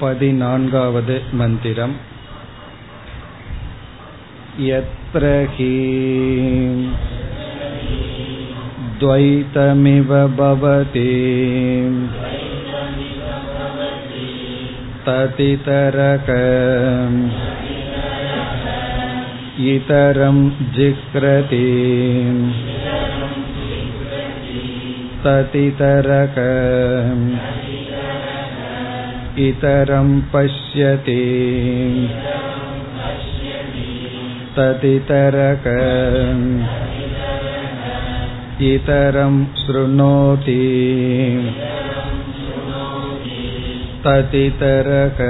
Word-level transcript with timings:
पदिनान्गावद् 0.00 1.10
मन्दिरम् 1.40 1.94
यत्र 4.68 5.30
हि 5.54 5.72
द्वैतमिव 9.00 10.12
भवति 10.36 11.14
ततितरक 15.06 16.30
इतरं 19.74 20.38
जिक्रति 20.76 21.66
ततितरकम् 25.26 27.22
इतरं 29.47 30.09
पश्यति 30.33 31.21
तदितरक 34.55 35.67
इतरं 38.69 39.37
शृणोति 39.61 40.57
तदितरक 44.05 45.21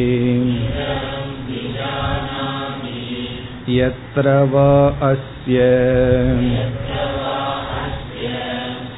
यत्र 3.70 4.30
वा 4.30 5.12
अस्य। 5.12 5.60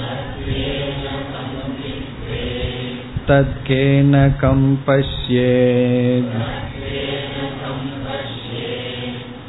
तत्केन 3.28 4.14
कं 4.40 4.60
पश्येत् 4.86 6.34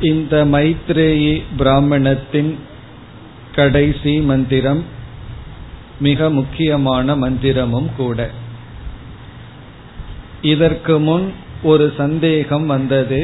இந்த 0.00 0.34
மைத்ரேயி 0.44 1.32
பிராமணத்தின் 1.58 2.50
கடைசி 3.54 4.12
மந்திரம் 4.20 4.82
மிக 5.98 6.30
முக்கியமான 6.30 7.16
மந்திரமும் 7.16 7.90
கூட 7.96 8.18
இதற்கு 10.42 10.98
முன் 10.98 11.26
ஒரு 11.62 11.86
சந்தேகம் 11.96 12.66
வந்தது 12.66 13.20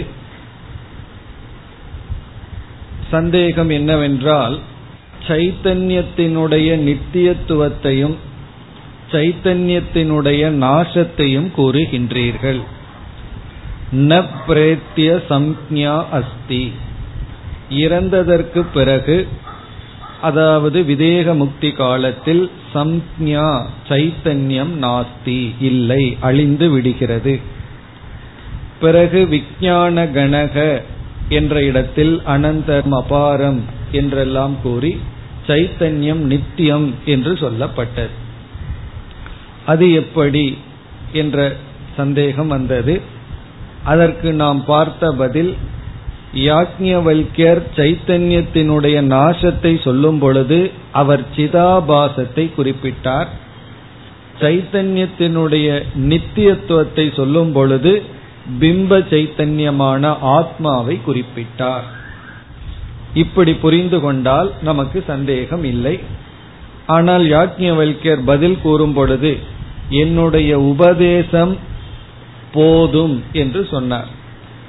சந்தேகம் 3.11 3.69
என்னவென்றால் 3.69 4.57
சைத்தன்யத்தினுடைய 5.30 6.70
நித்தியத்துவத்தையும் 6.88 8.16
சைத்தன்யத்தினுடைய 9.12 10.42
நாசத்தையும் 10.64 11.50
கூறுகின்றீர்கள். 11.58 12.62
ந 13.92 14.26
பிரேத்திய 14.48 15.10
சம்ஞா 15.30 16.06
அஸ்தி. 16.12 16.72
இறந்ததற்கு 17.70 18.66
பிறகு 18.74 19.28
அதாவது 20.22 20.80
விதேக 20.82 21.36
முக்தி 21.36 21.72
காலத்தில் 21.72 22.52
சம்ஞா 22.74 23.50
சைத்தன்யம் 23.90 24.74
நாஸ்தி 24.82 25.40
இல்லை 25.60 26.18
அழிந்து 26.20 26.70
விடுகிறது. 26.70 27.40
பிறகு 28.80 29.28
விஞ்ஞான 29.28 30.06
கணக 30.06 30.84
என்ற 31.30 31.64
இடத்தில் 31.64 32.22
அனந்தம் 32.28 32.94
அபாரம் 33.00 33.60
என்றெல்லாம் 33.92 34.56
கூறி 34.64 34.98
சைத்தன்யம் 35.50 36.24
நித்தியம் 36.34 36.96
என்று 37.06 37.34
சொல்லப்பட்டது. 37.34 38.16
அது 39.66 39.94
எப்படி 39.94 40.58
என்ற 41.14 41.56
சந்தேகம் 41.96 42.48
வந்தது. 42.48 43.02
அதற்கு 43.84 44.34
நாம் 44.34 44.66
பார்த்த 44.66 45.12
பதில் 45.12 45.56
யாக்ஞவல்யர் 46.34 47.62
சைத்தன்யத்தினுடைய 47.76 48.98
நாசத்தை 49.16 49.84
சொல்லும் 49.84 50.20
பொழுது 50.20 50.72
அவர் 50.92 51.24
சிதாபாசத்தை 51.36 52.46
குறிப்பிட்டார். 52.58 53.30
சைத்தன்யத்தினுடைய 54.40 55.68
நித்தியத்துவத்தை 55.96 57.16
சொல்லும் 57.16 57.52
பொழுது 57.52 58.04
பிம்ப 58.60 59.00
சைத்தன்யமான 59.10 60.18
ஆத்மாவை 60.22 61.00
குறிப்பிட்டார். 61.08 61.88
இப்படி 63.14 63.54
புரிந்து 63.54 64.00
கொண்டால் 64.02 64.54
நமக்கு 64.62 65.04
சந்தேகம் 65.08 65.64
இல்லை. 65.64 66.00
ஆனால் 66.86 67.24
யாக்ஞவல்யர் 67.24 68.22
பதில் 68.26 68.62
கூறும் 68.62 68.94
பொழுது 68.94 69.38
என்னுடைய 69.90 70.60
உபதேசம் 70.60 71.58
போதும் 72.52 73.24
என்று 73.34 73.68
சொன்னார். 73.72 74.08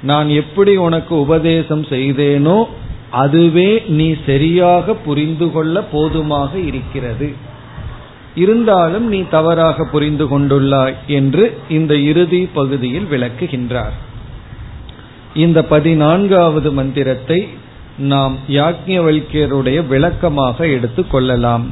நான் 0.01 0.29
எப்படி 0.29 0.75
உனக்கு 0.77 1.19
உபதேசம் 1.19 1.83
செய்தேனோ 1.83 2.63
அதுவே 3.09 3.83
நீ 3.87 4.15
சரியாக 4.25 4.93
புரிந்து 4.93 5.51
கொள்ள 5.51 5.87
போதுமாக 5.93 6.53
இருக்கிறது. 6.67 7.33
இருந்தாலும் 8.35 9.07
நீ 9.07 9.19
தவறாக 9.29 9.85
புரிந்து 9.91 10.25
கொண்டுள்ளாய் 10.25 10.95
என்று 11.07 11.57
இந்த 11.69 11.95
இறுதி 11.95 12.49
பகுதியில் 12.53 13.07
விளக்குகின்றார். 13.11 13.95
இந்த 15.33 15.63
பதினான்காவது 15.63 16.71
மந்திரத்தை 16.71 17.47
நாம் 17.97 18.37
யாக்ஞவல்யருடைய 18.49 19.87
விளக்கமாக 19.87 20.67
எடுத்துக் 20.67 21.11
கொள்ளலாம். 21.11 21.69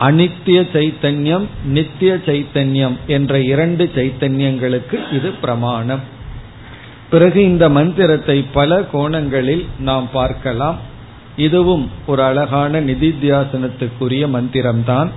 அனித்திய 0.00 0.66
சைத்தன்யம் 0.72 1.44
நித்திய 1.64 2.18
சைத்தன்யம் 2.26 2.96
என்ற 3.06 3.40
இரண்டு 3.40 3.90
சைத்தன்யங்களுக்கு 3.94 5.12
இது 5.12 5.30
பிரமாணம். 5.30 6.00
பிறகு 7.10 7.42
இந்த 7.42 7.68
மந்திரத்தை 7.68 8.44
பல 8.52 8.82
கோணங்களில் 8.82 9.66
நாம் 9.78 10.08
பார்க்கலாம். 10.12 10.78
இதுவும் 11.36 11.90
ஒரு 12.06 12.22
அழகான 12.22 12.80
நிதித்தியாசனத்துக்குரிய 12.80 14.28
மந்திரம்தான். 14.28 15.08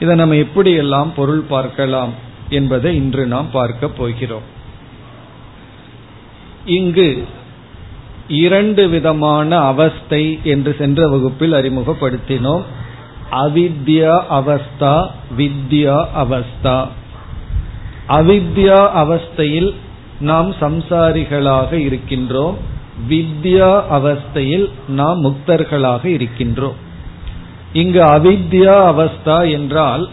இதை 0.00 0.14
நம்ம 0.14 0.34
எப்படியெல்லாம் 0.34 1.10
பொருள் 1.16 1.40
பார்க்கலாம் 1.40 2.12
என்பதை 2.48 2.96
இன்று 2.96 3.26
நாம் 3.26 3.50
பார்க்க 3.50 3.88
போகிறோம். 3.88 4.58
இங்கு 6.64 7.26
இரண்டு 8.30 8.88
விதமான 8.88 9.58
அவஸ்தை 9.58 10.38
என்று 10.42 10.74
சென்ற 10.78 11.08
வகுப்பில் 11.08 11.52
அறிமுகப்படுத்தினோம். 11.52 12.62
அவித்யா 13.30 14.22
அவஸ்தா 14.30 15.10
வித்யா 15.36 16.06
அவஸ்தா. 16.16 16.88
அவித்யா 18.08 18.90
அவஸ்தையில் 18.96 19.74
நாம் 20.20 20.52
சம்சாரிகளாக 20.52 21.72
இருக்கின்றோம். 21.72 22.54
வித்யா 23.08 23.82
அவஸ்தையில் 23.92 24.70
நாம் 24.88 25.24
முக்தர்களாக 25.24 26.04
இருக்கின்றோம். 26.04 26.74
இங்கு 27.72 28.02
அவித்யா 28.02 28.74
அவஸ்தா 28.92 29.50
என்றால் 29.50 30.08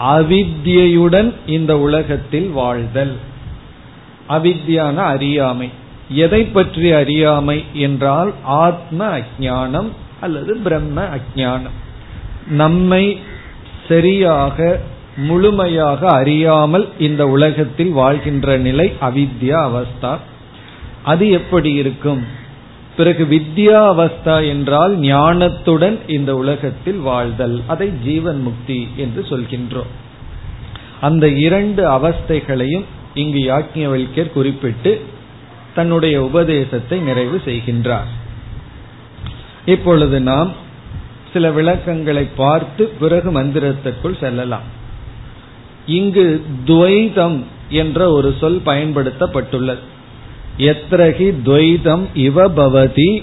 அவித்யுடன் 0.00 1.34
இந்த 1.46 1.78
உலகத்தில் 1.78 2.48
வாழ்தல். 2.48 3.16
அவித்யான 4.28 4.94
அறியாமை. 4.94 5.80
எதை 6.08 6.44
பற்றி 6.44 6.92
அறியாமை 6.92 7.64
என்றால் 7.72 8.32
ஆத்ம 8.44 9.18
அஜானம் 9.18 9.88
அல்லது 10.20 10.56
பிரம்ம 10.56 11.02
அஜானம் 11.02 11.78
நம்மை 12.48 13.18
சரியாக 13.88 14.80
முழுமையாக 15.16 16.08
அறியாமல் 16.08 16.88
இந்த 16.98 17.28
உலகத்தில் 17.28 17.90
வாழ்கின்ற 17.90 18.56
நிலை 18.56 18.92
அவித்யா 19.00 19.70
அவஸ்தா. 19.70 20.18
அது 21.02 21.30
எப்படி 21.30 21.72
இருக்கும்? 21.72 22.26
பிறகு 22.96 23.24
வித்யா 23.30 23.76
அவஸ்தா 23.76 24.48
என்றால் 24.48 24.98
ஞானத்துடன் 24.98 25.98
இந்த 26.06 26.36
உலகத்தில் 26.36 26.96
வாழ்தல். 26.96 27.62
அதை 27.66 27.90
ஜீவன் 28.04 28.40
முக்தி 28.40 28.88
என்று 28.96 29.26
சொல்கின்றோம். 29.30 29.92
அந்த 31.00 31.28
இரண்டு 31.28 31.88
அவஸ்தைகளையும் 31.90 32.84
இங்கு 33.14 33.38
யாக்கியவல்யர் 33.38 34.32
குறிப்பிட்டு 34.32 35.00
தன்னுடைய 35.74 36.22
உபதேசத்தை 36.22 36.98
நிறைவு 36.98 37.42
செய்கின்றார். 37.44 38.10
இப்பொழுது 39.66 40.20
நாம் 40.20 40.52
சில 41.32 41.50
விளக்கங்களை 41.50 42.24
பார்த்து 42.36 42.86
பிறகு 43.00 43.42
மந்திரத்திற்குள் 43.42 44.18
செல்லலாம். 44.20 44.68
இங்கு 45.86 46.44
துவைதம் 46.66 47.42
என்ற 47.68 48.10
ஒரு 48.12 48.36
சொல் 48.40 48.60
பயன்படுத்தப்பட்டுள்ளது. 48.66 49.84
எத்ரகி 50.58 51.28
துவைதம் 51.44 52.04
இவ 52.14 52.48
பவதி 52.48 53.22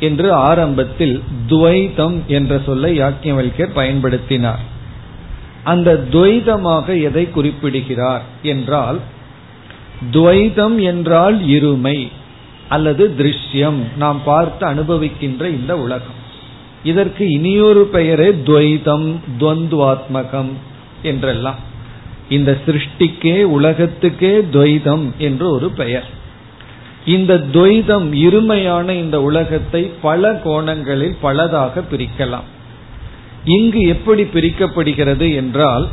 என்று 0.00 0.32
ஆரம்பத்தில் 0.32 1.22
துவைதம் 1.48 2.26
என்ற 2.26 2.60
சொல்லை 2.66 3.00
யாக்கியவல்யர் 3.00 3.76
பயன்படுத்தினார். 3.76 4.62
அந்த 5.64 6.04
துவைதமாக 6.10 7.02
எதை 7.02 7.30
குறிப்பிடுகிறார் 7.30 8.22
என்றால் 8.42 8.98
துவைதம் 10.12 10.80
என்றால் 10.80 11.44
இருமை 11.46 12.08
அல்லது 12.68 13.14
திருஷ்யம். 13.18 13.96
நாம் 13.96 14.22
பார்த்து 14.24 14.66
அனுபவிக்கின்ற 14.66 15.44
இந்த 15.44 15.78
உலகம். 15.78 16.24
இதற்கு 16.84 17.30
இனியொரு 17.30 17.84
பெயரே 17.84 18.28
துவைதம் 18.28 19.14
துவந்துவாத்மகம் 19.40 20.52
என்றெல்லாம். 21.02 21.56
இந்த 22.28 22.58
சிருஷ்டிக்கே 22.66 23.42
உலகத்துக்கே 23.42 24.38
துவைதம் 24.52 25.10
என்று 25.18 25.50
ஒரு 25.50 25.70
பெயர். 25.70 26.06
இந்த 27.06 27.44
துவைதம் 27.52 28.12
இருமையான 28.12 28.90
இந்த 28.90 29.22
உலகத்தை 29.22 29.82
பல 30.02 30.40
கோணங்களில் 30.44 31.16
பலதாக 31.22 31.82
பிரிக்கலாம். 31.92 32.48
இங்கு 33.44 33.80
எப்படி 33.80 34.22
பிரிக்கப்படுகிறது 34.22 35.34
என்றால் 35.34 35.88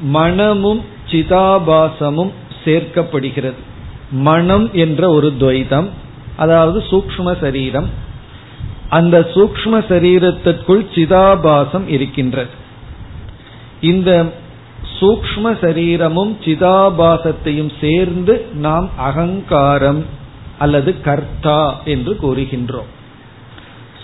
மனமும் 0.00 0.94
சிதாபாசமும் 1.10 2.30
சேர்க்கப்படுகிறது. 2.64 3.60
மனம் 4.10 4.72
என்ற 4.72 5.10
ஒரு 5.10 5.32
துவைதம் 5.40 5.88
அதாவது 6.36 6.78
சூக்ம 6.90 7.40
சரீரம். 7.40 7.88
அந்த 8.88 9.30
சூக்ம 9.34 9.78
சரீரத்திற்குள் 9.88 10.86
சிதாபாசம் 10.94 11.88
இருக்கின்றது. 11.88 12.50
இந்த 13.80 14.32
சூக்ம 15.00 15.58
சரீரமும் 15.60 16.38
சிதாபாசத்தையும் 16.44 17.72
சேர்ந்து 17.80 18.46
நாம் 18.54 18.90
அகங்காரம் 18.96 20.04
அல்லது 20.58 21.00
கர்த்தா 21.00 21.80
என்று 21.84 22.18
கூறுகின்றோம். 22.22 22.90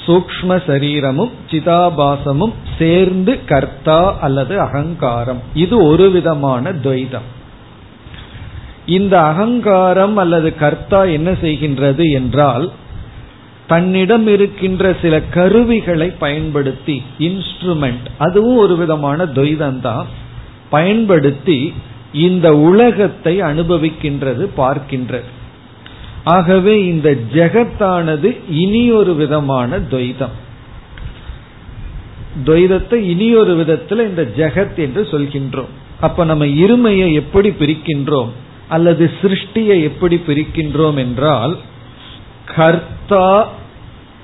சூக்ம 0.07 0.63
சரீரமும் 0.67 1.31
சிதாபாசமும் 1.51 2.53
சேர்ந்து 2.79 3.45
கர்த்தா 3.45 4.19
அல்லது 4.19 4.61
அகங்காரம். 4.61 5.41
இது 5.55 5.85
ஒரு 5.85 6.11
விதமான 6.11 6.73
துவைதம். 6.73 7.29
இந்த 8.87 9.21
அகங்காரம் 9.21 10.17
அல்லது 10.17 10.55
கர்த்தா 10.55 11.05
என்ன 11.05 11.31
செய்கின்றது 11.31 12.13
என்றால் 12.13 12.71
தன்னிடம் 13.67 14.27
இருக்கின்ற 14.27 14.97
சில 15.03 15.21
கருவிகளை 15.21 16.09
பயன்படுத்தி 16.19 17.03
இன்ஸ்ட்ருமெண்ட் 17.19 18.07
அதுவும் 18.19 18.57
ஒரு 18.57 18.77
விதமான 18.77 19.25
துவைதம் 19.25 19.81
தான் 19.81 20.07
பயன்படுத்தி 20.71 21.73
இந்த 22.13 22.57
உலகத்தை 22.57 23.41
அனுபவிக்கின்றது 23.41 24.47
பார்க்கின்றது. 24.57 25.29
ஆகவே 26.25 26.85
இந்த 26.85 27.17
ஜெகத்தானது 27.35 28.39
இனி 28.51 28.93
ஒரு 28.93 29.15
விதமான 29.15 29.79
துவைதம். 29.79 30.35
துவைதத்தை 32.45 32.95
இனி 32.95 33.35
ஒரு 33.35 33.55
விதத்தில் 33.55 34.09
இந்த 34.09 34.23
ஜெகத் 34.37 34.77
என்று 34.77 35.03
சொல்கின்றோம். 35.03 35.73
அப்ப 36.01 36.25
நம்ம 36.25 36.45
இருமையை 36.45 37.13
எப்படி 37.13 37.49
பிரிக்கின்றோம்? 37.49 38.29
அல்லது 38.69 39.11
சிருஷ்டியை 39.23 39.83
எப்படி 39.83 40.21
பிரிக்கின்றோம் 40.27 40.97
என்றால் 40.97 41.57
கர்த்தா 42.57 43.51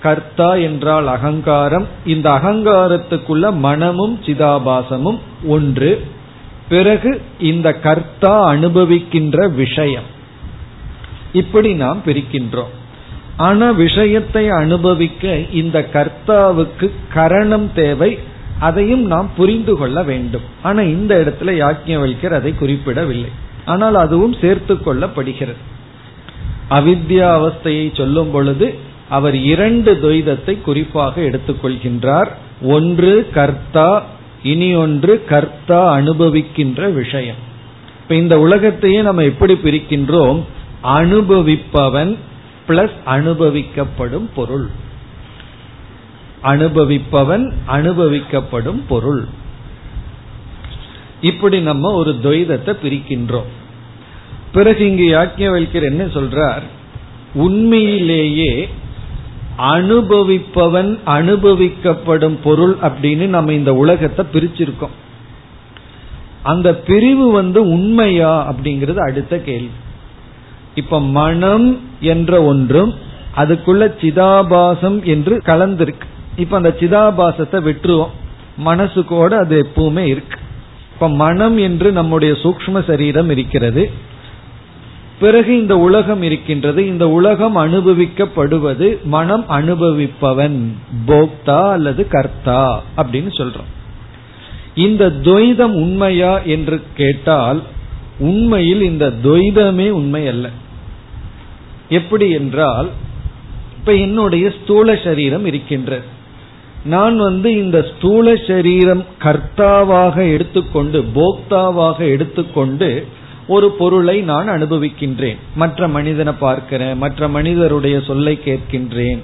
கர்த்தா 0.03 0.55
என்றால் 0.55 1.07
அகங்காரம். 1.07 1.87
இந்த 2.07 2.31
அகங்காரத்துக்குள்ள 2.31 3.57
மனமும் 3.57 4.21
சிதாபாசமும் 4.27 5.19
ஒன்று. 5.45 6.07
பிறகு 6.69 7.23
இந்த 7.39 7.75
கர்த்தா 7.75 8.53
அனுபவிக்கின்ற 8.53 9.55
விஷயம். 9.55 10.17
இப்படி 11.33 11.73
நாம் 11.73 12.03
பிரிக்கின்றோம். 12.07 12.73
ஆனா 13.37 13.71
விஷயத்தை 13.71 14.49
அனுபவிக்க 14.49 15.41
இந்த 15.53 15.89
கர்த்தாவுக்கு 15.93 16.91
கரணம் 17.13 17.71
தேவை. 17.75 18.19
அதையும் 18.59 19.07
நாம் 19.07 19.31
புரிந்து 19.37 19.77
கொள்ள 19.77 20.03
வேண்டும். 20.03 20.41
ஆனா 20.63 20.81
இந்த 20.81 21.17
இடத்துல 21.17 21.51
யாக்கியவல்யர் 21.51 22.33
அதை 22.33 22.55
குறிப்பிடவில்லை. 22.55 23.31
ஆனால் 23.65 23.95
அதுவும் 23.95 24.37
சேர்த்து 24.41 24.75
கொள்ளப்படுகிறது. 24.75 25.61
அவித்யா 26.71 27.29
அவஸ்தையை 27.41 27.97
சொல்லும் 27.97 28.31
பொழுது 28.31 28.75
அவர் 29.09 29.35
இரண்டு 29.35 29.99
துவைதத்தை 30.03 30.61
குறிப்பாக 30.61 31.21
எடுத்துக்கொள்கின்றார் 31.21 32.29
ஒன்று 32.63 33.29
கர்த்தா 33.35 34.05
இனி 34.43 34.75
ஒன்று 34.75 35.25
கர்த்தா 35.25 35.99
அனுபவிக்கின்ற 35.99 36.93
விஷயம். 36.93 37.37
இப்ப 38.03 38.15
இந்த 38.15 38.41
உலகத்தையே 38.41 39.03
நம்ம 39.03 39.25
எப்படி 39.25 39.55
பிரிக்கின்றோம்? 39.55 40.43
அனுபவிப்பவன் 40.83 42.17
பிளஸ் 42.69 42.97
அனுபவிக்கப்படும் 43.07 44.29
பொருள். 44.35 44.69
அனுபவிப்பவன் 46.45 47.53
அனுபவிக்கப்படும் 47.69 48.83
பொருள். 48.89 49.27
இப்படி 51.21 51.61
நம்ம 51.61 51.93
ஒரு 51.93 52.19
துவைதத்தை 52.23 52.77
பிரிக்கின்றோம். 52.83 53.51
பிறகு 54.53 54.89
இங்கு 54.89 55.17
யாக்கியவல்யர் 55.17 55.83
என்ன 55.83 56.05
சொல்றார்? 56.05 56.63
உண்மையிலேயே 57.35 58.69
அனுபவிப்பவன் 59.59 60.99
அனுபவிக்கப்படும் 61.07 62.39
பொருள் 62.43 62.77
அப்படின்னு 62.83 63.27
நம்ம 63.27 63.53
இந்த 63.53 63.75
உலகத்தை 63.75 64.25
பிரிச்சிருக்கோம். 64.33 64.97
அந்த 66.43 66.77
பிரிவு 66.77 67.31
வந்து 67.31 67.63
உண்மையா 67.63 68.53
அப்படிங்கிறது 68.53 68.97
அடுத்த 68.97 69.39
கேள்வி. 69.39 69.71
இப்ப 70.79 71.01
மனம் 71.01 71.81
என்ற 72.01 72.43
ஒன்றும் 72.43 72.95
அதுக்குள்ள 73.37 73.83
சிதாபாசம் 74.01 75.03
என்று 75.05 75.43
கலந்திருக்கு. 75.45 76.07
இப்ப 76.37 76.57
அந்த 76.57 76.77
சிதாபாசத்தை 76.81 77.59
விட்டுருவோம். 77.69 78.15
மனசுக்கோட 78.65 79.29
அது 79.29 79.67
எப்பவுமே 79.67 79.99
இருக்கு. 79.99 80.39
இப்ப 80.95 81.09
மனம் 81.09 81.57
என்று 81.59 81.93
நம்முடைய 81.93 82.35
சூக்ம 82.35 82.85
சரீரம் 82.87 83.31
இருக்கிறது. 83.31 83.91
பிறகு 85.21 85.61
இந்த 85.61 85.79
உலகம் 85.79 86.23
இருக்கின்றது. 86.23 86.87
இந்த 86.87 87.09
உலகம் 87.09 87.57
அனுபவிக்கப்படுவது 87.57 89.03
மனம் 89.03 89.45
அனுபவிப்பவன் 89.49 90.59
போக்தா 91.07 91.71
அல்லது 91.71 92.09
கர்த்தா 92.09 92.83
அப்படின்னு 92.97 93.31
சொல்றோம். 93.39 93.69
இந்த 94.75 95.09
துவைதம் 95.23 95.77
உண்மையா 95.83 96.39
என்று 96.39 96.83
கேட்டால் 96.95 97.63
உண்மையில் 98.19 98.83
இந்த 98.83 99.13
துவைதமே 99.23 99.89
உண்மை 99.91 100.29
அல்ல. 100.29 100.49
எப்படி 101.89 102.31
என்றால் 102.31 102.89
இப்ப 103.79 103.95
என்னுடைய 103.95 104.53
ஸ்தூல 104.63 104.97
சரீரம் 105.05 105.45
இருக்கின்றது 105.45 106.17
நான் 106.85 107.19
வந்து 107.19 107.57
இந்த 107.57 107.89
ஸ்தூல 107.93 108.37
சரீரம் 108.37 109.05
கர்த்தாவாக 109.23 110.33
எடுத்துக்கொண்டு 110.33 111.05
போக்தாவாக 111.15 111.99
எடுத்துக்கொண்டு 111.99 113.07
ஒரு 113.47 113.71
பொருளை 113.71 114.21
நான் 114.21 114.49
அனுபவிக்கின்றேன். 114.49 115.37
மற்ற 115.55 115.89
மனிதனை 115.89 116.33
பார்க்கிறேன் 116.39 116.99
மற்ற 116.99 117.29
மனிதருடைய 117.29 118.01
சொல்லை 118.01 118.39
கேட்கின்றேன் 118.45 119.19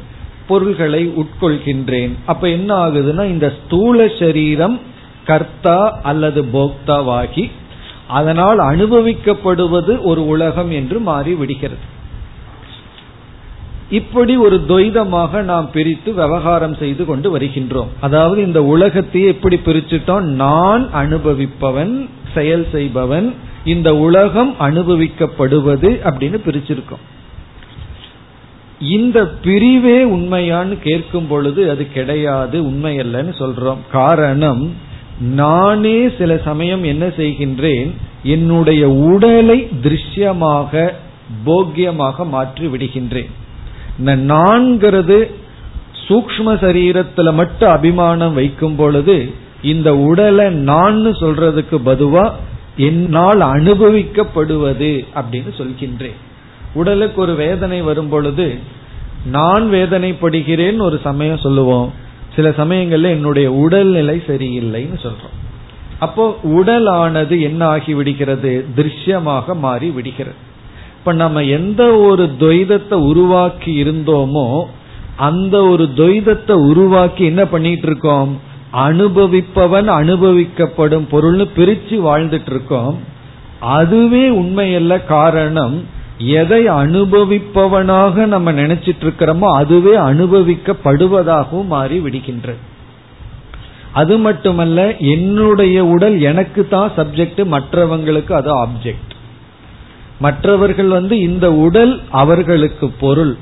பொருள்களை 0.47 1.13
உட்கொள்கின்றேன். 1.17 2.13
அப்ப 2.27 2.49
என்ன 2.49 2.89
ஆகுதுன்னா 2.89 3.25
இந்த 3.25 3.53
ஸ்தூல 3.65 4.09
சரீரம் 4.09 4.81
கர்த்தா 5.25 5.99
அல்லது 6.03 6.43
போக்தாவாகி 6.43 7.51
அதனால் 8.09 8.59
அனுபவிக்கப்படுவது 8.59 10.01
ஒரு 10.03 10.27
உலகம் 10.27 10.71
என்று 10.71 10.99
மாறி 10.99 11.35
விடுகிறது. 11.35 11.93
இப்படி 13.99 14.35
ஒரு 14.45 14.57
துவைதமாக 14.69 15.43
நாம் 15.51 15.67
பிரித்து 15.75 16.11
விவகாரம் 16.21 16.77
செய்து 16.83 17.03
கொண்டு 17.11 17.29
வருகின்றோம். 17.35 17.91
அதாவது 18.07 18.41
இந்த 18.49 18.61
உலகத்தையே 18.75 19.27
எப்படி 19.35 19.57
பிரிச்சுட்டோம். 19.67 20.27
நான் 20.45 20.85
அனுபவிப்பவன் 21.03 21.95
செயல் 22.35 22.67
செய்பவன் 22.73 23.29
இந்த 23.73 23.89
உலகம் 24.07 24.53
அனுபவிக்கப்படுவது 24.69 25.91
அப்படின்னு 26.09 26.39
பிரிச்சிருக்கோம். 26.47 27.05
இந்த 28.97 29.19
பிரிவே 29.45 29.99
உண்மையான்னு 30.17 30.77
கேட்கும் 30.87 31.29
பொழுது 31.29 31.61
அது 31.73 31.85
கிடையாது 31.93 32.57
உண்மையல்லன்னு 32.71 33.35
சொல்றோம். 33.43 33.83
காரணம் 33.93 34.65
நானே 35.41 35.99
சில 36.19 36.31
சமயம் 36.49 36.85
என்ன 36.93 37.05
செய்கின்றேன் 37.21 37.91
என்னுடைய 38.35 38.83
உடலை 39.11 39.59
திருஷ்யமாக 39.85 40.91
போக்கியமாக 41.47 42.27
மாற்றி 42.35 42.67
விடுகின்றேன். 42.67 43.33
இந்த 43.99 44.17
நான்கிறது 44.17 45.35
சூக்ம 46.09 46.47
சரீரத்துல 46.47 47.35
மட்டும் 47.35 47.71
அபிமானம் 47.71 48.35
வைக்கும் 48.35 48.77
பொழுது 48.77 49.35
இந்த 49.63 49.97
உடலை 49.97 50.51
நான் 50.51 51.07
சொல்றதுக்கு 51.07 51.79
பதுவா 51.85 52.33
என்னால் 52.77 53.41
அனுபவிக்கப்படுவது 53.41 55.07
அப்படின்னு 55.15 55.53
சொல்கின்றேன். 55.57 56.15
உடலுக்கு 56.75 57.21
ஒரு 57.21 57.35
வேதனை 57.35 57.83
வரும் 57.83 58.09
பொழுது 58.09 58.59
நான் 59.27 59.71
வேதனைப்படுகிறேன் 59.71 60.79
ஒரு 60.79 61.01
சமயம் 61.03 61.39
சொல்லுவோம். 61.39 61.93
சில 62.37 62.49
சமயங்கள்ல 62.49 63.03
என்னுடைய 63.03 63.53
உடல்நிலை 63.53 64.23
சரியில்லைன்னு 64.27 64.99
சொல்றோம். 65.03 65.37
அப்போ 65.99 66.39
உடலானது 66.43 67.41
என்ன 67.41 67.67
ஆகி 67.67 67.95
விடுகிறது? 67.95 68.67
திருஷ்யமாக 68.77 69.55
மாறி 69.55 69.91
விடுகிறது. 69.91 70.53
இப்ப 71.05 71.17
நம்ம 71.17 71.43
எந்த 71.43 71.83
ஒரு 71.97 72.25
துவைதத்தை 72.39 72.95
உருவாக்கி 73.09 73.73
இருந்தோமோ 73.83 74.45
அந்த 75.17 75.57
ஒரு 75.65 75.85
துவைதத்தை 75.97 76.53
உருவாக்கி 76.53 77.25
என்ன 77.25 77.43
பண்ணிட்டு 77.47 77.87
இருக்கோம்? 77.87 78.31
அனுபவிப்பவன் 78.87 79.89
அனுபவிக்கப்படும் 79.97 81.07
பொருள்னு 81.11 81.47
பிரிச்சு 81.57 81.97
வாழ்ந்துட்டு 82.07 82.51
இருக்கோம். 82.51 82.97
அதுவே 83.61 84.25
உண்மையல்ல 84.31 85.05
காரணம் 85.05 85.77
எதை 86.19 86.69
அனுபவிப்பவனாக 86.69 88.27
நம்ம 88.27 88.53
நினைச்சிட்டு 88.53 89.05
இருக்கிறோமோ 89.07 89.51
அதுவே 89.55 89.97
அனுபவிக்கப்படுவதாகவும் 90.11 91.67
மாறி 91.67 91.99
விடுகின்றது. 91.99 92.63
அது 93.93 94.17
மட்டுமல்ல 94.19 94.97
என்னுடைய 94.97 95.85
உடல் 95.85 96.21
எனக்கு 96.21 96.69
தான் 96.69 96.93
சப்ஜெக்ட் 96.97 97.43
மற்றவங்களுக்கு 97.57 98.33
அது 98.33 98.53
ஆப்ஜெக்ட் 98.65 99.14
மற்றவர்கள் 100.19 100.87
வந்து 100.87 101.19
இந்த 101.19 101.53
உடல் 101.53 102.01
அவர்களுக்கு 102.11 102.91
பொருள். 102.91 103.37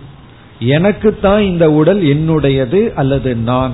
எனக்கு 0.58 1.18
தான் 1.20 1.42
இந்த 1.42 1.72
உடல் 1.72 2.02
என்னுடையது 2.02 2.92
அல்லது 2.92 3.34
நான். 3.34 3.72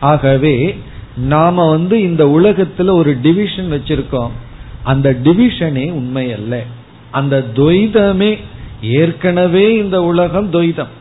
ஆகவே 0.00 0.78
நாம 1.16 1.70
வந்து 1.70 2.02
இந்த 2.02 2.24
உலகத்துல 2.24 2.90
ஒரு 2.90 3.16
டிவிஷன் 3.22 3.72
வச்சிருக்கோம். 3.72 4.30
அந்த 4.82 5.16
டிவிஷனே 5.24 5.92
உண்மை 5.92 6.32
அல்ல 6.32 6.62
அந்த 7.10 7.44
துவைதமே 7.54 8.38
ஏற்கனவே 8.82 9.76
இந்த 9.76 10.02
உலகம் 10.02 10.52
துவைதம். 10.52 10.92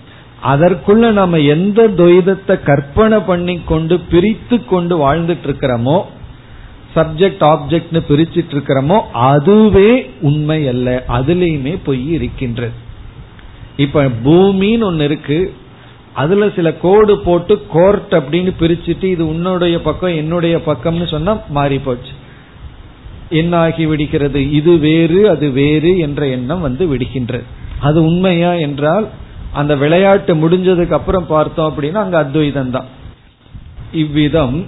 அதற்குள்ள 0.44 1.12
நம்ம 1.12 1.40
எந்த 1.40 1.88
துவைதத்தை 1.88 2.64
கற்பனை 2.64 3.20
பண்ணி 3.20 3.62
கொண்டு 3.66 4.00
பிரித்து 4.00 4.66
கொண்டு 4.66 4.98
வாழ்ந்துட்டு 4.98 5.48
இருக்கிறோமோ 5.48 6.02
சப்ஜெக்ட் 6.96 7.44
ஆப்ஜெக்ட்னு 7.44 8.02
பிரிச்சிட்டு 8.10 8.54
இருக்கிறோமோ 8.56 8.98
அதுவே 9.14 10.12
உண்மை 10.22 10.68
அல்ல. 10.68 11.04
அதுலேயுமே 11.08 11.78
பொய் 11.84 12.12
இருக்கின்றது. 12.12 12.72
இப்ப 13.78 14.04
பூமின்னு 14.24 14.84
ஒன்னு 14.84 15.04
இருக்கு. 15.04 15.54
அதுல 16.14 16.50
சில 16.50 16.74
கோடு 16.74 17.20
போட்டு 17.20 17.66
கோர்ட் 17.70 18.12
அப்படின்னு 18.12 18.52
பிரிச்சுட்டு 18.60 19.04
இது 19.04 19.28
உன்னுடைய 19.28 19.82
பக்கம் 19.82 20.16
என்னுடைய 20.16 20.62
பக்கம்னு 20.66 21.08
சொன்னா 21.08 21.38
மாறி 21.50 21.80
போச்சு. 21.80 22.12
என்ன 23.30 23.58
ஆகி 23.58 23.86
விடுகிறது? 23.86 24.52
இது 24.52 24.78
வேறு 24.78 25.30
அது 25.30 25.50
வேறு 25.50 25.98
என்ற 25.98 26.28
எண்ணம் 26.28 26.62
வந்து 26.62 26.96
விடுகின்றது. 26.96 27.44
அது 27.80 28.04
உண்மையா 28.04 28.54
என்றால் 28.54 29.08
அந்த 29.54 29.76
விளையாட்டு 29.76 30.36
முடிஞ்சதுக்கு 30.36 30.92
அப்புறம் 30.92 31.26
பார்த்தோம் 31.28 31.74
அப்படின்னா 31.74 31.94
அங்க 31.94 32.18
அத்வைதம் 32.18 32.72
தான் 32.72 32.86
இவ்விதம் 33.92 34.66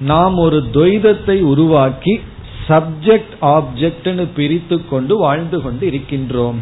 நாம் 0.00 0.34
ஒரு 0.34 0.64
துவைதத்தை 0.72 1.40
உருவாக்கி 1.40 2.20
சப்ஜெக்ட் 2.68 3.34
ஆப்ஜெக்ட்னு 3.42 4.28
பிரித்து 4.36 4.88
கொண்டு 4.88 5.16
வாழ்ந்து 5.16 5.62
கொண்டு 5.62 5.90
இருக்கின்றோம். 5.90 6.54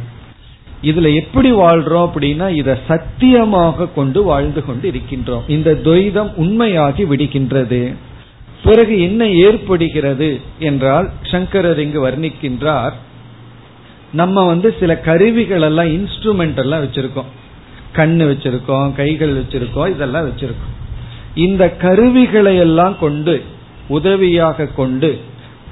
இதுல 0.83 1.15
எப்படி 1.15 1.53
வாழ்றோம் 1.53 2.07
அப்படின்னா 2.07 2.55
இத 2.55 2.79
சத்தியமாக 2.89 3.89
கொண்டு 3.89 4.23
வாழ்ந்து 4.23 4.65
கொண்டு 4.65 4.91
இருக்கின்றோம். 4.91 5.41
இந்த 5.49 5.71
துவைதம் 5.85 6.31
உண்மையாகி 6.37 7.05
விடுகின்றது. 7.05 7.95
பிறகு 8.65 9.01
என்ன 9.01 9.29
ஏற்படுகிறது 9.29 10.41
என்றால் 10.59 11.11
சங்கரர் 11.23 11.79
இங்கு 11.79 12.09
வர்ணிக்கின்றார் 12.09 12.93
நம்ம 14.13 14.47
வந்து 14.47 14.77
சில 14.81 14.99
கருவிகள் 14.99 15.61
எல்லாம் 15.61 15.87
இன்ஸ்ட்ருமெண்ட் 15.87 16.57
எல்லாம் 16.57 16.83
வச்சிருக்கோம். 16.85 17.31
கண்ணு 17.97 18.25
வச்சிருக்கோம் 18.31 18.95
கைகள் 18.95 19.45
வச்சிருக்கோம் 19.45 19.91
இதெல்லாம் 19.91 20.31
வச்சிருக்கோம். 20.31 20.75
இந்த 21.37 21.71
கருவிகளை 21.71 22.57
எல்லாம் 22.57 22.99
கொண்டு 22.99 23.43
உதவியாக 23.89 24.67
கொண்டு 24.67 25.21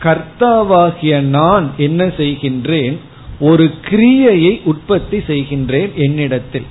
கர்த்தாவாகிய 0.02 1.21
நான் 1.21 1.66
என்ன 1.76 2.06
செய்கின்றேன்? 2.06 2.97
ஒரு 3.40 3.71
கிரியையை 3.90 4.61
உற்பத்தி 4.64 5.18
செய்கின்றேன் 5.18 5.94
என்னிடத்தில். 5.94 6.66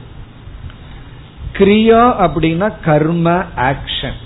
கிரியா 1.57 2.03
அப்படின்னா 2.25 2.69
கர்ம 2.83 3.43
ஆக்ஷன் 3.55 4.19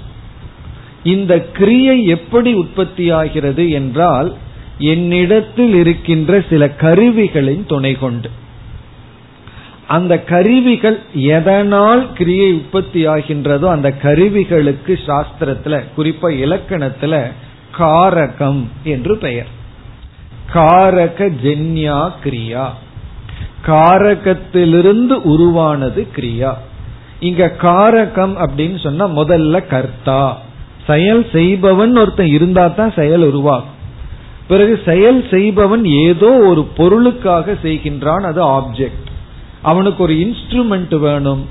இந்த 1.03 1.33
கிரியை 1.39 2.03
எப்படி 2.05 2.53
உற்பத்தி 2.53 3.09
ஆகிறது 3.09 3.69
என்றால் 3.69 4.29
என்னிடத்தில் 4.77 5.73
இருக்கின்ற 5.73 6.43
சில 6.49 6.69
கருவிகளின் 6.69 7.65
துணை 7.65 7.93
கொண்டு. 7.93 8.29
அந்த 9.87 10.23
கருவிகள் 10.23 10.99
எதனால் 11.13 12.13
கிரியை 12.13 12.53
உற்பத்தி 12.53 13.07
ஆகின்றதோ 13.07 13.65
அந்த 13.65 13.93
கருவிகளுக்கு 14.03 14.99
சாஸ்திரத்துல 15.07 15.83
குறிப்பா 15.97 16.27
இலக்கணத்துல 16.45 17.31
காரகம் 17.77 18.67
என்று 18.83 19.17
பெயர். 19.17 19.47
காரக 20.53 21.29
ஜென்யா 21.43 22.11
கிரியா. 22.23 22.67
காரகத்திலிருந்து 23.67 25.15
உருவானது 25.23 26.07
கிரியா. 26.15 26.53
இங்க 27.19 27.55
காரகம் 27.61 28.35
அப்படின்னு 28.37 28.79
சொன்னா 28.79 29.07
முதல்ல 29.07 29.67
கர்த்தா. 29.67 30.37
செயல் 30.87 31.25
செய்பவன் 31.31 31.97
ஒருத்தன் 31.97 32.27
இருந்தா 32.27 32.67
தான் 32.67 32.93
செயல் 32.95 33.21
உருவாகும். 33.21 33.75
பிறகு 34.47 34.81
செயல் 34.85 35.27
செய்பவன் 35.31 35.85
ஏதோ 35.85 36.29
ஒரு 36.29 36.67
பொருளுக்காக 36.77 37.57
செய்கின்றான் 37.63 38.21
அது 38.21 38.45
ஆப்ஜெக்ட் 38.45 39.06
அவனுக்கு 39.71 40.03
ஒரு 40.03 40.13
இன்ஸ்ட்ருமெண்ட் 40.13 40.95
வேணும். 40.99 41.43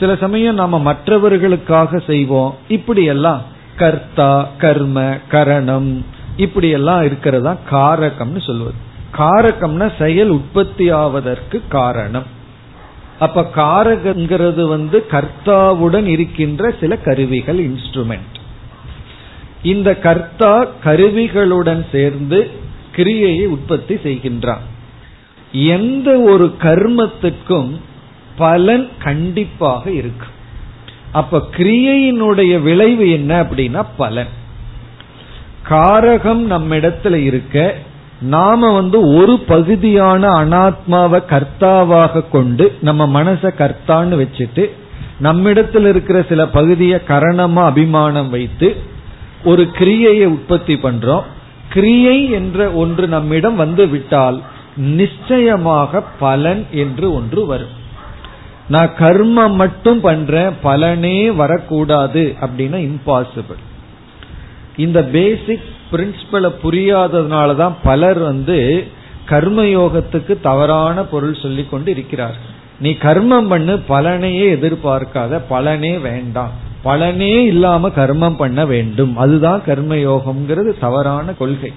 சில 0.00 0.16
சமயம் 0.16 0.54
நாம 0.54 0.78
மற்றவர்களுக்காக 0.78 1.98
செய்வோம். 1.98 2.56
இப்படி 2.68 3.04
எல்லாம் 3.04 3.42
கர்த்தா 3.76 4.30
கர்ம 4.58 5.18
கரணம் 5.28 5.90
இப்படி 6.36 6.68
எல்லாம் 6.68 7.02
இருக்கிறதா 7.02 7.52
காரகம்னு 7.70 8.40
சொல்வது. 8.46 8.78
காரகம்னா 9.18 9.88
செயல் 9.98 10.28
உற்பத்தி 10.28 10.86
ஆவதற்கு 10.90 11.62
காரணம். 11.68 12.28
அப்ப 13.18 13.42
காரகங்கிறது 13.56 14.62
வந்து 14.68 14.98
கர்த்தாவுடன் 15.10 16.06
இருக்கின்ற 16.06 16.74
சில 16.80 16.96
கருவிகள் 16.96 17.60
இன்ஸ்ட்ருமெண்ட் 17.68 18.34
இந்த 19.62 19.90
கர்த்தா 20.06 20.52
கருவிகளுடன் 20.84 21.82
சேர்ந்து 21.92 22.38
கிரியையை 22.96 23.46
உற்பத்தி 23.46 23.94
செய்கின்றான். 23.94 24.64
எந்த 25.54 26.20
ஒரு 26.20 26.54
கர்மத்துக்கும் 26.62 27.80
பலன் 28.36 28.88
கண்டிப்பாக 29.02 29.90
இருக்கு. 29.90 30.26
அப்ப 31.12 31.42
கிரியையினுடைய 31.56 32.62
விளைவு 32.62 33.10
என்ன 33.10 33.42
அப்படின்னா 33.42 33.86
பலன். 33.96 34.26
காரகம் 35.68 36.50
நம்மிடத்துல 36.50 37.14
இருக்க 37.14 37.76
நாம 38.20 38.74
வந்து 38.74 39.14
ஒரு 39.14 39.38
பகுதியான 39.38 40.28
அனாத்மாவை 40.28 41.22
கர்த்தாவாக 41.28 42.24
கொண்டு 42.30 42.76
நம்ம 42.80 43.22
மனச 43.22 43.50
கர்த்தான்னு 43.58 44.26
வச்சுட்டு 44.26 44.70
நம்மிடத்தில் 45.20 45.86
இருக்கிற 45.86 46.24
சில 46.28 46.48
பகுதியை 46.48 47.00
கரணமா 47.08 47.64
அபிமானம் 47.64 48.30
வைத்து 48.30 48.76
ஒரு 49.44 49.62
கிரியையை 49.62 50.26
உற்பத்தி 50.26 50.74
பண்றோம். 50.74 51.22
கிரியை 51.68 52.30
என்ற 52.30 52.70
ஒன்று 52.70 53.06
நம்மிடம் 53.06 53.56
வந்து 53.56 53.88
விட்டால் 53.88 54.42
நிச்சயமாக 54.76 56.02
பலன் 56.18 56.66
என்று 56.70 57.14
ஒன்று 57.14 57.46
வரும். 57.46 57.82
நான் 58.68 58.90
கர்மம் 58.98 59.54
மட்டும் 59.54 60.00
பண்றேன் 60.00 60.50
பலனே 60.62 61.36
வரக்கூடாது 61.36 62.34
அப்படின்னா 62.40 62.90
இம்பாசிபிள் 62.90 63.62
இந்த 64.76 65.04
பேசிக் 65.04 65.60
பிரின்சிபலை 65.92 66.54
புரியாததுனாலதான் 66.62 67.72
பலர் 67.82 68.18
வந்து 68.18 68.86
கர்மயோகத்துக்கு 69.28 70.40
தவறான 70.40 71.02
பொருள் 71.02 71.38
சொல்லி 71.42 71.64
கொண்டு 71.64 71.90
இருக்கிறார் 71.90 72.52
நீ 72.80 72.90
கர்மம் 72.90 73.48
பண்ணு 73.48 73.82
பலனையே 73.88 74.54
எதிர்பார்க்காத 74.54 75.40
பலனே 75.50 76.00
வேண்டாம். 76.00 76.50
பலனே 76.84 77.44
இல்லாம 77.44 77.88
கர்மம் 77.88 78.36
பண்ண 78.36 78.66
வேண்டும். 78.66 79.16
அதுதான் 79.16 79.62
கர்மயோகம்ங்கிறது 79.66 80.78
தவறான 80.78 81.32
கொள்கை. 81.32 81.72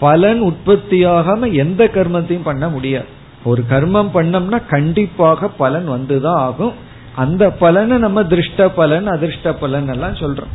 பலன் 0.00 0.40
உற்பத்தியாகாம 0.42 1.52
எந்த 1.52 1.84
கர்மத்தையும் 1.84 2.48
பண்ண 2.50 2.68
முடியாது. 2.68 3.06
ஒரு 3.44 3.64
கர்மம் 3.70 4.10
பண்ணோம்னா 4.14 4.58
கண்டிப்பாக 4.68 5.48
பலன் 5.48 5.88
வந்துதான் 5.90 6.40
ஆகும். 6.46 6.72
அந்த 7.14 7.50
பலனை 7.50 7.98
நம்ம 7.98 8.22
திருஷ்ட 8.22 8.68
பலன் 8.68 9.06
அதிர்ஷ்ட 9.06 9.54
பலன் 9.54 9.88
எல்லாம் 9.88 10.12
சொல்றோம். 10.12 10.52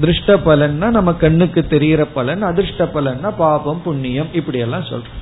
திருஷ்ட 0.00 0.36
பலன்னா 0.36 0.88
நம்ம 0.88 1.12
கண்ணுக்கு 1.12 1.66
தெரிகிற 1.66 2.04
பலன் 2.04 2.42
அதிர்ஷ்ட 2.42 2.84
பலன்னா 2.84 3.30
பாபம் 3.36 3.82
புண்ணியம் 3.84 4.26
இப்படி 4.32 4.58
எல்லாம் 4.58 4.82
சொல்றோம். 4.82 5.20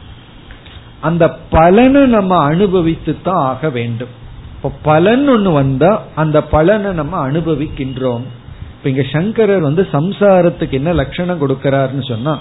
அந்த 1.01 1.25
பலனை 1.51 2.07
நம்ம 2.07 2.39
அனுபவித்து 2.39 3.23
தான் 3.23 3.43
ஆக 3.43 3.71
வேண்டும். 3.71 4.13
இப்ப 4.57 4.73
பலன் 4.83 5.29
ஒண்ணு 5.29 5.53
வந்தா 5.53 6.03
அந்த 6.15 6.43
பலனை 6.43 6.93
நம்ம 6.93 7.31
அனுபவிக்கின்றோம். 7.31 8.25
இப்ப 8.77 8.89
இங்க 8.91 9.03
சங்கரர் 9.13 9.61
வந்து 9.61 9.89
சம்சாரத்துக்கு 9.93 10.71
என்ன 10.71 10.93
லட்சணம் 10.93 11.49
கொடுக்கிறாருன்னு 11.49 12.09
சொன்னா 12.09 12.35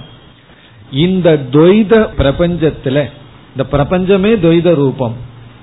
இந்த 0.91 1.39
துவைத 1.51 2.07
பிரபஞ்சத்துல 2.17 3.05
இந்த 3.51 3.65
பிரபஞ்சமே 3.69 4.33
துவைத 4.33 4.75
ரூபம். 4.75 5.15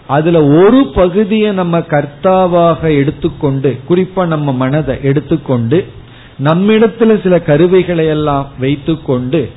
அதுல 0.06 0.44
ஒரு 0.44 0.86
பகுதியை 0.94 1.52
நம்ம 1.52 1.78
கர்த்தாவாக 1.78 2.96
எடுத்துக்கொண்டு 2.96 3.78
குறிப்பா 3.88 4.26
நம்ம 4.26 4.52
மனதை 4.52 4.96
எடுத்துக்கொண்டு 5.02 5.84
நம்மிடத்துல 6.44 7.22
சில 7.22 7.40
கருவிகளை 7.40 8.06
எல்லாம் 8.06 8.48
வைத்துக்கொண்டு 8.58 9.50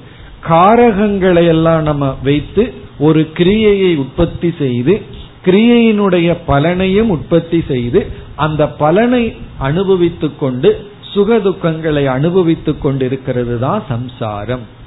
காரகங்களை 0.50 1.48
எல்லாம் 1.48 1.82
நம்ம 1.82 2.18
வைத்து 2.24 2.74
ஒரு 3.00 3.30
கிரியையை 3.34 3.96
உற்பத்தி 3.96 4.54
செய்து 4.60 5.02
கிரியையினுடைய 5.46 6.38
பலனையும் 6.48 7.08
உற்பத்தி 7.08 7.64
செய்து 7.68 8.08
அந்த 8.36 8.68
பலனை 8.68 9.36
அனுபவித்துக் 9.58 10.40
கொண்டு 10.40 10.88
சுகதுக்கங்களை 11.16 12.06
அனுபவித்துக் 12.06 12.82
கொண்டிருக்கிறது 12.82 13.60
தான் 13.60 13.84
சம்சாரம். 13.90 14.78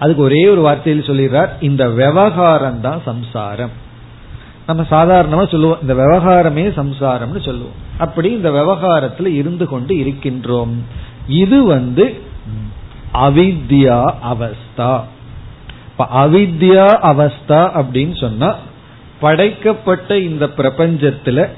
அதுக்கு 0.00 0.22
ஒரே 0.22 0.48
ஒரு 0.48 0.62
வார்த்தையில் 0.68 1.08
சொல்லிடுறார் 1.10 1.48
இந்த 1.60 1.88
விவகாரம் 1.90 2.80
தான் 2.80 3.02
சம்சாரம். 3.04 3.70
நம்ம 4.66 4.82
சாதாரணமா 4.82 5.50
சொல்லுவோம் 5.50 5.80
இந்த 5.80 5.94
விவகாரமே 5.94 6.68
சம்சாரம்னு 6.68 7.44
சொல்லுவோம். 7.44 7.88
அப்படி 7.98 8.30
இந்த 8.30 8.50
விவகாரத்துல 8.50 9.26
இருந்து 9.26 9.68
கொண்டு 9.68 9.94
இருக்கின்றோம். 9.94 10.74
இது 11.28 11.64
வந்து 11.64 12.22
அவித்யா 13.14 14.14
அவஸ்தா. 14.32 15.00
அவித்யா 15.98 16.86
அவஸ்தா 17.10 17.84
அப்படின்னு 17.84 18.20
சொன்னா 18.20 18.54
படைக்கப்பட்ட 19.20 20.18
இந்த 20.18 20.46
பிரபஞ்சத்துல 20.46 21.48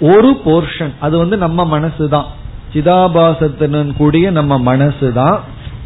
ஒரு 0.00 0.40
போர்ஷன் 0.44 0.92
அது 1.00 1.18
வந்து 1.18 1.36
நம்ம 1.36 1.78
மனசுதான். 1.78 2.24
சிதாபாசத்துடன் 2.72 3.96
கூடிய 3.96 4.30
நம்ம 4.30 4.76
மனசுதான். 4.76 5.38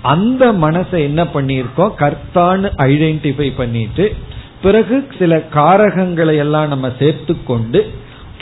அந்த 0.02 0.52
மனசை 0.52 0.98
என்ன 0.98 1.24
பண்ணியிருக்கோம் 1.24 1.92
கர்த்தான்னு 1.98 2.70
ஐடென்டிஃபை 2.76 3.52
பண்ணிட்டு 3.56 4.14
பிறகு 4.62 5.06
சில 5.18 5.36
காரகங்களை 5.54 6.36
எல்லாம் 6.36 6.68
நம்ம 6.68 6.92
சேர்த்து 6.98 7.36
கொண்டு 7.44 7.90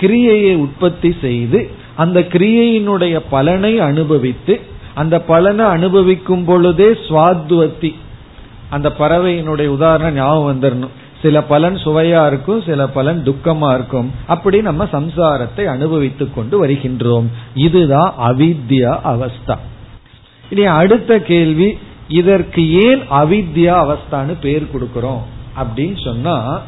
கிரியையை 0.01 0.57
உற்பத்தி 0.57 1.17
செய்து 1.21 1.71
அந்த 1.97 2.21
கிரியையினுடைய 2.21 3.21
பலனை 3.31 3.81
அனுபவித்து 3.81 4.61
அந்த 4.95 5.21
பலனை 5.21 5.65
அனுபவிக்கும் 5.65 6.45
பொழுதே 6.45 6.89
சுவாத்வத்தி 6.89 7.95
அந்த 8.71 8.93
பறவையினுடைய 8.99 9.67
உதாரணம் 9.67 10.15
ஞாபகம் 10.15 10.63
வந்துடணும் 10.63 10.97
சில 11.23 11.43
பலன் 11.43 11.75
சுவையா 11.75 12.27
இருக்கும் 12.27 12.63
சில 12.63 12.87
பலன் 12.87 13.23
துக்கமா 13.23 13.75
இருக்கும். 13.75 14.13
அப்படி 14.27 14.61
நம்ம 14.61 14.85
சம்சாரத்தை 14.85 15.65
அனுபவித்துக் 15.65 16.35
கொண்டு 16.35 16.67
வருகின்றோம். 16.67 17.27
இதுதான் 17.55 18.15
அவித்யா 18.23 18.99
அவஸ்தா. 19.05 19.57
இனி 20.51 20.65
அடுத்த 20.65 21.19
கேள்வி 21.19 21.79
இதற்கு 22.09 22.73
ஏன் 22.73 23.01
அவித்யா 23.11 23.75
அவஸ்தான்னு 23.85 24.35
பேர் 24.41 24.69
கொடுக்கிறோம்? 24.75 25.23
அப்படின்னு 25.61 26.05
சொன்னா 26.05 26.61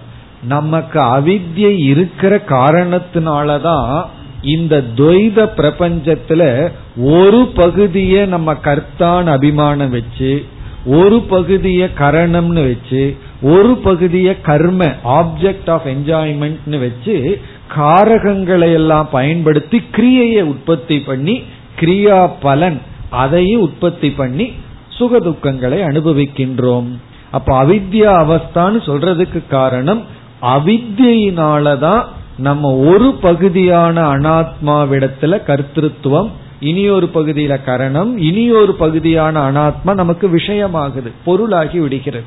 நமக்கு 0.42 1.00
அவித்யை 1.00 1.74
இருக்கிற 1.84 2.42
காரணத்தினாலதான் 2.48 4.04
இந்த 4.42 4.84
துவைத 4.96 5.48
பிரபஞ்சத்துல 5.56 6.70
ஒரு 6.96 7.50
பகுதிய 7.54 8.26
நம்ம 8.26 8.54
கர்த்தான் 8.54 9.24
அபிமானம் 9.24 9.90
வச்சு 9.90 10.44
ஒரு 10.86 11.20
பகுதிய 11.30 11.88
கரணம்னு 11.98 12.62
வச்சு 12.68 13.16
ஒரு 13.42 13.80
பகுதிய 13.84 14.40
கர்ம 14.40 14.84
ஆப்ஜெக்ட் 15.04 15.70
ஆஃப் 15.70 15.86
என்ஜாய்மெண்ட்னு 15.86 16.78
வச்சு 16.78 17.40
காரகங்களை 17.76 18.72
எல்லாம் 18.72 19.08
பயன்படுத்தி 19.12 19.82
கிரியையை 19.92 20.42
உற்பத்தி 20.42 21.00
பண்ணி 21.00 21.42
கிரியா 21.80 22.30
பலன் 22.40 22.80
அதையும் 23.10 23.60
உற்பத்தி 23.60 24.10
பண்ணி 24.10 24.52
சுகதுக்கங்களை 24.98 25.82
அனுபவிக்கின்றோம். 25.82 26.88
அப்ப 27.30 27.64
அவித்யா 27.64 28.10
அவஸ்தான்னு 28.24 28.80
சொல்றதுக்கு 28.86 29.42
காரணம் 29.48 30.02
அவித்தியினாலதான் 30.42 32.04
நம்ம 32.38 32.74
ஒரு 32.74 33.12
பகுதியான 33.12 34.16
அனாத்மாவிடத்துல 34.16 35.40
கர்த்திருவம் 35.46 36.30
இனி 36.60 36.88
ஒரு 36.88 37.10
பகுதியில 37.14 37.64
கரணம் 37.64 38.18
இனி 38.18 38.52
ஒரு 38.52 38.74
பகுதியான 38.74 39.50
அனாத்மா 39.50 39.94
நமக்கு 39.94 40.28
விஷயமாகுது 40.28 41.12
பொருளாகி 41.24 41.80
விடுகிறது. 41.80 42.24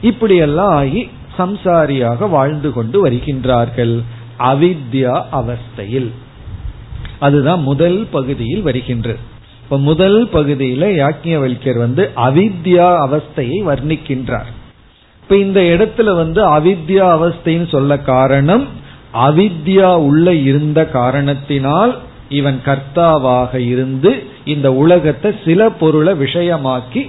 இப்படியெல்லாம் 0.00 0.72
ஆகி 0.72 1.08
சம்சாரியாக 1.38 2.28
வாழ்ந்து 2.28 2.72
கொண்டு 2.72 3.06
வருகின்றார்கள் 3.06 4.02
அவித்யா 4.38 5.22
அவஸ்தையில். 5.32 6.10
அதுதான் 7.18 7.62
முதல் 7.62 8.06
பகுதியில் 8.10 8.62
வருகின்றது. 8.62 9.32
இப்ப 9.64 9.78
முதல் 9.78 10.28
பகுதியில 10.32 10.86
யாக்கியவல்யர் 11.02 11.78
வந்து 11.78 12.10
அவித்யா 12.16 12.88
அவஸ்தையை 13.06 13.58
வர்ணிக்கின்றார். 13.70 14.50
இப்ப 15.22 15.36
இந்த 15.36 15.60
இடத்துல 15.60 16.16
வந்து 16.16 16.40
அவித்யா 16.48 17.06
அவஸ்தைன்னு 17.16 17.68
சொல்ல 17.68 17.98
காரணம் 17.98 18.64
அவித்யா 19.28 19.90
உள்ள 19.96 20.34
இருந்த 20.34 20.80
காரணத்தினால் 20.88 21.94
இவன் 22.28 22.60
கர்த்தாவாக 22.64 23.54
இருந்து 23.54 24.10
இந்த 24.44 24.72
உலகத்தை 24.72 25.30
சில 25.44 25.70
பொருளை 25.70 26.14
விஷயமாக்கி 26.14 27.02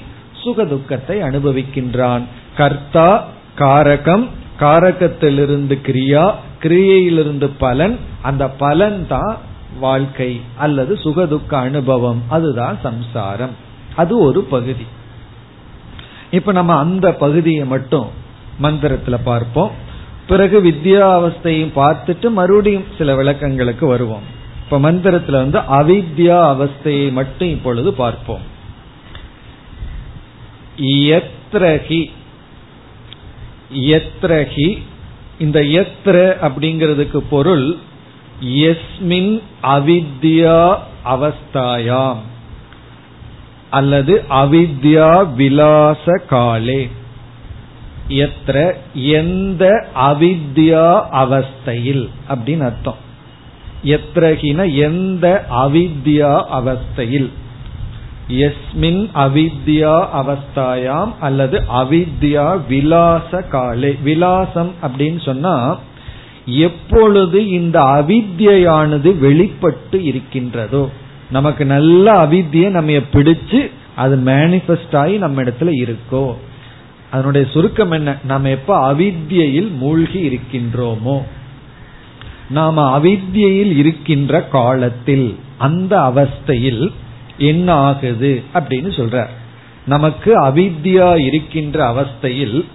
சுகதுக்கத்தை 0.44 1.18
அனுபவிக்கின்றான். 1.28 2.24
கர்த்தா 2.58 3.10
காரகம் 3.58 4.26
காரகத்திலிருந்து 4.60 5.76
கிரியா 5.88 6.26
கிரியையிலிருந்து 6.62 7.50
பலன் 7.58 7.96
அந்த 8.22 8.44
பலன் 8.48 9.00
தான் 9.08 9.36
வாழ்க்கை 9.80 10.42
அல்லது 10.58 10.94
சுகதுக்க 10.94 11.54
அனுபவம். 11.54 12.24
அதுதான் 12.28 12.80
சம்சாரம். 12.84 13.52
அது 13.96 14.20
ஒரு 14.20 14.42
பகுதி. 14.42 14.86
இப்ப 16.32 16.52
நம்ம 16.52 16.78
அந்த 16.78 17.14
பகுதியை 17.14 17.66
மட்டும் 17.66 18.08
மந்திரத்துல 18.62 19.20
பார்ப்போம். 19.24 19.72
பிறகு 20.28 20.64
வித்யாவஸ்தையும் 20.64 21.72
பார்த்துட்டு 21.76 22.32
மறுபடியும் 22.32 22.84
சில 22.98 23.16
விளக்கங்களுக்கு 23.16 23.88
வருவோம். 23.88 24.22
இப்ப 24.64 24.92
மந்திரத்துல 24.92 25.32
வந்து 25.32 25.60
அவித்யா 25.60 26.38
அவஸ்தையை 26.54 27.12
மட்டும் 27.12 27.50
இப்பொழுது 27.50 27.94
பார்ப்போம். 27.94 28.54
எத்ரஹி 30.78 32.12
எத்ரஹி 33.74 34.82
இந்த 35.40 35.60
எத்ர 35.60 36.36
அப்படிங்கிறதுக்கு 36.42 37.18
பொருள் 37.30 37.78
எஸ்மின் 38.44 39.42
அவித்யா 39.64 40.78
அவஸ்தாயாம். 41.06 42.18
அல்லது 43.70 44.24
அவித்யா 44.30 45.34
விலாச 45.34 46.22
காலே. 46.28 46.90
எத்திர 48.10 48.76
எந்த 48.94 49.88
அவித்யா 50.00 51.04
அவஸ்தையில் 51.12 52.10
அப்படின்னு 52.30 52.64
அர்த்தம். 52.64 52.96
எத்திரகின 53.84 54.76
எந்த 54.76 55.46
அவித்யா 55.52 56.44
அவஸ்தையில். 56.54 57.30
எஸ்மின் 58.30 59.10
அவித்யா 59.16 60.08
அவஸ்தாயாம் 60.14 61.14
அல்லது 61.20 61.64
அவித்யா 61.74 62.66
விலாச 62.68 63.42
காலே. 63.42 63.98
விலாசம் 64.04 64.72
அப்படின்னு 64.82 65.24
சொன்னா 65.26 65.80
எப்பொழுது 66.46 67.48
இந்த 67.50 67.80
அவித்யானது 67.80 69.20
வெளிப்பட்டு 69.20 70.04
இருக்கின்றதோ 70.04 70.90
நமக்கு 71.32 71.66
நல்ல 71.66 72.28
அவித்தியை 72.28 72.70
நம்ம 72.70 72.92
பிடிச்சு 72.92 73.70
அது 73.96 74.18
மேனிபெஸ்ட் 74.18 74.96
ஆகி 74.96 75.18
நம்ம 75.18 75.44
இடத்துல 75.44 75.86
இருக்கோ? 75.86 76.34
அதனுடைய 77.12 77.48
சுருக்கம் 77.48 77.92
என்ன? 77.92 78.18
நம்ம 78.24 78.50
எப்ப 78.50 78.94
அவித்தியில் 78.94 79.78
மூழ்கி 79.78 80.30
இருக்கின்றோமோ 80.30 81.22
நாம 82.50 83.00
அவித்தியில் 83.00 83.78
இருக்கின்ற 83.78 84.42
காலத்தில் 84.42 85.38
அந்த 85.58 85.98
அவஸ்தையில் 85.98 86.92
என்ன 87.38 87.74
ஆகுது 87.74 88.44
அப்படின்னு 88.54 89.00
சொல்ற 89.00 89.26
நமக்கு 89.86 90.48
அவித்யா 90.48 91.26
இருக்கின்ற 91.26 91.94
அவஸ்தையில் 91.94 92.66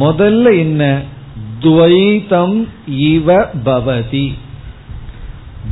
முதல்ல 0.00 0.58
என்ன? 0.58 1.02
துவைதம் 1.60 2.66
இவ 2.86 3.48
பவதி. 3.64 4.34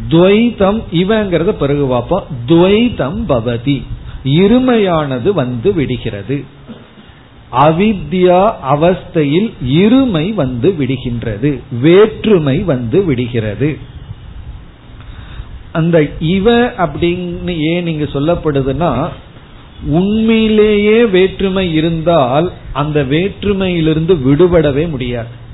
துவைதம் 0.09 0.83
இவங்கிறத 0.92 1.48
பிறகு 1.48 1.87
பார்ப்போம். 1.87 2.26
துவைதம் 2.46 3.22
பவதி. 3.28 3.83
இருமையானது 4.24 5.31
வந்து 5.31 5.74
விடுகிறது. 5.74 6.44
அவித்யா 7.52 8.52
அவஸ்தையில் 8.72 9.52
இருமை 9.66 10.35
வந்து 10.35 10.74
விடுகின்றது. 10.78 11.59
வேற்றுமை 11.81 12.59
வந்து 12.59 13.04
விடுகிறது. 13.04 13.78
அந்த 15.72 16.07
இவ 16.20 16.66
அப்படின்னு 16.66 17.59
ஏன் 17.59 17.83
நீங்க 17.83 18.04
சொல்லப்படுதுன்னா 18.04 19.09
உண்மையிலேயே 19.87 21.07
வேற்றுமை 21.07 21.74
இருந்தால் 21.74 22.52
அந்த 22.72 23.02
வேற்றுமையிலிருந்து 23.02 24.14
விடுபடவே 24.14 24.88
முடியாது. 24.88 25.46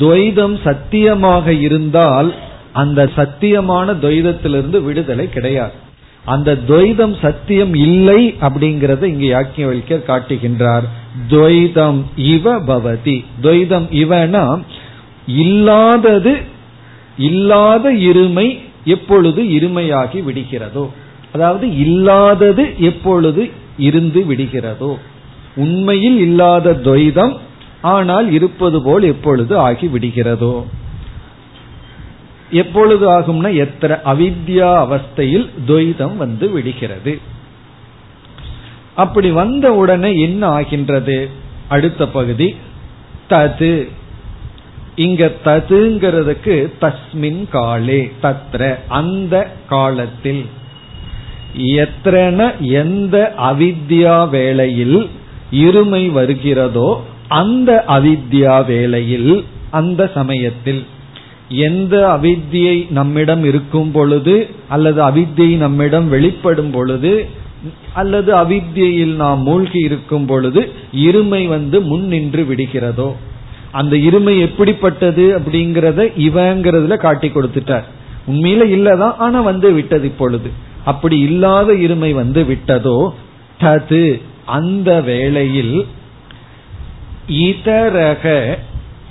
துவைதம் 0.00 0.56
சத்தியமாக 0.64 1.52
இருந்தால் 1.52 2.34
அந்த 2.72 3.10
சத்தியமான 3.16 3.92
துவைதத்திலிருந்து 4.02 4.82
விடுதலை 4.82 5.28
கிடையாது. 5.28 5.72
அந்த 6.24 6.58
துவைதம் 6.68 7.16
சத்தியம் 7.22 7.74
இல்லை 7.74 8.34
அப்படிங்கறத 8.40 9.02
இங்க 9.02 9.24
யாக்கிய 9.24 9.56
காட்டுகின்றார். 9.56 10.82
துவைதம் 11.30 12.02
இவ 12.16 12.60
பவதி. 12.60 13.24
துவைதம் 13.42 13.86
இவனா 13.90 14.62
இல்லாதது 15.26 16.36
இல்லாத 17.18 17.92
இருமை 17.92 18.58
எப்பொழுது 18.84 19.42
இருமையாகி 19.42 20.22
விடுகிறதோ. 20.22 20.90
அதாவது 21.32 21.78
இல்லாதது 21.78 22.74
எப்பொழுது 22.78 23.50
இருந்து 23.78 24.24
விடுகிறதோ. 24.28 24.98
உண்மையில் 25.56 26.18
இல்லாத 26.18 26.72
துவைதம் 26.84 27.36
ஆனால் 27.84 28.30
இருப்பது 28.30 28.82
போல் 28.82 29.02
எப்பொழுது 29.02 29.58
ஆகி 29.58 29.86
விடுகிறதோ 29.86 30.54
எப்பொழுது 32.50 33.04
ஆகும்னா 33.10 33.50
எத்தனை 33.56 33.96
அவித்யா 34.04 34.68
அவஸ்தையில் 34.84 35.48
துவைதம் 35.66 36.16
வந்து 36.16 36.50
விடுகிறது. 36.50 37.12
அப்படி 38.94 39.30
வந்த 39.30 39.72
உடனே 39.72 40.10
என்ன 40.20 40.46
ஆகின்றது? 40.46 41.16
அடுத்த 41.68 42.06
பகுதி 42.08 42.48
தது. 43.30 43.72
இங்க 44.96 45.30
ததுங்கிறதுக்கு 45.44 46.56
தஸ்மின் 46.80 47.48
காலே 47.50 48.00
தத்ர 48.22 48.74
அந்த 48.88 49.34
காலத்தில். 49.68 50.44
எத்தன 51.78 52.60
எந்த 52.60 53.16
அவித்யா 53.38 54.28
வேளையில் 54.28 55.10
இருமை 55.52 56.04
வருகிறதோ 56.12 56.90
அந்த 57.28 57.84
அவித்யா 57.88 58.66
வேளையில் 58.66 59.44
அந்த 59.70 60.10
சமயத்தில் 60.14 60.86
எந்த 61.48 62.18
அவித்தியை 62.22 62.90
நம்மிடம் 62.90 63.44
இருக்கும் 63.44 63.90
பொழுது 63.90 64.48
அல்லது 64.68 65.02
அவித்தியை 65.02 65.56
நம்மிடம் 65.56 66.08
வெளிப்படும் 66.08 66.70
பொழுது 66.70 67.26
அல்லது 67.92 68.34
அவித்தியில் 68.34 69.14
நாம் 69.14 69.42
மூழ்கி 69.42 69.78
இருக்கும் 69.78 70.26
பொழுது 70.26 70.72
இருமை 70.96 71.48
வந்து 71.48 71.80
முன் 71.80 72.04
நின்று 72.04 72.42
விடுகிறதோ? 72.42 73.12
அந்த 73.72 73.96
இருமை 73.96 74.40
எப்படிப்பட்டது 74.40 75.38
அப்படிங்கறத 75.38 76.12
இவங்கிறதுல 76.18 76.96
காட்டி 76.96 77.28
கொடுத்துட்டார். 77.28 77.82
உண்மையில 78.30 78.76
இல்லதான் 78.76 79.16
ஆனா 79.16 79.40
வந்து 79.40 79.72
விட்டது 79.72 80.06
இப்பொழுது. 80.06 80.50
அப்படி 80.84 81.18
இல்லாத 81.18 81.72
இருமை 81.72 82.12
வந்து 82.12 82.42
விட்டதோ? 82.42 83.10
தது 83.60 84.20
அந்த 84.44 85.00
வேளையில் 85.00 85.86
இதரக 87.28 88.56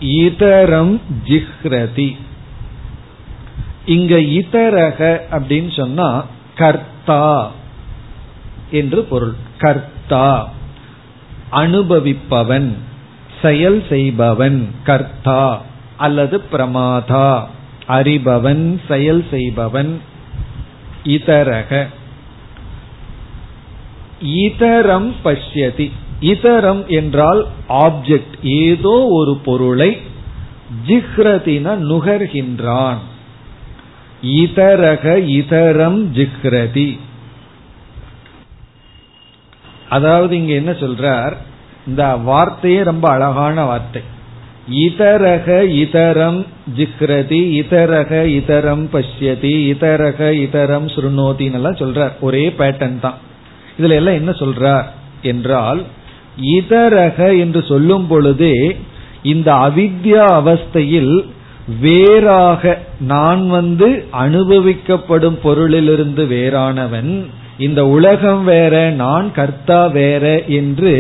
இதரம் 0.01 0.99
ஜிஹ்ரதி. 1.23 2.17
இங்க 3.85 4.15
இதரக 4.19 5.21
அப்படின்னு 5.31 5.75
சொன்னா 5.75 6.25
கர்த்தா 6.55 7.51
என்று 8.71 9.03
பொருள். 9.03 9.33
கர்த்தா. 9.57 10.49
அனுபவிப்பவன் 11.51 12.73
செயல் 13.41 13.83
செய்பவன் 13.89 14.71
கர்த்தா. 14.83 15.61
அல்லது 15.97 16.43
பிரமாதா. 16.51 17.47
அறிபவன் 17.87 18.79
செயல் 18.87 19.25
செய்பவன் 19.29 20.01
இதரக. 21.03 21.87
இதரம் 24.21 25.15
பஷ்யதி. 25.23 25.91
இதரம் 26.23 26.87
என்றால் 26.87 27.47
ஆப்ஜெக்ட் 27.69 28.35
ஏதோ 28.41 29.07
ஒரு 29.09 29.37
பொருளை 29.45 29.97
ஜிஹ்ரதின 30.87 31.75
நுகர்கின்றான். 31.89 33.01
இதரக 34.21 35.05
இதரம் 35.39 36.01
ஜிஹ்ரதி. 36.13 36.99
அதாவது 39.89 40.35
இங்க 40.37 40.53
என்ன 40.53 40.71
சொல்றார்? 40.71 41.33
இந்த 41.87 42.15
வார்த்தையே 42.15 42.83
ரொம்ப 42.83 43.09
அழகான 43.09 43.63
வார்த்தை. 43.63 44.01
இதரக 44.71 45.47
இதரம் 45.83 46.45
ஜிக்ரதி 46.75 47.39
இதரக 47.61 48.11
இதரம் 48.25 48.85
பஷ்யதி 48.93 49.53
இதரக 49.73 50.31
இதரம் 50.31 50.87
சுருணோதின்னு 50.87 51.53
எல்லாம் 51.53 51.75
சொல்றார். 51.75 52.11
ஒரே 52.19 52.49
பேட்டன் 52.49 52.99
தான். 52.99 53.17
இதுல 53.79 53.89
எல்லாம் 53.89 54.13
என்ன 54.13 54.31
சொல்றார்? 54.31 54.85
என்றால் 55.21 55.83
இதரக 56.51 57.39
என்று 57.39 57.61
சொல்லும் 57.63 58.07
பொழுதே 58.07 58.55
இந்த 59.23 59.49
அவித்யா 59.51 60.23
அவஸ்தையில் 60.33 61.13
வேறாக 61.81 62.63
நான் 63.07 63.47
வந்து 63.47 63.87
அனுபவிக்கப்படும் 64.11 65.37
பொருளிலிருந்து 65.43 66.23
வேறானவன் 66.27 67.11
இந்த 67.57 67.85
உலகம் 67.87 68.43
வேற 68.43 68.89
நான் 68.95 69.31
கர்த்தா 69.31 69.85
வேற 69.91 70.23
என்று 70.47 70.93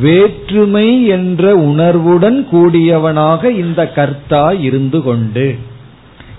வேற்றுமை 0.00 1.06
என்ற 1.08 1.54
உணர்வுடன் 1.64 2.46
கூடியவனாக 2.50 3.50
இந்த 3.56 3.92
கர்த்தா 3.92 4.52
இருந்து 4.60 5.02
கொண்டு 5.02 5.46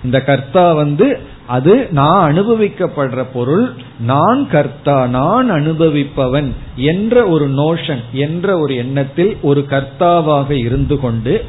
இந்த 0.04 0.18
கர்த்தா 0.20 0.72
வந்து 0.72 1.06
அது 1.48 1.88
நான் 1.90 2.32
அனுபவிக்கப்படுற 2.32 3.26
பொருள் 3.32 3.72
நான் 4.00 4.48
கர்த்தா 4.50 5.06
நான் 5.06 5.50
அனுபவிப்பவன் 5.50 6.52
என்ற 6.76 7.26
ஒரு 7.26 7.50
நோஷன் 7.50 8.02
என்ற 8.12 8.58
ஒரு 8.58 8.76
எண்ணத்தில் 8.76 9.36
ஒரு 9.42 9.66
கர்த்தாவாக 9.70 10.50
இருந்து 10.50 11.00
கொண்டு 11.00 11.44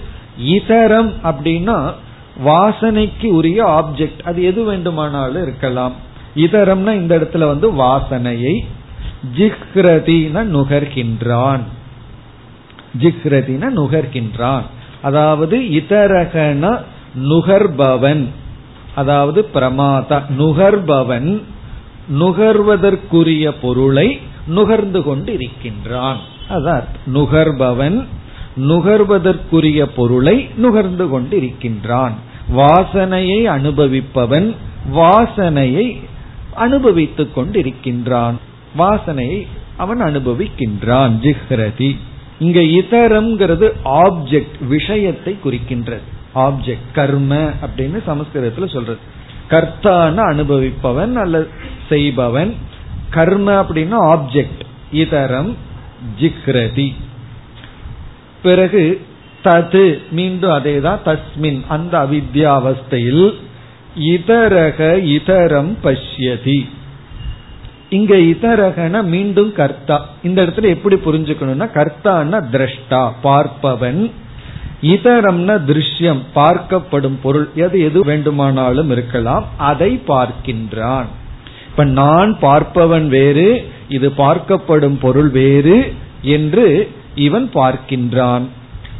இதரம் 0.47 1.13
அப்படின்னா 1.23 1.93
வாசனைக்கு 2.45 3.25
உரிய 3.25 3.65
ஆப்ஜெக்ட் 3.65 4.21
அது 4.23 4.43
எது 4.43 4.63
வேண்டுமானாலும் 4.63 5.41
இருக்கலாம். 5.41 5.91
இதரம்னா 6.35 6.93
இந்த 6.93 7.17
இடத்துல 7.17 7.37
வந்து 7.37 7.73
வாசனையை 7.73 8.59
ஜிஹ்ரதின 9.37 10.43
நுகர்கின்றான். 10.55 11.59
ஜிஹ்ரதின 12.99 13.69
நுகர்கின்றான். 13.77 14.61
அதாவது 15.01 15.57
இதரகன 15.57 16.81
நுகர்பவன். 17.15 18.27
அதாவது 18.95 19.49
பிரமாதா 19.53 20.21
நுகர்பவன் 20.37 21.41
நுகர்வதற்குரிய 22.19 23.53
பொருளை 23.61 24.19
நுகர்ந்து 24.47 25.03
கொண்டு 25.03 25.33
இருக்கின்றான் 25.33 26.17
அதான் 26.49 26.83
நுகர்பவன் 27.13 28.05
நுகர்வதற்குரிய 28.57 29.85
பொருளை 29.95 30.47
நுகர்ந்து 30.55 31.09
கொண்டு 31.09 31.37
இருக்கின்றான் 31.37 32.13
வாசனையை 32.55 33.43
அனுபவிப்பவன் 33.43 34.55
வாசனையை 34.93 35.99
அனுபவித்துக் 36.53 37.37
கொண்டிருக்கின்றான். 37.37 38.33
வாசனையை 38.77 39.47
அவன் 39.77 40.01
அனுபவிக்கின்றான். 40.01 41.11
ஜிஹ்ரதி. 41.21 41.97
இங்க 42.39 42.59
இதரம்ங்கிறது 42.59 43.71
ஆப்ஜெக்ட் 43.85 44.67
விஷயத்தை 44.67 45.37
குறிக்கின்றது. 45.45 46.18
ஆப்ஜெக்ட் 46.35 46.89
கர்ம 46.93 47.35
அப்படின்னு 47.35 47.99
சமஸ்கிருதத்துல 48.07 48.71
சொல்றது. 48.73 48.97
கர்த்தான்னு 49.49 50.21
அனுபவிப்பவன் 50.31 51.13
அல்லது 51.13 51.47
செய்பவன். 51.89 52.55
கர்ம 53.09 53.61
அப்படின்னா 53.61 53.97
ஆப்ஜெக்ட் 54.15 54.63
இதரம் 54.91 55.55
ஜிக்ரதி 56.19 56.93
பிறகு 58.41 59.01
தது 59.43 59.99
மீண்டும் 60.11 60.51
அதே 60.51 60.79
தான் 60.79 60.99
தஸ்மின் 61.05 61.61
அந்த 61.67 61.97
அவித்யாவஸ்தையில் 61.97 63.33
இதரக 63.95 64.97
இதரம் 65.03 65.75
பஷ்யதி. 65.83 66.69
இங்க 67.89 68.15
இதரகன 68.15 69.03
மீண்டும் 69.03 69.53
கர்த்தா. 69.53 70.05
இந்த 70.23 70.43
இடத்துல 70.43 70.67
எப்படி 70.67 70.95
புரிஞ்சுக்கணும்னா 70.95 71.67
கர்த்தான்னா 71.73 72.43
திரஷ்டா 72.53 73.11
பார்ப்பவன் 73.23 74.11
இதரம்னா 74.81 75.55
திருஷ்யம் 75.69 76.21
பார்க்கப்படும் 76.35 77.17
பொருள் 77.23 77.49
எது 77.55 77.79
எது 77.79 77.99
வேண்டுமானாலும் 78.01 78.91
இருக்கலாம். 78.91 79.47
அதை 79.57 80.01
பார்க்கின்றான். 80.07 81.05
இப்ப 81.69 81.83
நான் 81.83 82.37
பார்ப்பவன் 82.41 83.07
வேறு 83.07 83.71
இது 83.89 84.09
பார்க்கப்படும் 84.09 84.97
பொருள் 85.01 85.29
வேறு 85.29 85.93
என்று 86.21 86.91
இவன் 87.15 87.49
பார்க்கின்றான். 87.53 88.41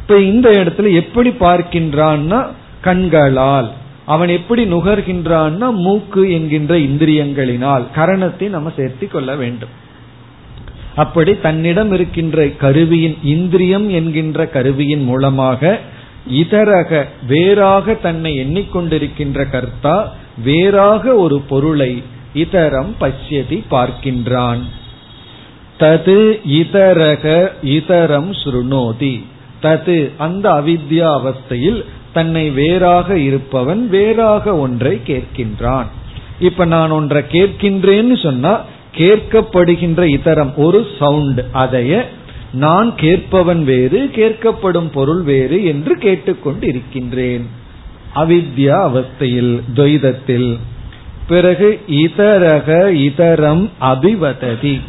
இப்ப 0.00 0.18
இந்த 0.20 0.50
இடத்துல 0.50 0.92
எப்படி 0.92 1.30
பார்க்கின்றான்னா 1.30 2.46
கண்களால். 2.80 3.70
அவன் 4.06 4.28
எப்படி 4.28 4.64
நுகர்கின்றான்னா 4.64 5.72
மூக்கு 5.74 6.32
என்கின்ற 6.32 6.74
இந்திரியங்களினால். 6.74 7.82
கரணத்தை 7.96 8.48
நம்ம 8.48 8.72
சேர்த்தி 8.76 9.08
கொள்ள 9.08 9.36
வேண்டும். 9.36 9.79
அப்படி 10.96 11.40
தன்னிடம் 11.40 11.92
இருக்கின்ற 11.92 12.46
கருவியின் 12.46 13.18
இந்திரியம் 13.22 13.90
என்கின்ற 13.90 14.46
கருவியின் 14.46 15.04
மூலமாக 15.04 15.78
இதரக 16.30 17.04
வேறாக 17.26 17.94
தன்னை 17.94 18.38
எண்ணிக்கொண்டிருக்கின்ற 18.38 19.50
கர்த்தா 19.50 20.14
வேறாக 20.44 21.14
ஒரு 21.14 21.40
பொருளை 21.40 22.02
இதரம் 22.34 22.94
பசியதி 22.98 23.64
பார்க்கின்றான். 23.70 24.60
தது 25.80 26.40
இதரக 26.48 27.52
இதரம் 27.64 28.34
சுருணோதி. 28.44 29.22
தது 29.62 30.10
அந்த 30.18 30.50
அவித்யா 30.50 31.20
அவஸ்தையில் 31.20 31.84
தன்னை 32.12 32.50
வேறாக 32.50 33.18
இருப்பவன் 33.18 33.88
வேறாக 33.88 34.56
ஒன்றை 34.56 35.00
கேட்கின்றான். 35.06 35.86
இப்ப 36.40 36.64
நான் 36.64 36.90
ஒன்றை 36.90 37.22
கேட்கின்றேன்னு 37.32 38.22
சொன்னா 38.22 38.64
கேட்கப்படுகின்ற 38.96 40.18
இதரம் 40.18 40.54
ஒரு 40.56 40.86
சவுண்ட். 40.98 41.40
அதைய 41.54 42.04
நான் 42.52 42.94
கேட்பவன் 42.96 43.64
வேறு 43.64 44.10
கேட்கப்படும் 44.14 44.90
பொருள் 44.92 45.22
வேறு 45.22 45.64
என்று 45.64 45.96
கேட்டுக்கொண்டு 45.96 46.66
இருக்கின்றேன் 46.66 47.46
அவித்யா 48.14 48.78
அவஸ்தையில் 48.88 49.60
துவைதத்தில். 49.74 50.58
பிறகு 51.28 51.80
இதரக 51.88 52.90
இதரம் 52.90 53.68
அபிவததி. 53.80 54.80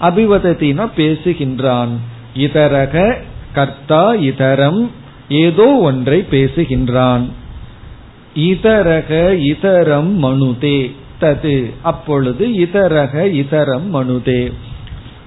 அபிவதத்தினா 0.00 0.90
பேசுகின்றான். 0.96 1.88
இதரக 2.36 3.14
கர்த்தா 3.52 4.14
இதரம் 4.14 4.88
ஏதோ 5.28 5.66
ஒன்றை 5.66 6.24
பேசுகின்றான். 6.30 7.28
இதரக 8.36 9.32
இதரம் 9.32 10.12
மனுதே. 10.22 10.92
தது 11.20 11.72
அப்பொழுது 11.82 12.46
இதரக 12.46 13.24
இதரம் 13.32 13.88
மனுதே. 13.92 14.52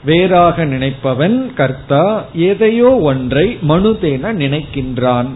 வேறாக 0.06 0.66
நினைப்பவன் 0.66 1.54
கர்த்தா 1.54 2.26
எதையோ 2.34 2.98
ஒன்றை 2.98 3.58
மனுதேன 3.68 4.34
நினைக்கின்றான். 4.34 5.28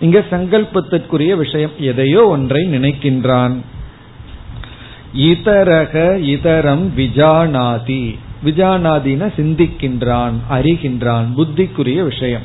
இங்க 0.00 0.24
சங்கல்பத்திற்குரிய 0.30 1.34
விஷயம் 1.34 1.70
எதையோ 1.78 2.26
ஒன்றை 2.26 2.66
நினைக்கின்றான். 2.66 3.56
இதரக 5.16 6.16
இதரம் 6.16 6.88
விஜானாதி. 6.96 8.18
விஜானாதின 8.44 9.32
சிந்திக்கின்றான் 9.36 10.32
அறிகின்றான் 10.50 11.24
புத்திக்குரிய 11.36 12.02
விஷயம் 12.02 12.42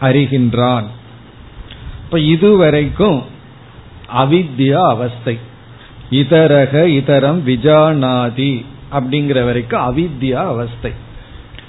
அறிகின்றான். 0.00 0.84
இப்ப 2.04 2.20
இதுவரைக்கும் 2.20 3.22
அவித்யா 4.16 4.88
அவஸ்தை. 4.88 5.38
இதரக 6.10 6.84
இதரம் 6.84 7.40
விஜானாதி 7.46 8.64
அப்படிங்கிற 8.92 9.44
வரைக்கும் 9.44 9.80
அவித்யா 9.80 10.32
அவஸ்தை. 10.32 10.92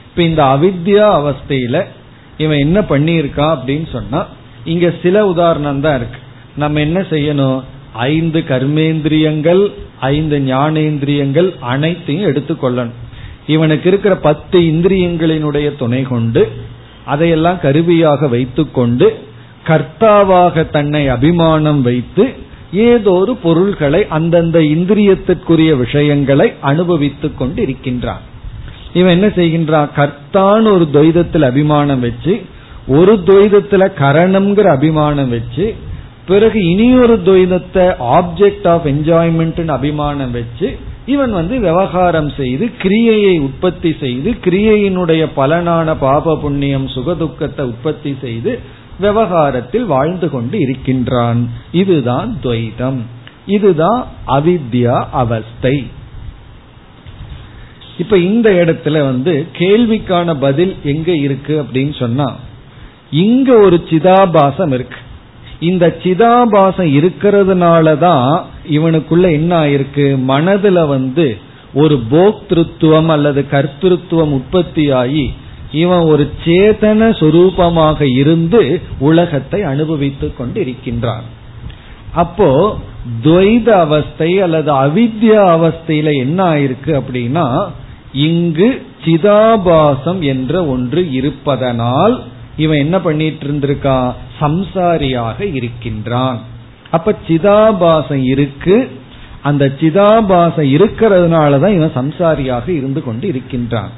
இப்ப 0.10 0.24
இந்த 0.24 0.44
அவித்யா 0.44 1.08
அவஸ்தையில 1.20 1.86
இவன் 2.38 2.58
என்ன 2.58 2.80
பண்ணியிருக்கா 2.80 3.58
அப்படின்னு 3.58 3.90
சொன்னா 3.92 4.26
இங்க 4.66 4.94
சில 5.04 5.26
உதாரணம் 5.26 5.82
தான் 5.82 5.96
இருக்கு. 5.96 6.20
நம்ம 6.56 6.80
என்ன 6.80 7.00
செய்யணும்? 7.00 7.64
ஐந்து 7.94 8.40
கர்மேந்திரியங்கள் 8.40 9.72
ஐந்து 10.00 10.40
ஞானேந்திரியங்கள் 10.40 11.60
அனைத்தையும் 11.60 12.32
எடுத்துக்கொள்ளணும் 12.32 12.98
இவனுக்கு 13.48 13.90
இருக்கிற 13.90 14.16
பத்து 14.16 14.60
இந்திரியங்களினுடைய 14.60 15.76
துணை 15.76 16.02
கொண்டு 16.04 16.52
அதையெல்லாம் 17.06 17.60
கருவியாக 17.60 18.28
வைத்துக்கொண்டு 18.28 19.20
கர்த்தாவாக 19.68 20.70
தன்னை 20.70 21.08
அபிமானம் 21.08 21.82
வைத்து 21.82 22.48
ஏதோ 22.72 23.12
ஒரு 23.12 23.36
பொருள்களை 23.36 24.08
அந்தந்த 24.08 24.60
இந்திரியத்திற்குரிய 24.60 25.78
விஷயங்களை 25.78 26.52
அனுபவித்துக் 26.62 27.38
கொண்டு 27.38 27.62
இருக்கின்றான் 27.62 28.22
இவன் 28.94 29.12
என்ன 29.12 29.28
செய்கின்றான்? 29.28 29.90
கர்த்தான் 29.96 30.72
ஒரு 30.72 30.86
துவைதத்தில் 30.94 31.42
அபிமானம் 31.42 32.00
வச்சு 32.00 32.42
ஒரு 32.88 33.14
துவைதத்துல 33.14 33.92
கரணம்ங்கிற 34.00 34.68
அபிமானம் 34.72 35.30
வச்சு 35.30 35.76
பிறகு 36.26 36.66
இனியொரு 36.66 37.16
துவைதத்தை 37.26 37.86
ஆப்ஜெக்ட் 38.00 38.68
ஆஃப் 38.68 38.86
என்ஜாய்மெண்ட்னு 38.86 39.68
அபிமானம் 39.68 40.32
வச்சு 40.32 40.78
இவன் 41.06 41.32
வந்து 41.32 41.60
விவகாரம் 41.60 42.30
செய்து 42.30 42.72
கிரியையை 42.78 43.40
உற்பத்தி 43.40 43.96
செய்து 44.00 44.32
கிரியையினுடைய 44.44 45.28
பலனான 45.36 45.98
பாப 45.98 46.38
புண்ணியம் 46.38 46.88
சுகதுக்கத்தை 46.88 47.62
உற்பத்தி 47.62 48.16
செய்து 48.22 48.60
விவகாரத்தில் 49.00 49.86
வாழ்ந்து 49.86 50.30
கொண்டு 50.30 50.60
இருக்கின்றான். 50.60 51.50
இதுதான் 51.72 52.38
துவைதம். 52.44 53.00
இதுதான் 53.46 54.08
அவித்யா 54.28 55.06
அவஸ்தை. 55.12 55.88
இப்ப 57.98 58.18
இந்த 58.18 58.50
இடத்துல 58.52 58.92
வந்து 58.92 59.48
கேள்விக்கான 59.58 60.36
பதில் 60.40 60.76
எங்க 60.84 61.16
இருக்கு 61.16 61.64
அப்படின்னு 61.64 62.00
சொன்னா 62.00 62.36
இங்க 63.12 63.58
ஒரு 63.58 63.84
சிதாபாசம் 63.90 64.74
இருக்கு. 64.74 64.98
இந்த 65.60 65.98
சிதாபாசம் 66.04 66.94
இருக்கிறதுனால 66.94 67.98
தான் 67.98 68.46
இவனுக்குள்ள 68.70 69.32
என்ன 69.32 69.66
ஆயிருக்கு? 69.66 70.18
மனதுல 70.28 70.88
வந்து 70.88 71.38
ஒரு 71.74 72.02
போக்திருத்துவம் 72.12 73.08
அல்லது 73.08 73.46
கர்த்திருத்துவம் 73.52 74.42
உற்பத்தியாகி 74.42 75.34
இவன் 75.72 76.00
ஒரு 76.00 76.32
சேதன 76.46 77.10
சுரூபமாக 77.20 78.16
இருந்து 78.16 78.82
உலகத்தை 79.00 79.64
அனுபவித்துக் 79.64 80.38
கொண்டு 80.38 80.62
இருக்கின்றான் 80.62 81.24
அப்போ 82.14 82.78
துவைத 83.24 83.70
அவஸ்தை 83.70 84.42
அல்லது 84.42 84.74
அவித்யா 84.74 85.44
அவஸ்தையில 85.56 86.18
என்ன 86.18 86.44
ஆயிருக்கு 86.44 87.02
அப்படின்னா 87.02 87.68
இங்கு 88.14 88.86
சிதாபாசம் 89.06 90.20
என்ற 90.20 90.66
ஒன்று 90.66 91.12
இருப்பதனால் 91.12 92.24
இவன் 92.58 92.78
என்ன 92.78 93.00
பண்ணிட்டு 93.00 93.48
இருந்திருக்கா? 93.48 94.14
சம்சாரியாக 94.42 95.56
இருக்கின்றான். 95.56 96.40
அப்ப 96.90 97.14
சிதாபாசம் 97.28 98.24
இருக்கு. 98.24 98.92
அந்த 99.44 99.72
சிதாபாசம் 99.80 100.72
இருக்கிறதுனாலதான் 100.74 101.76
இவன் 101.76 101.92
சம்சாரியாக 101.96 102.68
இருந்து 102.68 103.04
கொண்டு 103.04 103.28
இருக்கின்றான். 103.28 103.90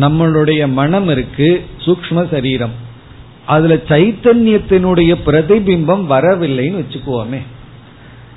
நம்மளுடைய 0.00 0.62
மனம் 0.72 1.08
இருக்கு 1.08 1.48
சூக்ம 1.84 2.30
சரீரம். 2.30 2.74
அதுல 3.46 3.74
சைத்தன்யத்தினுடைய 3.74 5.12
பிரதிபிம்பம் 5.26 6.04
வரவில்லைன்னு 6.14 6.80
வச்சுக்குவோமே. 6.82 7.40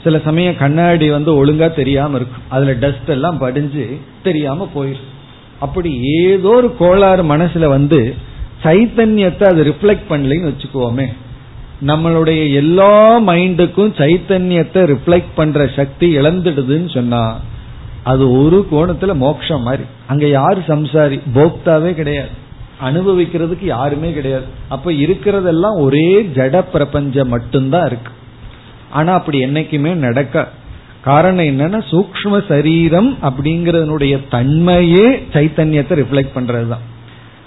சில 0.04 0.20
சமயம் 0.20 0.58
கண்ணாடி 0.58 1.10
வந்து 1.10 1.32
ஒழுங்கா 1.40 1.68
தெரியாம 1.76 2.16
இருக்கும். 2.16 2.46
அதுல 2.50 2.74
டஸ்ட் 2.74 3.10
எல்லாம் 3.10 3.38
படிஞ்சு 3.38 3.86
தெரியாம 4.24 4.68
போயிடும் 4.76 5.10
அப்படி 5.60 5.90
ஏதோ 6.02 6.50
ஒரு 6.50 6.76
கோளாறு 6.78 7.24
மனசுல 7.24 7.68
வந்து 7.68 8.16
சைத்தன்யத்தை 8.64 9.44
அது 9.44 9.64
ரிஃப்ளெக்ட் 9.64 10.10
பண்ணலைன்னு 10.10 10.52
வச்சுக்குவோமே. 10.52 11.08
நம்மளுடைய 11.88 12.54
எல்லா 12.54 13.20
மைண்டுக்கும் 13.22 13.92
சைத்தன்யத்தை 14.00 14.82
ரிஃப்ளெக்ட் 14.94 15.36
பண்ற 15.36 15.68
சக்தி 15.76 16.08
இழந்துடுதுன்னு 16.18 16.94
சொன்னா 16.94 17.22
அது 18.10 18.26
ஒரு 18.32 18.68
கோணத்துல 18.72 19.14
மோட்சம் 19.16 19.62
மாதிரி. 19.62 19.84
அங்க 20.08 20.28
யாரு 20.28 20.62
சம்சாரி? 20.68 21.18
போக்தாவே 21.36 21.94
கிடையாது. 21.94 22.30
அனுபவிக்கிறதுக்கு 22.84 23.66
யாருமே 23.66 24.14
கிடையாது. 24.14 24.46
அப்ப 24.70 24.92
இருக்கிறதெல்லாம் 24.92 25.80
ஒரே 25.80 26.22
ஜட 26.22 26.64
பிரபஞ்சம் 26.72 27.28
மட்டும்தான் 27.28 27.86
இருக்கு. 27.86 28.12
ஆனா 28.90 29.14
அப்படி 29.14 29.46
என்னைக்குமே 29.46 29.94
நடக்க. 29.94 30.48
காரணம் 31.02 31.46
என்னன்னா 31.46 31.82
சூக்ம 31.90 32.48
சரீரம் 32.48 33.18
அப்படிங்கறதனுடைய 33.22 34.16
தன்மையே 34.32 35.08
சைத்தன்யத்தை 35.34 35.94
ரிஃப்ளெக்ட் 36.02 36.36
பண்றதுதான். 36.36 36.86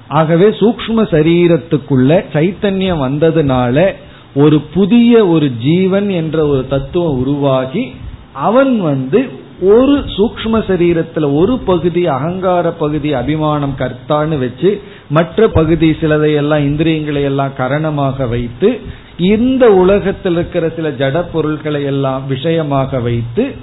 ஆகவே 0.09 0.47
சூக்ம 0.47 1.01
சரீரத்துக்குள்ள 1.13 2.25
சைத்தன்யம் 2.33 3.05
வந்ததுனால 3.07 3.93
ஒரு 4.35 4.61
புதிய 4.61 5.27
ஒரு 5.27 5.51
ஜீவன் 5.57 6.09
என்ற 6.09 6.47
ஒரு 6.47 6.67
தத்துவம் 6.67 7.19
உருவாகி 7.19 7.95
அவன் 8.33 8.81
வந்து 8.81 9.41
ஒரு 9.63 9.99
சூக்ம 9.99 10.55
சரீரத்துல 10.69 11.35
ஒரு 11.35 11.59
பகுதி 11.59 12.07
அகங்கார 12.07 12.71
பகுதி 12.71 13.13
அபிமானம் 13.13 13.75
கர்த்தான்னு 13.79 14.39
வச்சு 14.39 14.83
மற்ற 15.11 15.49
பகுதி 15.49 15.91
சிலதையெல்லாம் 15.91 16.59
இந்திரியங்களை 16.59 17.23
எல்லாம் 17.23 17.55
கரணமாக 17.59 18.29
வைத்து 18.29 18.81
இந்த 19.17 19.73
உலகத்தில் 19.73 20.33
இருக்கிற 20.33 20.69
சில 20.69 20.91
ஜட 20.91 21.25
பொருள்களை 21.33 21.85
எல்லாம் 21.85 22.27
விஷயமாக 22.27 23.01
வைத்து 23.01 23.55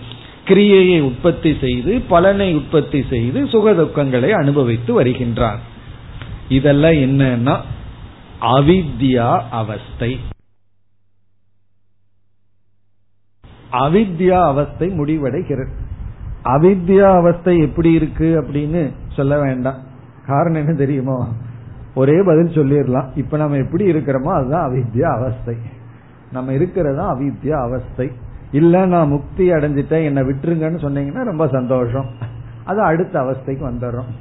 கிரியையை 0.45 1.01
உற்பத்தி 1.01 1.57
செய்து 1.61 2.01
பலனை 2.09 2.53
உற்பத்தி 2.53 3.05
செய்து 3.09 3.45
சுகதுக்கங்களை 3.45 4.29
அனுபவித்து 4.29 5.03
வருகின்றார். 5.03 5.59
இதெல்லாம் 6.49 6.99
என்னன்னா 7.05 7.55
அவித்யா 8.41 9.41
அவஸ்தை. 9.51 10.19
அவித்யா 13.71 14.41
அவஸ்தை 14.43 14.87
முடிவடைகிறது. 14.87 15.88
அவித்யா 16.43 17.03
அவஸ்தை 17.03 17.57
எப்படி 17.57 17.93
இருக்கு 17.93 18.41
அப்படின்னு 18.41 18.91
சொல்ல 19.15 19.39
வேண்டாம். 19.39 19.75
காரணம் 20.27 20.61
என்ன 20.61 20.73
தெரியுமோ? 20.73 21.27
ஒரே 21.95 22.21
பதில் 22.25 22.55
சொல்லிடலாம். 22.55 23.07
இப்ப 23.15 23.37
நம்ம 23.37 23.55
எப்படி 23.55 23.93
இருக்கிறோமோ 23.93 24.33
அதுதான் 24.33 24.71
அவித்யா 24.71 25.17
அவஸ்தை. 25.17 25.55
நம்ம 26.31 26.53
இருக்கிறதா 26.53 27.15
அவித்யா 27.15 27.61
அவஸ்தை. 27.61 28.11
இல்ல 28.51 28.85
நான் 28.85 29.07
முக்தி 29.07 29.51
அடைஞ்சிட்டேன் 29.51 30.03
என்னை 30.03 30.23
விட்டுருங்கன்னு 30.23 30.79
சொன்னீங்கன்னா 30.79 31.23
ரொம்ப 31.23 31.47
சந்தோஷம். 31.47 32.05
அது 32.65 32.81
அடுத்த 32.81 33.19
அவஸ்தைக்கு 33.21 33.47
வந்துடுறோம். 33.47 34.11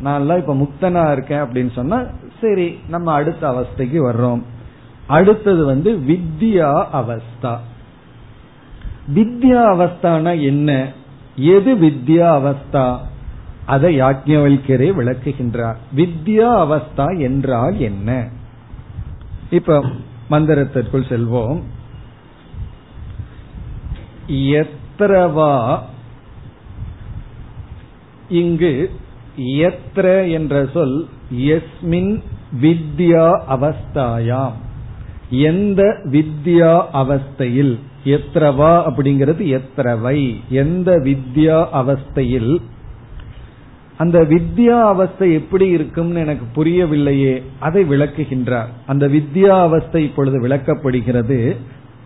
நான் 0.00 0.20
எல்லாம் 0.20 0.38
இப்ப 0.38 0.54
முக்தனா 0.54 1.12
இருக்கேன் 1.12 1.38
அப்படின்னு 1.38 1.72
சொன்னா 1.72 2.02
சரி 2.40 2.78
நம்ம 2.88 3.12
அடுத்த 3.12 3.48
அவஸ்தைக்கு 3.48 4.10
வர்றோம். 4.10 4.42
அடுத்தது 5.06 5.64
வந்து 5.64 5.92
வித்யா 5.92 6.84
அவஸ்தா. 6.92 7.56
வித்யா 9.14 9.62
அவஸ்தானா 9.74 10.42
என்ன? 10.42 10.92
எது 11.36 11.74
வித்யா 11.74 12.28
அவஸ்தா? 12.38 12.98
அதை 13.66 14.00
யாஜ்ஞவல்கரே 14.00 14.92
விளக்குகின்றார். 14.92 15.76
வித்யா 15.96 16.48
அவஸ்தா 16.56 17.18
என்றால் 17.18 17.80
என்ன? 17.80 18.28
இப்ப 19.50 19.84
மந்திரத்திற்குள் 20.30 21.08
செல்வோம். 21.08 21.62
எத்திரவா 24.26 25.78
இங்கு 28.28 28.90
எத்திர 29.36 30.30
என்ற 30.30 30.68
சொல் 30.72 31.08
எஸ்மின் 31.32 32.22
வித்யா 32.60 33.40
அவஸ்தாயாம். 33.50 34.52
எந்த 35.32 35.96
வித்யா 36.04 36.84
அவஸ்தையில் 36.94 37.78
எத்திரவா 38.04 38.84
அப்படிங்கிறது 38.88 39.60
எத்திரவை 39.60 40.34
எந்த 40.48 40.96
வித்யா 40.96 41.66
அவஸ்தையில் 41.72 42.60
அந்த 43.98 44.20
வித்யா 44.20 44.80
அவஸ்தை 44.80 45.32
எப்படி 45.32 45.68
இருக்கும்னு 45.68 46.20
எனக்கு 46.20 46.64
புரியவில்லையே 46.64 47.42
அதை 47.58 47.84
விளக்குகின்றார். 47.84 48.66
அந்த 48.86 49.08
வித்யா 49.08 49.60
அவஸ்தை 49.60 50.04
இப்பொழுது 50.04 50.40
விளக்கப்படுகிறது 50.40 51.56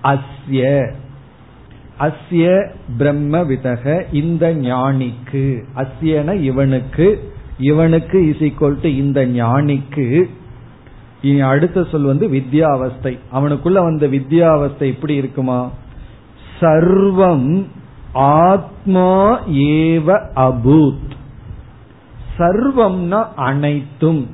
அஸ்ய. 0.05 0.91
அஸ்ய 2.01 2.71
பிரம்ம 2.99 3.41
விதக 3.41 4.03
இந்த 4.13 4.55
ஞானிக்கு. 4.55 5.63
அஸ்யன 5.77 6.41
இவனுக்கு. 6.41 7.33
இவனுக்கு 7.59 8.29
இஸ் 8.29 8.53
ஈக்வல் 8.53 8.79
டு 8.83 8.95
இந்த 8.95 9.27
ஞானிக்கு. 9.27 10.25
இனி 11.27 11.41
அடுத்த 11.41 11.85
சொல் 11.85 12.03
வந்து 12.03 12.29
வித்யாவஸ்தை. 12.29 13.19
அவனுக்குள்ள 13.33 13.73
வந்த 13.73 14.07
வித்யாவஸ்தை 14.07 14.87
எப்படி 14.87 15.15
இருக்குமா? 15.15 15.71
சர்வம் 16.61 17.67
ஆத்மா 18.13 19.43
ஏவ 19.47 20.09
அபூத். 20.37 21.11
சர்வம்னா 22.39 23.25
அனைத்தும். 23.37 24.31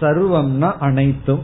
சர்வம்னா 0.00 0.72
அனைத்தும். 0.78 1.42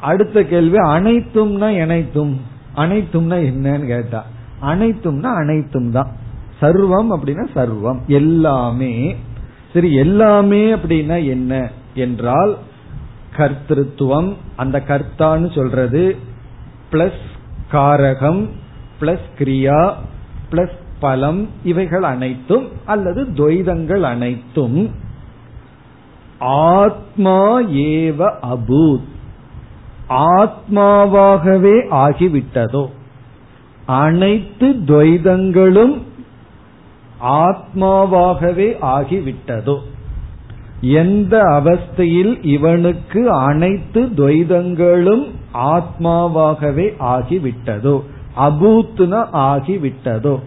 அடுத்த 0.00 0.44
கேள்வி 0.44 0.76
அனைத்தும்னா 0.76 1.80
அனைத்தும் 1.80 2.40
அனைத்தும்னா 2.76 3.36
என்னன்னு 3.48 3.86
கேட்டா 3.86 4.24
அனைத்தும்னா 4.62 5.34
அனைத்தும் 5.34 5.90
தான். 5.90 6.10
சர்வம் 6.60 7.10
அப்படின்னா 7.10 7.46
சர்வம். 7.54 7.98
எல்லாமே. 8.06 9.16
சரி 9.72 9.94
எல்லாமே 9.94 10.72
அப்படின்னா 10.72 11.26
என்ன? 11.26 11.70
என்றால் 11.94 12.58
கர்த்திருவம் 13.36 14.36
அந்த 14.56 14.82
கர்த்தான்னு 14.88 15.54
சொல்றது 15.54 16.16
பிளஸ் 16.92 17.20
காரகம் 17.72 18.48
பிளஸ் 19.00 19.30
கிரியா 19.38 19.94
பிளஸ் 20.50 20.80
பலம் 21.00 21.48
இவைகள் 21.64 22.02
அனைத்தும் 22.02 22.68
அல்லது 22.84 23.24
துவைதங்கள் 23.24 24.00
அனைத்தும் 24.00 24.90
ஆத்மா 26.38 27.60
ஏவ 27.60 28.34
அபூத். 28.42 29.04
ஆத்மாவாகவே 30.08 31.86
ஆகிவிட்டதோ. 31.90 32.86
அனைத்து 33.86 34.68
துவைதங்களும் 34.68 36.02
ஆத்மாவாகவே 37.22 38.76
ஆகிவிட்டதோ. 38.82 39.78
எந்த 40.82 41.38
அவஸ்தையில் 41.38 42.44
இவனுக்கு 42.44 43.30
அனைத்து 43.30 44.02
துவைதங்களும் 44.16 45.30
ஆத்மாவாகவே 45.54 46.92
ஆகிவிட்டதோ? 47.00 48.02
அபூத்துன 48.36 49.26
ஆகிவிட்டதோ? 49.32 50.38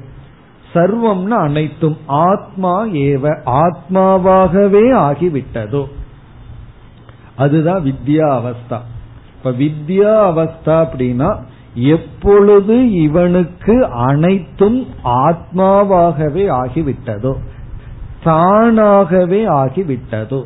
சர்வம்னா 0.74 1.28
அனைத்தும் 1.28 1.98
ஆத்மா 2.06 2.86
ஏவ 2.86 3.40
ஆத்மாவாகவே 3.46 4.94
ஆகிவிட்டதோ? 4.94 5.86
அதுதான் 7.36 7.84
வித்யா 7.84 8.42
அவஸ்தா. 8.42 8.80
இப்ப 9.38 9.52
வித்யா 9.52 10.18
அவஸ்தா 10.34 10.86
அப்படின்னா 10.86 11.40
எப்பொழுது 11.74 12.92
இவனுக்கு 12.92 13.86
அனைத்தும் 13.86 14.88
ஆத்மாவாகவே 15.04 16.66
ஆகிவிட்டதோ? 16.66 17.36
தானாகவே 18.26 19.46
ஆகிவிட்டதோ. 19.46 20.44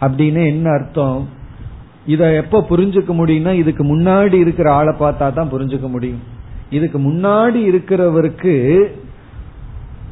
அப்படின்னு 0.00 0.46
என்ன 0.46 0.70
அர்த்தம்? 0.70 1.28
இத 2.06 2.32
எப்ப 2.32 2.66
புரிஞ்சுக்க 2.70 3.10
முடியும்னா 3.10 3.52
இதுக்கு 3.52 3.84
முன்னாடி 3.84 4.32
இருக்கிற 4.32 4.72
ஆளை 4.72 4.94
பார்த்தா 4.94 5.32
தான் 5.32 5.52
புரிஞ்சுக்க 5.52 5.88
முடியும். 5.88 6.22
இதுக்கு 6.70 6.98
முன்னாடி 6.98 7.56
இருக்கிறவருக்கு 7.56 8.84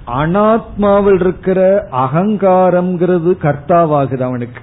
அனாத்மாவில் 0.07 1.21
இருக்கிற 1.21 1.89
அகங்காரம்ங்கிறது 1.93 3.33
கர்த்தாவாகுது 3.43 4.21
அவனுக்கு. 4.21 4.61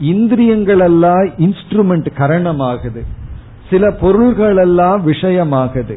இந்திரியங்கள் 0.00 0.78
எல்லாம் 0.78 1.24
இன்ஸ்ட்ருமெண்ட் 1.24 2.06
கரணமாகுது. 2.18 3.02
சில 3.70 3.90
பொருள்கள் 3.90 4.56
எல்லாம் 4.56 5.06
விஷயமாகுது. 5.06 5.96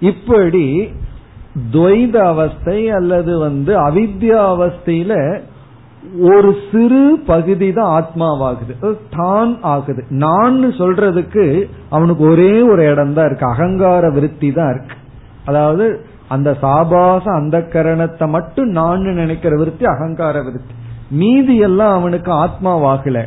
இப்படி 0.00 0.92
துவைத 1.72 2.16
அவஸ்தை 2.16 2.90
அல்லது 2.90 3.38
வந்து 3.38 3.78
அவித்யா 3.80 4.40
அவஸ்தையில 4.54 5.40
ஒரு 6.22 6.56
சிறு 6.72 7.18
பகுதி 7.26 7.72
தான் 7.72 7.92
ஆத்மாவாகுது. 7.98 8.96
தான் 9.16 9.62
ஆகுது. 9.62 10.04
நான் 10.08 10.62
சொல்றதுக்கு 10.78 11.68
அவனுக்கு 11.90 12.24
ஒரே 12.24 12.62
ஒரு 12.62 12.90
இடம் 12.90 13.12
தான் 13.12 13.26
இருக்கு. 13.26 13.46
அகங்கார 13.46 14.10
விருத்தி 14.10 14.52
தான் 14.52 14.70
இருக்கு. 14.70 14.96
அதாவது 15.44 16.06
அந்த 16.28 16.56
சாபாச 16.60 17.30
அந்த 17.30 17.58
கரணத்தை 17.58 18.28
மட்டும் 18.28 18.68
நான் 18.68 19.00
நினைக்கிற 19.00 19.56
விருத்தி 19.56 19.84
அகங்கார 19.84 20.42
விருத்தி. 20.42 20.74
மீதி 21.10 21.56
எல்லாம் 21.56 21.98
அவனுக்கு 21.98 22.32
ஆத்மாவாகல. 22.32 23.22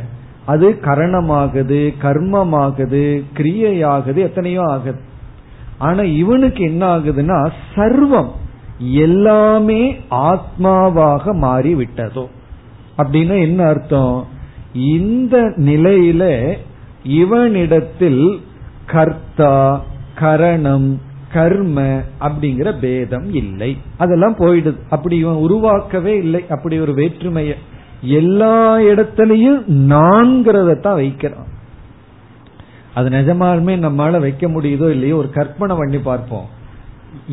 அது 0.46 0.78
கரணமாகுது 0.80 1.94
கர்மமாகுது 2.02 3.22
கிரியையாகுது 3.36 4.16
எத்தனையோ 4.16 4.62
ஆகுது. 4.68 5.00
ஆனா 5.78 6.02
இவனுக்கு 6.02 6.64
என்ன 6.64 6.96
ஆகுதுன்னா 6.96 7.52
சர்வம் 7.74 8.30
எல்லாமே 8.78 9.96
ஆத்மாவாக 10.10 11.32
மாறி 11.32 11.74
விட்டதோ 11.74 12.26
அப்படின்னா 12.98 13.40
என்ன 13.40 13.66
அர்த்தம்? 13.66 14.26
இந்த 14.74 15.36
நிலையில 15.56 16.56
இவனிடத்தில் 17.04 18.40
கர்த்தா 18.86 19.84
கரணம் 20.14 21.00
கர்ம 21.32 22.02
அப்படிங்கிற 22.20 22.78
பேதம் 22.80 23.34
இல்லை. 23.34 23.76
அதெல்லாம் 23.98 24.36
போயிடுது. 24.36 24.76
அப்படி 24.90 25.16
இவன் 25.18 25.50
உருவாக்கவே 25.50 26.16
இல்லை. 26.16 26.44
அப்படி 26.48 26.80
ஒரு 26.80 26.92
வேற்றுமைய. 26.92 27.54
எல்லா 28.00 28.78
இடத்துலையும் 28.78 29.62
நான்கிறத 29.68 30.80
தான் 30.80 30.94
வைக்கிறான். 30.94 31.47
அது 32.98 33.08
நிஜமாலுமே 33.16 33.74
நம்மளால 33.86 34.20
வைக்க 34.24 34.46
முடியுதோ 34.48 34.86
இல்லையோ 34.94 35.16
ஒரு 35.22 35.30
கற்பனை 35.38 35.74
பண்ணி 35.76 35.98
பார்ப்போம். 36.08 36.46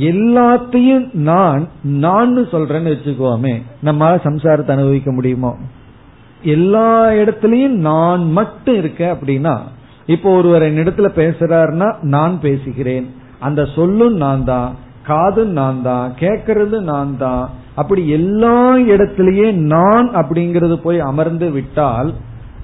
எல்லாத்தையும் 0.10 1.06
நான் 1.30 1.64
நான் 2.06 2.36
சொல்றேன்னு 2.54 2.94
வச்சுக்கோமே 2.94 3.54
நம்மளால 3.88 4.20
சம்சாரத்தை 4.28 4.74
அனுபவிக்க 4.76 5.12
முடியுமோ? 5.12 5.52
எல்லா 6.56 6.90
இடத்துலயும் 7.22 7.78
நான் 7.90 8.24
மட்டும் 8.38 8.78
இருக்கேன் 8.82 9.14
அப்படின்னா 9.16 9.56
இப்போ 10.14 10.30
ஒருவர் 10.38 10.68
என்னிடத்துல 10.70 11.08
பேசுறாருன்னா 11.22 11.88
நான் 12.16 12.36
பேசுகிறேன். 12.40 13.06
அந்த 13.40 13.62
சொல்லும் 13.76 14.18
நான் 14.24 14.44
தான் 14.44 14.70
காதும் 15.10 15.54
நான் 15.60 15.80
தான் 15.88 16.06
கேட்கறது 16.20 16.78
நான் 16.92 17.14
தான். 17.24 17.46
அப்படி 17.76 18.02
எல்லா 18.18 18.58
இடத்திலேயே 18.94 19.48
நான் 19.74 20.08
அப்படிங்கறது 20.20 20.76
போய் 20.86 21.00
அமர்ந்து 21.10 21.48
விட்டால் 21.52 22.10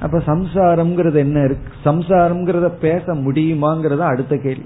அப்ப 0.01 0.17
சம்சாரம்ங்கிறது 0.17 1.15
என்ன 1.15 1.43
இருக்கு? 1.43 1.73
சம்சாரம்ங்கிறத 1.85 2.71
பேச 2.81 3.13
முடியுமாங்கிறத 3.13 3.97
அடுத்த 3.97 4.37
கேள்வி. 4.37 4.65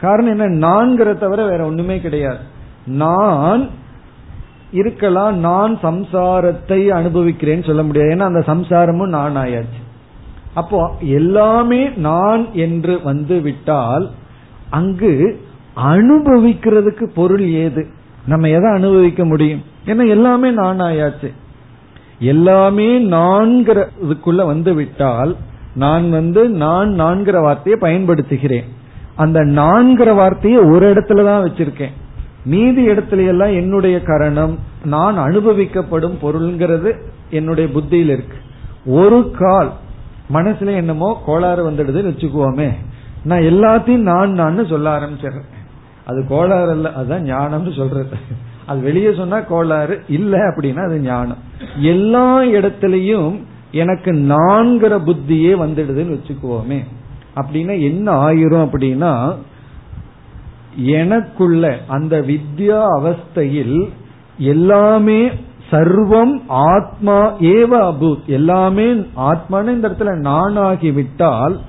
காரணம் 0.00 0.38
என்ன? 0.38 0.68
நான்கிற 0.68 1.18
தவிர 1.18 1.46
வேற 1.46 1.64
ஒண்ணுமே 1.64 2.00
கிடையாது. 2.00 2.38
நான் 2.86 3.68
இருக்கலாம் 4.72 5.38
நான் 5.38 5.78
சம்சாரத்தை 5.82 6.88
அனுபவிக்கிறேன்னு 6.90 7.66
சொல்ல 7.66 7.82
முடியாது. 7.82 8.14
ஏன்னா 8.14 8.18
அந்த 8.18 8.42
சம்சாரமும் 8.46 9.08
நான் 9.08 9.36
ஆயாச்சு. 9.36 9.82
அப்போ 10.54 10.94
எல்லாமே 11.00 11.88
நான் 11.88 12.46
என்று 12.52 13.00
வந்து 13.02 13.40
விட்டால் 13.40 14.10
அங்கு 14.70 15.40
அனுபவிக்கிறதுக்கு 15.76 17.04
பொருள் 17.04 17.48
ஏது? 17.48 17.86
நம்ம 18.26 18.48
எதை 18.48 18.70
அனுபவிக்க 18.70 19.24
முடியும்? 19.24 19.62
ஏன்னா 19.86 20.08
எல்லாமே 20.08 20.50
நான் 20.50 20.80
ஆயாச்சு. 20.80 21.32
எல்லாமே 22.24 22.88
நான்கிறதுக்குள்ள 23.10 24.46
வந்து 24.46 24.74
விட்டால் 24.74 25.36
நான் 25.74 26.10
வந்து 26.10 26.48
நான் 26.48 26.90
நான்கிற 27.00 27.40
வார்த்தையை 27.40 27.80
பயன்படுத்துகிறேன். 27.80 28.68
அந்த 29.14 29.40
நான்கிற 29.40 30.14
வார்த்தையை 30.14 30.60
ஒரு 30.60 30.92
இடத்துல 30.92 31.24
தான் 31.24 31.44
வச்சிருக்கேன். 31.44 31.94
மீதி 32.44 32.86
இடத்துல 32.88 33.26
எல்லாம் 33.26 33.54
என்னுடைய 33.54 34.02
கரணம் 34.02 34.58
நான் 34.84 35.18
அனுபவிக்கப்படும் 35.18 36.16
பொருள்ங்கிறது 36.22 36.90
என்னுடைய 37.30 37.70
புத்தியில் 37.70 38.08
இருக்கு. 38.08 38.36
ஒரு 38.86 39.30
கால் 39.38 39.72
மனசுல 40.32 40.74
என்னமோ 40.74 41.22
கோளாறு 41.26 41.70
வந்துடுதுன்னு 41.70 42.10
வச்சுக்குவோமே. 42.12 42.70
நான் 43.24 43.40
எல்லாத்தையும் 43.40 44.06
நான் 44.10 44.32
நான் 44.32 44.66
சொல்ல 44.66 44.96
ஆரம்பிச்சிடுறேன். 44.98 45.52
அது 46.06 46.26
கோளாறு 46.28 46.70
அல்ல 46.70 46.92
அதுதான் 46.92 47.24
ஞானம்னு 47.24 47.76
சொல்றது. 47.76 48.16
அது 48.66 48.80
வெளியே 48.80 49.14
சொன்னா 49.14 49.40
கோளாறு 49.40 50.02
இல்ல 50.08 50.38
அப்படின்னா 50.38 50.84
அது 50.84 51.00
ஞானம். 51.00 51.36
எல்லா 51.76 52.40
இடத்துலயும் 52.40 53.42
எனக்கு 53.70 54.12
நான்கிற 54.12 54.98
புத்தியே 55.06 55.52
வந்துடுதுன்னு 55.64 56.18
வச்சுக்குவோமே. 56.18 56.84
அப்படின்னா 57.34 57.80
என்ன 57.80 58.28
ஆயிரும் 58.28 58.68
அப்படின்னா 58.68 59.36
எனக்குள்ள 60.76 61.78
அந்த 61.86 62.20
வித்யா 62.20 62.84
அவஸ்தையில் 63.00 63.88
எல்லாமே 64.38 65.30
சர்வம் 65.70 66.42
ஆத்மா 66.46 67.40
ஏவ 67.40 67.94
அபூத். 67.94 68.24
எல்லாமே 68.26 68.92
ஆத்மான்னு 69.16 69.68
இந்த 69.68 69.88
இடத்துல 69.88 70.02
நானாகி 70.02 70.92
விட்டால் 70.92 71.60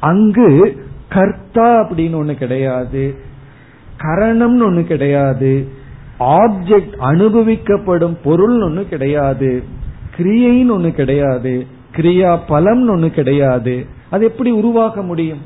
அங்கு 0.00 0.84
கர்த்தா 1.08 1.80
அப்படின்னு 1.80 2.18
ஒண்ணு 2.22 2.34
கிடையாது. 2.34 3.14
கரணம்னு 3.98 4.64
ஒண்ணு 4.68 4.84
கிடையாது. 4.84 5.68
ஆப்ஜெக்ட் 6.20 6.94
அனுபவிக்கப்படும் 7.00 8.16
பொருள் 8.24 8.62
ஒன்று 8.62 8.88
கிடையாது. 8.88 9.62
கிரியைன்னு 10.16 10.70
ஒண்ணு 10.70 10.90
கிடையாது. 10.90 11.66
கிரியா 11.96 12.38
பலம் 12.48 12.96
ஒண்ணு 12.96 13.10
கிடையாது. 13.10 13.86
அது 14.10 14.24
எப்படி 14.24 14.50
உருவாக்க 14.50 15.02
முடியும்? 15.02 15.40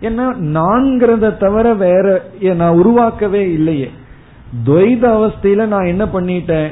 ஏன்னா 0.00 0.34
நான்கிறத 0.40 1.36
தவிர 1.36 1.74
வேற 1.74 2.24
நான் 2.40 2.74
உருவாக்கவே 2.74 3.52
இல்லையே. 3.52 3.90
துவைத 4.66 5.06
அவஸ்தையில 5.18 5.66
நான் 5.66 5.84
என்ன 5.84 6.04
பண்ணிட்டேன்? 6.04 6.68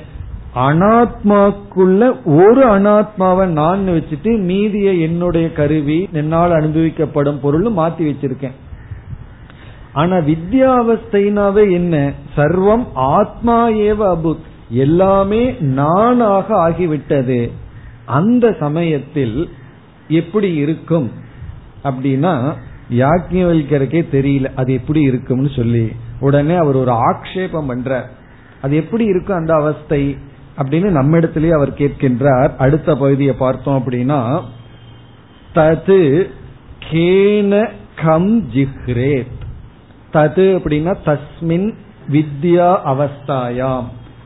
அனாத்மாக்குள்ள 0.56 2.16
ஒரு 2.24 2.66
அனாத்மாவை 2.66 3.46
நான் 3.46 3.88
வச்சுட்டு 3.88 4.36
மீதிய 4.40 5.00
என்னுடைய 5.00 5.52
கருவி 5.52 6.08
என்னால் 6.12 6.50
அனுபவிக்கப்படும் 6.50 7.40
பொருள் 7.40 7.64
மாத்தி 7.64 8.00
வச்சிருக்கேன். 8.00 8.52
ஆனா 9.94 10.16
வித்யாவஸ்தைனாவே 10.16 11.72
என்ன? 11.72 12.12
சர்வம் 12.36 12.86
ஆத்மா 12.94 13.68
ஏவ 13.68 14.16
அபுத். 14.16 14.44
எல்லாமே 14.70 15.56
நானாக 15.60 16.70
ஆகிவிட்டது. 16.70 17.50
அந்த 18.06 18.56
சமயத்தில் 18.58 19.48
எப்படி 20.08 20.54
இருக்கும்? 20.54 21.10
அப்படின்னா 21.84 22.52
யாக்கியவல்கருக்கே 22.90 24.04
தெரியல 24.12 24.50
அது 24.56 24.72
எப்படி 24.72 25.00
இருக்கும்னு 25.00 25.48
சொல்லி. 25.48 25.92
உடனே 26.20 26.54
அவர் 26.54 26.74
ஒரு 26.74 26.92
ஆக்ஷேபம் 26.92 27.68
பண்றார். 27.68 28.04
அது 28.62 28.76
எப்படி 28.76 29.04
இருக்கும் 29.04 29.36
அந்த 29.36 29.54
அவஸ்தை? 29.54 30.16
அப்படின்னு 30.58 30.90
நம்ம 30.90 31.16
இடத்திலேயே 31.16 31.52
அவர் 31.52 31.72
கேட்கின்றார். 31.72 32.56
அடுத்த 32.56 32.96
பகுதியை 32.96 33.34
பார்த்தோம் 33.34 33.82
அப்படின்னா 33.82 34.42
தது 35.54 36.30
கேன 36.90 37.70
கம் 38.02 38.48
ஜிஹ்ரேத். 38.54 39.42
தது 40.14 40.46
அப்படின்னா 40.56 40.94
தஸ்மின் 41.06 41.68
வித்யா 42.12 42.70
அவஸ்தாயாம். 42.84 43.84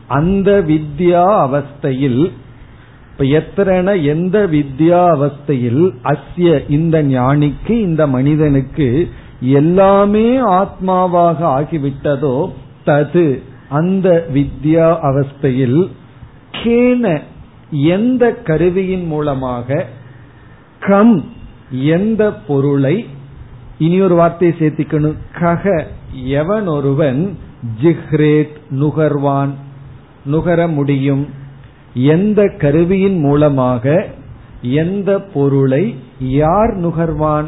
அந்த 0.09 0.65
வித்யா 0.69 1.25
அவஸ்தையில் 1.47 2.33
இப்ப 3.13 3.25
எத்தனை 3.25 4.05
எந்த 4.05 4.49
வித்யா 4.53 5.01
அவஸ்தையில் 5.15 5.83
அஸ்ய 6.05 6.71
இந்த 6.71 7.03
ஞானிக்கு 7.03 7.71
இந்த 7.71 8.07
மனிதனுக்கு 8.07 9.09
எல்லாமே 9.41 10.27
ஆத்மாவாக 10.41 11.39
ஆகிவிட்டதோ 11.59 12.51
தது 12.87 13.43
அந்த 13.69 14.27
வித்யா 14.35 14.87
அவஸ்தையில் 15.03 15.91
கேன 16.53 17.23
எந்த 17.71 18.33
கருவியின் 18.33 19.07
மூலமாக 19.07 19.87
கம் 20.81 21.25
எந்த 21.71 22.33
பொருளை 22.35 23.07
இனி 23.79 24.01
ஒரு 24.01 24.15
வார்த்தையை 24.15 24.59
சேர்த்திக்கணும் 24.59 25.15
கக 25.41 25.87
எவன் 26.25 26.67
ஒருவன் 26.67 27.39
ஜிஹ்ரேத் 27.83 28.57
நுகர்வான்? 28.71 29.51
நுகர 30.25 30.69
முடியும். 30.69 31.29
எந்த 31.95 32.55
கருவியின் 32.59 33.19
மூலமாக 33.19 34.07
எந்த 34.63 35.21
பொருளை 35.21 35.95
யார் 36.19 36.69
நுகர்வான்? 36.69 37.47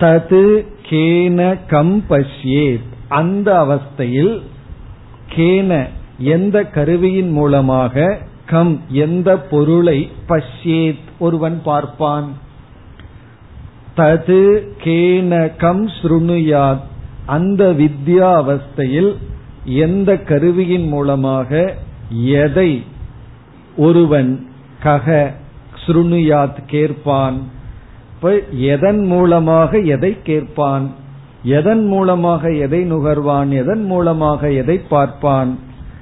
தது 0.00 0.66
கேன 0.90 1.58
கம் 1.68 2.04
பஷ்யேத். 2.08 2.82
அந்த 3.08 3.52
அவஸ்தையில் 3.62 4.42
கேன 5.36 5.88
எந்த 6.18 6.64
கருவியின் 6.64 7.30
மூலமாக 7.30 8.18
கம் 8.46 8.80
எந்த 8.88 9.38
பொருளை 9.38 10.10
பஷ்யேத் 10.28 10.98
ஒருவன் 11.18 11.60
பார்ப்பான்? 11.64 12.48
தது 13.96 14.68
கேனகம் 14.84 15.88
ஸ்ருணுயாத். 16.02 16.80
அந்த 17.26 17.72
வித்யா 17.78 18.28
அவஸ்தையில் 18.42 19.16
எந்த 19.64 20.16
கருவியின் 20.16 20.88
மூலமாக 20.88 21.74
எதை 22.10 22.84
ஒருவன் 23.76 24.48
கக 24.82 25.32
ஸ்ருணுயாத் 25.86 26.58
கேட்பான்? 26.66 27.38
எதன் 28.50 29.04
மூலமாக 29.04 29.78
எதை 29.78 30.22
கேட்பான்? 30.22 30.90
எதன் 31.42 31.84
மூலமாக 31.86 32.52
எதை 32.52 32.92
நுகர்வான்? 32.92 33.48
எதன் 33.48 33.84
மூலமாக 33.84 34.52
எதை 34.52 34.78
பார்ப்பான்? 34.78 35.58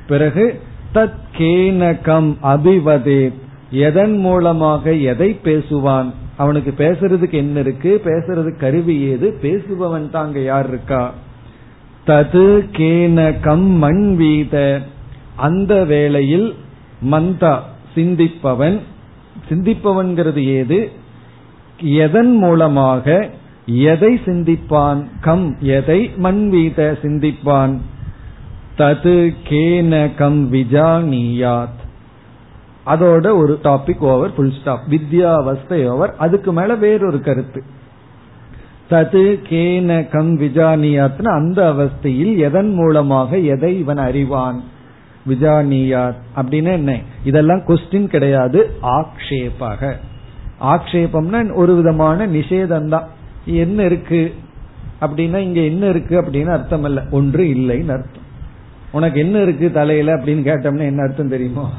பிறகு 0.08 0.60
தத் 0.94 1.20
கேனகம் 1.38 2.30
அபிவதே 2.42 3.32
எதன் 3.70 4.16
மூலமாக 4.16 4.92
எதை 4.92 5.40
பேசுவான்? 5.44 6.10
அவனுக்கு 6.38 6.74
பேசுறதுக்கு 6.76 7.32
என்ன 7.32 7.60
இருக்கு? 7.60 8.00
பேசுறதுக்கு 8.04 8.56
கருவி 8.56 9.00
ஏது? 9.00 9.38
பேசுபவன் 9.42 10.10
தாங்க 10.10 10.40
யார் 10.40 10.68
இருக்கா? 10.68 11.14
தது 12.06 12.68
கேன 12.72 13.40
கம் 13.40 13.60
மண் 13.60 14.16
வீத. 14.18 14.82
அந்த 15.36 15.84
வேளையில் 15.84 16.54
மந்தா 17.10 17.58
சிந்திப்பவன். 17.94 18.78
சிந்திப்பவன்கிறது 19.48 20.44
ஏது? 20.44 20.92
எதன் 21.80 22.36
மூலமாக 22.36 23.30
எதை 23.66 24.20
சிந்திப்பான்? 24.24 25.04
கம் 25.20 25.56
எதை? 25.60 26.10
மண் 26.16 26.50
வீத 26.52 26.98
சிந்திப்பான். 27.02 27.78
தது 28.78 29.34
கேன 29.48 30.14
கம் 30.14 30.52
விஜானியாத். 30.52 31.86
அதோட 32.88 33.36
ஒரு 33.36 33.58
டாபிக் 33.64 33.98
ஓவர் 33.98 34.34
புல் 34.34 34.60
ஸ்டாப் 34.60 34.82
வித்யா 34.90 35.34
அவஸ்தை 35.34 35.88
ஓவர் 35.88 36.14
அதுக்கு 36.18 36.52
மேல 36.52 36.74
வேறொரு 36.74 37.20
கருத்து. 37.20 37.62
தது 38.90 39.38
கேன 39.48 40.08
கம் 40.08 40.40
விஜானியாத்னு 40.40 41.24
அந்த 41.24 41.72
அவஸ்தையில் 41.72 42.36
எதன் 42.36 42.74
மூலமாக 42.74 43.38
எதை 43.38 43.78
இவன் 43.78 43.96
அறிவான்? 43.96 44.62
விஜானியாத் 45.28 46.14
அப்படின்னு 46.36 46.72
என்ன? 46.72 47.00
இதெல்லாம் 47.24 47.62
கொஸ்டின் 47.66 48.06
கிடையாது. 48.06 48.70
ஆக்ஷேபாக. 48.82 49.92
ஆக்ஷேபம்னா 50.60 51.54
ஒரு 51.54 51.74
விதமான 51.74 52.26
நிஷேதம் 52.26 52.88
தான் 52.88 53.08
என்ன 53.44 53.82
இருக்கு? 53.82 54.34
அப்படின்னா 55.00 55.36
இங்க 55.36 55.60
என்ன 55.60 55.86
இருக்கு 55.86 56.20
அப்படின்னு 56.20 56.50
அர்த்தம் 56.50 56.84
இல்ல. 56.84 57.02
ஒன்று 57.10 57.44
இல்லைன்னு 57.44 57.90
அர்த்தம். 57.90 58.26
உனக்கு 58.92 59.20
என்ன 59.20 59.42
இருக்கு 59.42 59.72
தலையில 59.72 60.14
அப்படின்னு 60.14 60.46
கேட்டோம்னா 60.48 60.80
என்ன 60.80 61.02
அர்த்தம் 61.02 61.28
தெரியுமோ? 61.28 61.70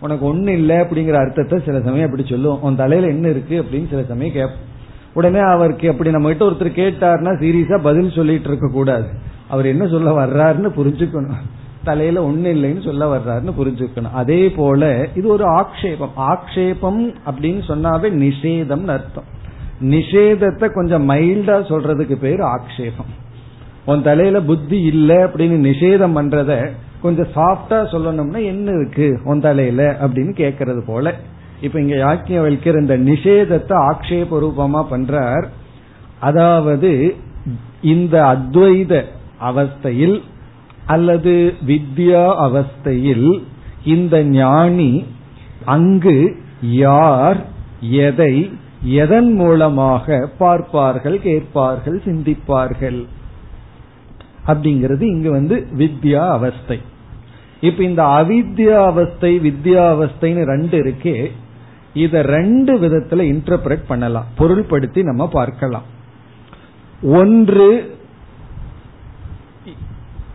உனக்கு 0.00 0.24
ஒண்ணு 0.34 0.48
இல்ல 0.48 0.72
அப்படிங்கிற 0.82 1.12
அர்த்தத்தை 1.12 1.58
சில 1.64 1.80
சமயம் 1.80 2.04
அப்படி 2.04 2.28
சொல்லுவோம் 2.28 2.60
உன் 2.60 2.76
தலையில 2.76 3.08
என்ன 3.08 3.28
இருக்கு 3.28 3.62
அப்படின்னு 3.62 3.88
சில 3.88 4.02
சமயம் 4.02 4.32
கேட்போம் 4.32 4.66
உடனே 5.14 5.38
அவருக்கு 5.38 5.90
அப்படி 5.90 6.10
நம்ம 6.10 6.28
கிட்ட 6.28 6.44
ஒருத்தர் 6.44 6.78
கேட்டாருன்னா 6.80 7.32
சீரியஸா 7.42 7.78
பதில் 7.82 8.10
சொல்லிட்டு 8.10 8.48
இருக்க 8.48 8.68
கூடாது. 8.72 9.08
அவர் 9.48 9.66
என்ன 9.66 9.86
சொல்ல 9.86 10.26
வர்றாருன்னு 10.26 10.70
புரிஞ்சுக்கணும். 10.76 11.40
தலையில 11.84 12.22
ஒண்ணு 12.28 12.48
இல்லைன்னு 12.54 12.84
சொல்ல 12.84 13.16
வர்றாருன்னு 13.16 13.52
புரிஞ்சுக்கணும். 13.58 14.12
அதே 14.12 14.50
போல 14.50 15.08
இது 15.14 15.28
ஒரு 15.28 15.44
ஆக்ஷேபம். 15.56 16.14
ஆக்ஷேபம் 16.16 17.14
அப்படின்னு 17.30 17.62
சொன்னாவே 17.68 18.10
நிஷேதம் 18.24 18.86
அர்த்தம். 18.86 19.28
நிஷேதத்தை 19.80 20.68
கொஞ்சம் 20.72 21.10
மைல்டா 21.10 21.56
சொல்றதுக்கு 21.70 22.16
பேர் 22.16 22.38
ஆக்ஷேபம். 22.38 23.10
உன் 23.84 24.02
தலையில 24.02 24.40
புத்தி 24.40 24.80
இல்லை 24.82 25.16
அப்படின்னு 25.16 25.58
நிஷேதம் 25.68 26.16
பண்றத 26.18 26.70
கொஞ்சம் 27.02 27.32
சாஃப்டா 27.34 27.78
சொல்லணும்னா 27.92 28.40
என்ன 28.44 28.70
இருக்கு? 28.70 29.20
உன் 29.24 29.40
தலையில 29.40 29.96
அப்படின்னு 30.00 30.32
கேட்கறது 30.36 30.80
போல. 30.86 31.14
இப்ப 31.60 31.80
இங்க 31.80 31.96
யாக்கிய 31.96 32.38
வைக்கிற 32.46 32.80
இந்த 32.80 32.96
நிஷேதத்தை 32.98 33.76
ஆக்ஷேப 33.90 34.30
ரூபமா 34.44 34.82
பண்றார். 34.90 35.46
அதாவது 36.20 37.14
இந்த 37.82 38.14
அத்வைத 38.24 39.04
அவஸ்தையில் 39.42 40.20
அல்லது 40.86 41.54
வித்யா 41.66 42.24
அவஸ்தையில் 42.46 43.42
இந்த 43.84 44.22
ஞானி 44.22 45.04
அங்கு 45.64 46.36
யார் 46.62 47.38
எதை 47.80 48.50
எதன் 48.82 49.32
மூலமாக 49.32 50.28
பார்ப்பார்கள் 50.38 51.22
கேட்பார்கள் 51.22 52.02
சிந்திப்பார்கள். 52.04 53.06
அப்படிங்கிறது 54.48 55.00
இங்கு 55.00 55.30
வந்து 55.30 55.56
வித்யா 55.76 56.28
அவஸ்தை. 56.28 56.80
இப்ப 57.60 57.82
இந்த 57.82 58.02
அவித்யா 58.02 58.76
அவஸ்தை 58.84 59.38
வித்யா 59.38 59.84
அவஸ்தைன்னு 59.92 60.44
ரெண்டு 60.44 60.76
இருக்கே 60.82 61.30
இத 61.94 62.22
ரெண்டு 62.22 62.72
விதத்துல 62.78 63.22
இன்டர்பிரட் 63.32 63.88
பண்ணலாம். 63.88 64.26
பொருள்படுத்தி 64.38 65.02
நம்ம 65.02 65.28
பார்க்கலாம். 65.28 65.82
ஒன்று 67.02 67.96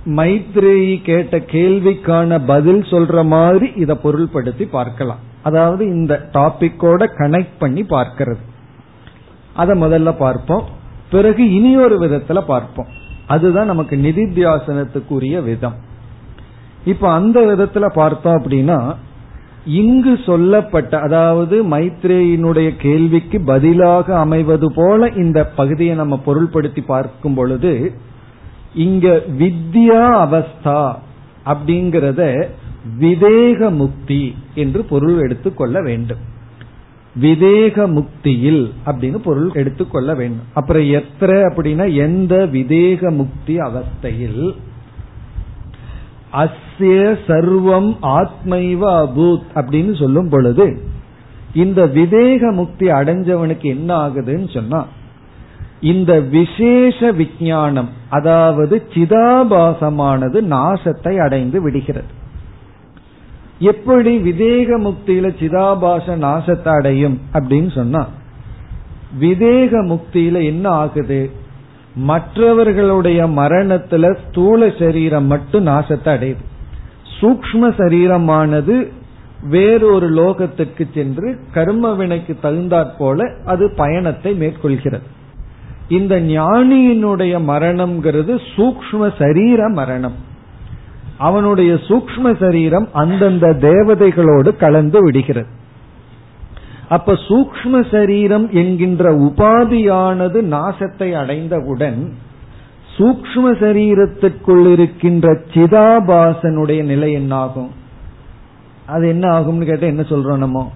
மைத்ரேயி 0.06 1.02
கேட்ட 1.02 1.38
கேள்விக்கான 1.38 2.40
பதில் 2.46 2.82
சொல்ற 2.82 3.26
மாதிரி 3.26 3.72
இத 3.76 3.98
பொருள்படுத்தி 4.04 4.68
பார்க்கலாம். 4.70 5.22
அதாவது 5.44 5.86
இந்த 5.86 6.30
டாபிக்கோட 6.34 7.08
கனெக்ட் 7.18 7.60
பண்ணி 7.60 7.82
பார்க்கிறது. 7.82 8.44
அதை 9.54 9.82
முதல்ல 9.82 10.16
பார்ப்போம். 10.18 10.66
பிறகு 11.12 11.54
இனி 11.54 11.78
ஒரு 11.78 11.96
விதத்துல 12.02 12.42
பார்ப்போம். 12.42 13.02
அதுதான் 13.28 13.66
நமக்கு 13.66 13.96
நிதித்தியாசனத்துக்குரிய 13.96 15.44
விதம். 15.44 15.76
இப்ப 16.86 17.12
அந்த 17.12 17.40
விதத்துல 17.40 17.90
பார்த்தோம் 17.94 18.44
அப்படின்னா 18.44 18.96
இங்கு 19.66 20.20
சொல்லப்பட்ட 20.26 21.00
அதாவது 21.00 21.64
மைத்ரேயினுடைய 21.64 22.76
கேள்விக்கு 22.78 23.42
பதிலாக 23.42 24.18
அமைவது 24.18 24.74
போல 24.74 25.10
இந்த 25.10 25.48
பகுதியை 25.48 25.96
நம்ம 25.96 26.22
பொருள்படுத்தி 26.26 26.84
பார்க்கும் 26.86 27.34
பொழுது 27.34 27.94
இங்க 28.74 29.22
வித்யா 29.40 30.04
அவஸ்தா 30.26 30.96
அப்படிங்கிறத 31.46 32.48
விவேக 32.98 33.70
முக்தி 33.70 34.36
என்று 34.56 34.84
பொருள் 34.84 35.20
எடுத்துக்கொள்ள 35.20 35.82
வேண்டும். 35.82 36.33
விதேக 37.22 37.88
முக்தியில் 37.88 38.74
அப்படின்னு 38.86 39.18
பொருள் 39.18 39.52
எடுத்துக்கொள்ள 39.54 40.16
வேண்டும். 40.16 40.46
அப்புறம் 40.54 40.84
எத்திர 40.84 41.52
அப்படின்னா 41.52 41.96
எந்த 41.96 42.50
விதேக 42.52 43.12
முக்தி 43.12 43.58
அவஸ்தையில்? 43.58 44.56
அஸ்ய 46.34 47.18
சர்வம் 47.28 47.96
ஆத்மைவ 48.02 48.82
அபூத் 49.04 49.44
அப்படின்னு 49.56 50.00
சொல்லும் 50.00 50.30
பொழுது 50.30 50.82
இந்த 51.54 51.86
விதேக 51.86 52.52
முக்தி 52.52 52.88
அடைஞ்சவனுக்கு 52.88 53.62
என்ன 53.62 54.08
ஆகுதுன்னு 54.08 54.54
சொன்னா 54.54 54.86
இந்த 55.82 56.20
விசேஷ 56.20 57.12
விஞ்ஞானம் 57.12 57.90
அதாவது 58.10 58.84
சிதாபாசமானது 58.94 60.42
நாசத்தை 60.42 61.18
அடைந்து 61.18 61.62
விடுகிறது. 61.62 62.22
எப்படி 63.60 64.18
விதேக 64.18 64.68
முக்தியில 64.80 65.28
சிதாபாச 65.40 66.18
நாசத்தை 66.18 66.78
அடையும் 66.78 67.22
அப்படின்னு 67.34 67.72
சொன்னா 67.72 68.08
விதேக 69.20 69.72
முக்தியில 69.72 70.44
என்ன 70.44 70.70
ஆகுது? 70.70 71.32
மற்றவர்களுடைய 71.96 73.28
மரணத்துல 73.28 74.18
ஸ்தூல 74.22 74.72
சரீரம் 74.80 75.26
மட்டும் 75.26 75.68
நாசத்தை 75.68 76.06
அடையுது. 76.06 76.44
சூக்ம 77.20 77.70
சரீரமானது 77.78 78.90
வேறொரு 79.50 80.10
லோகத்திற்கு 80.10 80.88
சென்று 80.94 81.40
கர்ம 81.52 81.94
வினைக்கு 81.94 82.38
தகுந்தாற் 82.44 82.98
போல 82.98 83.36
அது 83.46 83.74
பயணத்தை 83.76 84.40
மேற்கொள்கிறது. 84.40 85.02
இந்த 85.90 86.20
ஞானியினுடைய 86.20 87.40
மரணம்ங்கிறது 87.48 88.40
சூக்ம 88.56 89.14
சரீர 89.18 89.70
மரணம். 89.70 90.32
அவனுடைய 91.28 91.72
சூக்ம 91.88 92.32
சரீரம் 92.40 92.88
அந்தந்த 92.94 93.48
தேவதைகளோடு 93.62 94.52
கலந்து 94.56 95.00
விடுகிறது. 95.04 95.52
அப்ப 96.90 97.14
சூக்ம 97.28 97.82
சரீரம் 97.92 98.48
என்கின்ற 98.52 99.12
உபாதியானது 99.28 100.40
நாசத்தை 100.56 101.10
அடைந்தவுடன் 101.14 102.00
சூக்ம 102.98 103.44
சரீரத்திற்குள் 103.62 104.66
இருக்கின்ற 104.72 105.28
சிதாபாசனுடைய 105.54 106.82
நிலை 106.84 107.10
என்னாகும்? 107.14 107.72
அது 108.86 109.06
என்ன 109.08 109.26
ஆகும்னு 109.40 109.66
கேட்டா 109.66 109.88
என்ன 109.88 110.04
சொல்றோம் 110.10 110.44
நம்ம? 110.46 110.72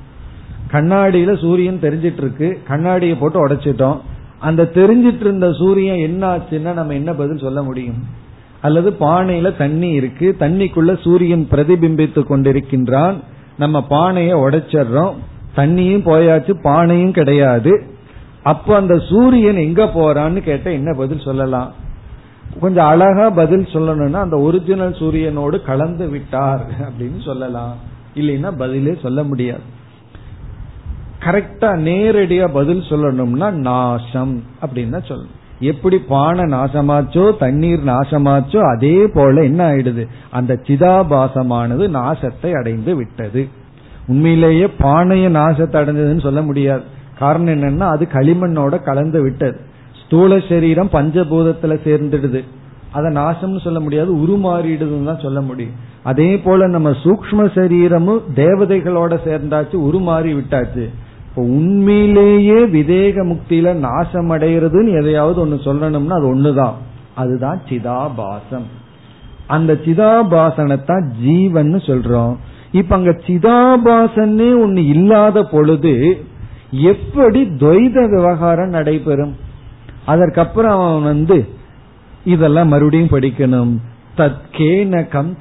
கண்ணாடியில 0.72 1.34
சூரியன் 1.42 1.84
தெரிஞ்சிட்டு 1.84 2.22
இருக்கு 2.24 2.48
கண்ணாடியை 2.68 3.16
போட்டு 3.16 3.40
உடைச்சிட்டோம். 3.48 4.00
அந்த 4.40 4.70
தெரிஞ்சிட்டு 4.76 5.26
இருந்த 5.26 5.48
சூரியன் 5.52 6.04
என்ன 6.08 6.24
ஆச்சுன்னா 6.36 6.74
நம்ம 6.74 6.94
என்ன 6.94 7.12
பதில் 7.14 7.46
சொல்ல 7.46 7.62
முடியும்? 7.64 8.00
அல்லது 8.68 8.90
பானையில 9.00 9.48
தண்ணி 9.58 9.90
இருக்கு 10.00 10.28
தண்ணிக்குள்ள 10.40 10.94
சூரியன் 11.04 11.48
பிரதிபிம்பித்து 11.52 12.22
கொண்டிருக்கின்றான் 12.30 13.18
நம்ம 13.58 13.78
பானையை 13.94 14.36
உடைச்சிடுறோம் 14.38 15.16
தண்ணியும் 15.56 16.08
போயாச்சு 16.10 16.54
பானையும் 16.64 17.18
கிடையாது. 17.20 17.72
அப்ப 18.44 18.76
அந்த 18.76 18.96
சூரியன் 19.10 19.58
எங்க 19.58 19.84
போறான்னு 19.96 20.40
கேட்ட 20.42 20.68
என்ன 20.72 20.90
பதில் 20.98 21.26
சொல்லலாம்? 21.28 21.72
கொஞ்சம் 22.60 22.86
அழகா 22.86 23.26
பதில் 23.30 23.66
சொல்லணும்னா 23.74 24.20
அந்த 24.26 24.38
ஒரிஜினல் 24.38 24.94
சூரியனோடு 25.00 25.58
கலந்து 25.62 26.06
விட்டார் 26.10 26.64
அப்படின்னு 26.88 27.20
சொல்லலாம். 27.26 27.74
இல்லைன்னா 28.16 28.52
பதிலே 28.58 28.94
சொல்ல 29.02 29.24
முடியாது. 29.24 29.66
கரெக்டா 31.26 31.70
நேரடியா 31.88 32.46
பதில் 32.54 32.84
சொல்லணும்னா 32.90 33.50
நாசம் 33.68 34.36
அப்படின்னு 34.62 35.02
சொல்லணும். 35.10 35.36
எப்படி 35.60 35.98
பானை 35.98 36.44
நாசமாச்சோ 36.44 37.38
தண்ணீர் 37.38 37.86
நாசமாச்சோ 37.86 38.58
அதே 38.76 39.08
போல 39.08 39.44
என்ன 39.44 39.74
ஆயிடுது? 39.74 40.08
அந்த 40.32 40.60
சிதாபாசமானது 40.68 41.88
நாசத்தை 41.90 42.58
அடைந்து 42.58 42.96
விட்டது. 42.96 43.48
உண்மையிலேயே 44.08 44.66
பானைய 44.66 45.30
நாசத்தை 45.30 45.78
அடைஞ்சதுன்னு 45.82 46.22
சொல்ல 46.22 46.42
முடியாது. 46.42 46.82
காரணம் 47.20 47.54
என்னன்னா 47.54 47.84
அது 47.84 48.08
களிமண்ணோட 48.14 48.84
கலந்து 48.84 49.22
விட்டது. 49.22 49.60
ஸ்தூல 50.06 50.40
சரீரம் 50.40 50.90
பஞ்சபூதத்துல 50.90 51.78
சேர்ந்துடுது. 51.86 52.44
அதை 52.92 53.14
நாசம்னு 53.14 53.64
சொல்ல 53.64 53.80
முடியாது 53.80 54.16
உருமாறிடுதுன்னு 54.16 55.06
தான் 55.06 55.20
சொல்ல 55.22 55.42
முடியும். 55.42 55.74
அதே 56.04 56.38
போல 56.38 56.68
நம்ம 56.68 56.90
சூக்ம 56.90 57.52
சரீரமும் 57.56 58.22
தேவதைகளோட 58.36 59.18
சேர்ந்தாச்சு 59.26 59.74
உருமாறி 59.74 60.42
விட்டாச்சு. 60.42 60.90
இப்போ 61.38 61.50
உண்மையிலேயே 61.50 62.66
விதேக 62.66 63.16
முக்தியில 63.16 63.74
நாசம் 63.74 64.32
அடைகிறதுன்னு 64.32 65.00
எதையாவது 65.00 65.40
ஒன்னு 65.40 65.56
சொல்லணும்னா 65.56 66.10
அது 66.10 66.36
ஒண்ணுதான். 66.36 66.74
அதுதான் 67.16 67.62
சிதாபாசம். 67.70 68.66
அந்த 69.48 69.74
சிதாபாசனத்தான் 69.74 71.12
ஜீவன் 71.22 71.74
சொல்றோம். 71.74 72.36
இப்ப 72.72 72.96
அங்க 72.96 73.10
சிதாபாசன்னே 73.10 74.50
ஒண்ணு 74.66 74.78
இல்லாத 74.78 75.44
பொழுது 75.44 76.24
எப்படி 76.72 77.42
துவைத 77.42 78.10
விவகாரம் 78.10 78.70
நடைபெறும்? 78.70 79.36
அதற்கப்புறம் 80.06 80.80
அவன் 80.80 81.04
வந்து 81.04 81.48
இதெல்லாம் 82.26 82.68
மறுபடியும் 82.68 83.12
படிக்கணும். 83.12 83.78
தற்கேன 84.18 85.08
கம் 85.08 85.38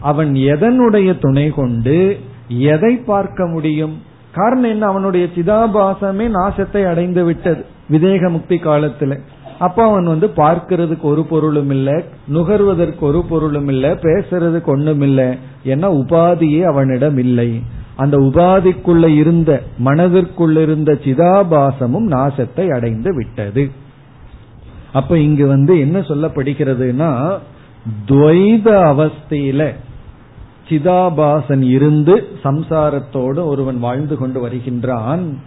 அவன் 0.00 0.32
எதனுடைய 0.32 1.18
துணை 1.18 1.48
கொண்டு 1.48 2.18
எதை 2.48 2.96
பார்க்க 2.96 3.46
முடியும்? 3.46 4.08
காரணம் 4.32 4.70
என்ன? 4.70 4.86
அவனுடைய 4.86 5.26
சிதாபாசமே 5.34 6.30
நாசத்தை 6.34 6.86
அடைந்து 6.86 7.24
விட்டது. 7.24 7.64
விதேக 7.90 8.30
முக்தி 8.30 8.56
காலத்துல. 8.56 9.18
அப்ப 9.58 9.88
அவன் 9.88 10.04
வந்து 10.04 10.26
பார்க்கறதுக்கு 10.26 11.00
ஒரு 11.00 11.24
பொருளும் 11.24 11.70
இல்ல 11.70 12.02
நுகர்வதற்கு 12.34 12.98
ஒரு 12.98 13.24
பொருளும் 13.24 13.68
இல்ல 13.68 13.94
பேசுறதுக்கு 13.94 14.64
ஒண்ணும் 14.64 15.00
இல்ல 15.00 15.36
ஏன்னா 15.64 15.88
உபாதியே 15.92 16.62
அவனிடம் 16.62 17.18
இல்லை. 17.18 17.62
அந்த 17.96 18.18
உபாதிக்குள்ள 18.18 19.06
இருந்த 19.06 19.62
மனதிற்குள்ள 19.84 20.62
இருந்த 20.62 20.92
சிதாபாசமும் 20.92 22.08
நாசத்தை 22.08 22.74
அடைந்து 22.74 23.14
விட்டது. 23.14 23.70
அப்ப 24.92 25.18
இங்கு 25.18 25.46
வந்து 25.46 25.80
என்ன 25.80 25.98
சொல்லப்படுகிறதுனா 25.98 27.38
துவைத 28.08 28.68
அவஸ்தையில 28.92 29.74
சிதாபாசன் 30.70 31.62
இருந்து 31.62 32.26
சம்சாரத்தோடு 32.44 33.44
ஒருவன் 33.44 33.78
வாழ்ந்து 33.78 34.16
கொண்டு 34.16 34.40
வருகின்றான். 34.40 35.38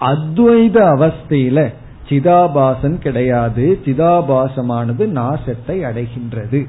அத்வைத 0.00 0.76
அவஸ்தையில 0.94 1.72
சிதாபாசன் 2.08 2.98
கிடையாது. 2.98 3.78
சிதாபாசமானது 3.84 5.04
நாசத்தை 5.12 5.76
அடைகின்றது. 5.82 6.66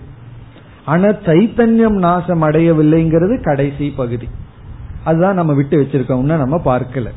ஆனா 0.86 1.07
சைத்தன்யம் 1.07 1.97
நாசம் 1.97 2.43
அடையவில்லைங்கிறது 2.43 3.43
கடைசி 3.43 3.89
பகுதி. 3.89 4.28
அதுதான் 5.03 5.36
நம்ம 5.36 5.53
விட்டு 5.53 5.82
வச்சிருக்கோம்னா 5.82 6.38
நம்ம 6.45 6.62
பார்க்கல. 6.66 7.07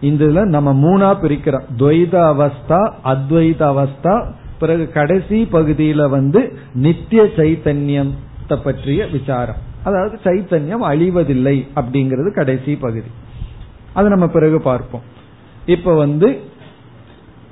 இதுல 0.00 0.44
நம்ம 0.44 0.72
மூணா 0.72 1.16
பிரிக்கிறோம். 1.24 1.64
துவைத 1.78 2.14
அவஸ்தா 2.32 2.92
அத்வைத 3.04 3.62
அவஸ்தா 3.72 4.26
பிறகு 4.58 4.88
கடைசி 4.88 5.48
பகுதியில 5.52 6.08
வந்து 6.08 6.58
நித்திய 6.74 7.22
சைத்தன்யத்தை 7.36 8.62
பற்றிய 8.64 9.06
விசாரம். 9.06 9.68
அதாவது 9.84 10.18
சைத்தன்யம் 10.24 10.86
அழிவதில்லை 10.92 11.68
அப்படிங்கிறது 11.74 12.34
கடைசி 12.34 12.76
பகுதி. 12.76 13.10
அது 13.92 14.08
நம்ம 14.08 14.26
பிறகு 14.26 14.60
பார்ப்போம். 14.60 15.02
இப்ப 15.66 15.94
வந்து 15.94 16.40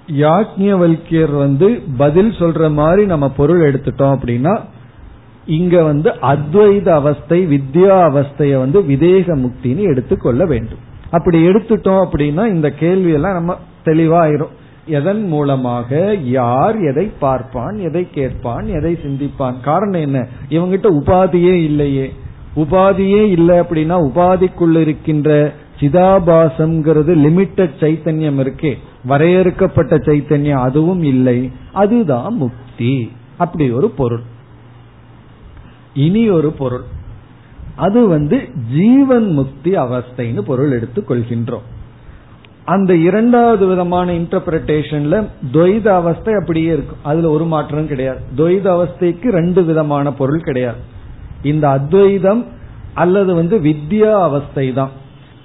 யாக்ஞர் 0.07 1.37
வந்து 1.37 1.83
பதில் 1.97 2.31
சொல்ற 2.31 2.73
மாதிரி 2.73 3.07
நம்ம 3.07 3.29
பொருள் 3.31 3.73
எடுத்துட்டோம் 3.73 4.15
அப்படின்னா 4.17 4.61
இங்க 5.47 5.83
வந்து 5.83 6.11
அத்வைத 6.11 6.89
அவஸ்தை 6.89 7.47
வித்யா 7.47 7.97
அவஸ்தைய 8.09 8.59
வந்து 8.59 8.81
விதேக 8.83 9.27
முக்தின்னு 9.35 9.83
எடுத்துக்கொள்ள 9.83 10.45
வேண்டும். 10.47 10.79
அப்படி 11.11 11.49
எடுத்துட்டோம் 11.49 12.05
அப்படின்னா 12.05 12.47
இந்த 12.47 12.73
கேள்வியெல்லாம் 12.81 13.33
நம்ம 13.33 13.57
தெளிவாயிரும். 13.85 14.55
எதன் 14.89 15.27
மூலமாக 15.27 16.15
யார் 16.15 16.77
எதை 16.79 17.11
பார்ப்பான் 17.19 17.77
எதை 17.77 18.11
கேட்பான் 18.11 18.67
எதை 18.67 18.99
சிந்திப்பான்? 19.03 19.61
காரணம் 19.61 20.01
என்ன? 20.01 20.27
இவங்கிட்ட 20.49 20.87
உபாதியே 20.91 21.53
இல்லையே. 21.53 22.13
உபாதியே 22.57 23.29
இல்லை 23.29 23.59
அப்படின்னா 23.59 24.11
உபாதிக்குள்ள 24.11 24.81
இருக்கின்ற 24.81 25.53
சிதாபாசம்ங்கிறது 25.81 27.15
லிமிட்டட் 27.15 27.71
சைத்தன்யம் 27.81 28.39
இருக்கே. 28.39 28.75
வரையறுக்கப்பட்ட 29.05 29.97
சைத்தன்யம் 29.97 30.61
அதுவும் 30.61 31.03
இல்லை. 31.03 31.51
அதுதான் 31.73 32.35
முக்தி. 32.35 33.13
அப்படி 33.37 33.71
ஒரு 33.71 33.91
பொருள். 33.91 34.23
இனி 35.95 36.31
ஒரு 36.31 36.51
பொருள். 36.51 36.83
அது 37.77 38.09
வந்து 38.09 38.49
ஜீவன் 38.75 39.33
முக்தி 39.33 39.71
அவஸ்தைன்னு 39.71 40.41
பொருள் 40.41 40.71
எடுத்துக் 40.71 41.11
கொள்கின்றோம் 41.11 41.77
அந்த 42.75 42.93
இரண்டாவது 43.09 43.65
விதமான 43.67 44.13
இன்டர்பிரேஷன்ல 44.13 45.17
துவைத 45.53 45.87
அவஸ்தை 46.01 46.33
அப்படியே 46.41 46.71
இருக்கும். 46.77 47.03
அதுல 47.03 47.31
ஒரு 47.31 47.45
மாற்றம் 47.45 47.91
கிடையாது. 47.91 48.21
துவைத 48.37 48.67
அவஸ்தைக்கு 48.77 49.29
ரெண்டு 49.39 49.61
விதமான 49.65 50.13
பொருள் 50.13 50.47
கிடையாது. 50.49 50.81
இந்த 51.43 51.65
அத்வைதம் 51.69 52.43
அல்லது 52.95 53.35
வந்து 53.35 53.57
வித்யா 53.59 54.13
அவஸ்தை 54.29 54.67
தான் 54.73 54.93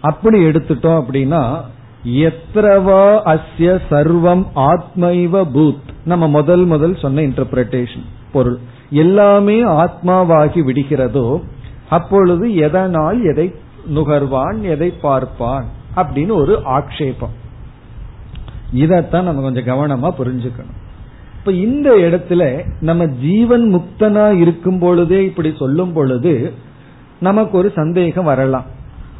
அப்படி 0.01 0.37
எடுத்துட்டோம் 0.45 0.99
அப்படின்னா 1.01 1.43
எத்திரவா 2.27 3.03
அஸ்ய 3.33 3.69
சர்வம் 3.89 4.43
ஆத்மைவ 4.69 5.43
பூத். 5.55 5.89
நம்ம 6.05 6.27
முதல் 6.27 6.65
முதல் 6.65 6.95
சொன்ன 7.03 7.21
இன்டர்பிரேஷன் 7.21 8.07
பொருள். 8.31 8.57
எல்லாமே 9.03 9.57
ஆத்மாவாகி 9.83 10.61
விடுகிறதோ 10.69 11.27
அப்பொழுது 11.89 12.45
எதனால் 12.55 13.21
எதை 13.23 13.47
நுகர்வான் 13.95 14.59
எதை 14.73 14.89
பார்ப்பான்? 15.05 15.65
அப்படின்னு 15.95 16.31
ஒரு 16.31 16.61
ஆக்ஷேபம் 16.65 17.33
இதத்தான் 18.75 19.21
நம்ம 19.21 19.41
கொஞ்சம் 19.41 19.65
கவனமா 19.67 20.07
புரிஞ்சுக்கணும். 20.07 20.81
இப்ப 21.37 21.51
இந்த 21.51 21.91
இடத்துல 21.91 22.63
நம்ம 22.79 23.05
ஜீவன் 23.05 23.75
முக்தனா 23.75 24.37
இருக்கும் 24.37 24.79
பொழுதே 24.79 25.25
இப்படி 25.25 25.53
சொல்லும் 25.59 25.93
பொழுது 25.93 26.53
நமக்கு 27.19 27.57
ஒரு 27.57 27.71
சந்தேகம் 27.75 28.25
வரலாம். 28.25 28.65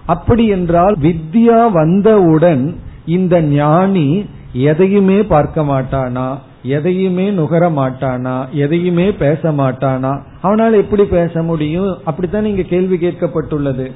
அப்படி 0.06 0.48
என்றால் 0.48 0.96
வித்யா 1.00 1.72
வந்தவுடன் 1.72 2.80
இந்த 3.06 3.42
ஞானி 3.42 4.26
எதையுமே 4.54 5.24
பார்க்க 5.24 5.62
மாட்டானா? 5.62 6.38
எதையுமே 6.64 7.30
நுகர 7.30 7.70
மாட்டானா? 7.70 8.50
எதையுமே 8.50 9.12
பேச 9.12 9.52
மாட்டானா? 9.52 10.24
அவனால் 10.42 10.74
எப்படி 10.74 11.06
பேச 11.06 11.44
முடியும்? 11.44 11.98
அப்படித்தான் 12.06 12.46
இங்க 12.46 12.62
கேள்வி 12.62 13.08
கேட்கப்பட்டுள்ளது. 13.08 13.92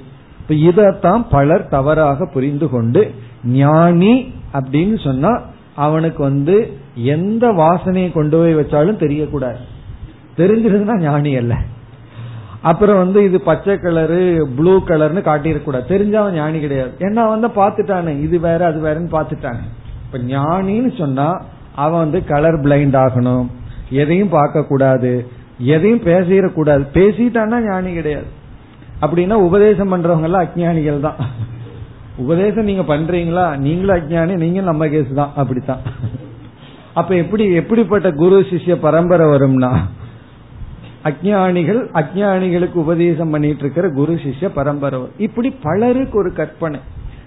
இப்ப 0.50 0.82
இதத்தான் 0.82 1.26
பலர் 1.30 1.68
தவறாக 1.68 2.26
புரிந்து 2.26 2.70
கொண்டு 2.70 3.14
ஞானி 3.46 4.34
அப்படின்னு 4.54 5.04
சொன்னா 5.04 5.42
அவனுக்கு 5.76 6.24
வந்து 6.24 6.78
எந்த 6.96 7.48
வாசனையை 7.48 8.12
கொண்டு 8.12 8.38
போய் 8.38 8.56
வச்சாலும் 8.56 9.02
தெரியக்கூடாது. 9.04 9.58
தெரிஞ்சிருந்தா 10.38 11.00
ஞானி 11.00 11.36
அல்ல. 11.36 11.56
அப்புறம் 12.62 12.98
வந்து 12.98 13.24
இது 13.24 13.42
பச்சை 13.42 13.74
கலரு 13.74 14.44
ப்ளூ 14.56 14.84
கலர்னு 14.84 15.22
காட்டிடக்கூடாது 15.30 15.90
தெரிஞ்சவன் 15.90 16.32
ஞானி 16.32 16.60
கிடையாது. 16.60 16.92
ஏன்னா 17.00 17.28
வந்து 17.28 17.48
பாத்துட்டானு 17.48 18.22
இது 18.22 18.40
வேற 18.40 18.66
அது 18.66 18.80
வேறன்னு 18.82 19.16
பாத்துட்டாங்க 19.16 19.64
இப்ப 20.06 20.18
ஞானின்னு 20.18 20.98
சொன்னா 20.98 21.42
அவன் 21.76 22.00
வந்து 22.00 22.26
கலர் 22.26 22.60
பிளைண்ட் 22.60 22.98
ஆகணும். 23.06 23.48
எதையும் 23.90 24.30
பார்க்க 24.30 24.64
கூடாது 24.64 25.28
எதையும் 25.60 26.02
பேசிடக்கூடாது. 26.02 26.84
பேசிட்டான்னா 26.94 27.68
ஞானி 27.68 27.94
கிடையாது. 27.94 28.46
அப்படின்னா 29.02 29.36
உபதேசம் 29.48 29.92
பண்றவங்க 29.94 30.28
எல்லாம் 30.30 30.46
அஜானிகள் 30.46 31.00
தான். 31.00 31.20
உபதேசம் 32.18 32.64
நீங்க 32.64 32.82
பண்றீங்களா? 32.82 33.58
நீங்களும் 33.58 33.98
அஜானி 33.98 34.36
நீங்க 34.36 34.62
நம்ம 34.62 34.88
கேஸ் 34.88 35.14
தான். 35.14 35.34
அப்படித்தான். 35.36 35.82
அப்ப 36.94 37.16
எப்படி 37.16 37.54
எப்படிப்பட்ட 37.54 38.12
குரு 38.12 38.40
சிஷ்ய 38.40 38.76
பரம்பரை 38.76 39.26
வரும்னா 39.26 39.72
அஜானிகள் 41.04 41.82
அஜானிகளுக்கு 41.94 42.74
உபதேசம் 42.74 43.30
பண்ணிட்டு 43.30 43.60
இருக்கிற 43.60 43.90
குரு 43.90 44.14
சிஷ்ய 44.14 44.48
பரம்பரை 44.48 45.00
இப்படி 45.18 45.50
பலருக்கு 45.50 46.18
ஒரு 46.18 46.34
கற்பனை. 46.34 46.80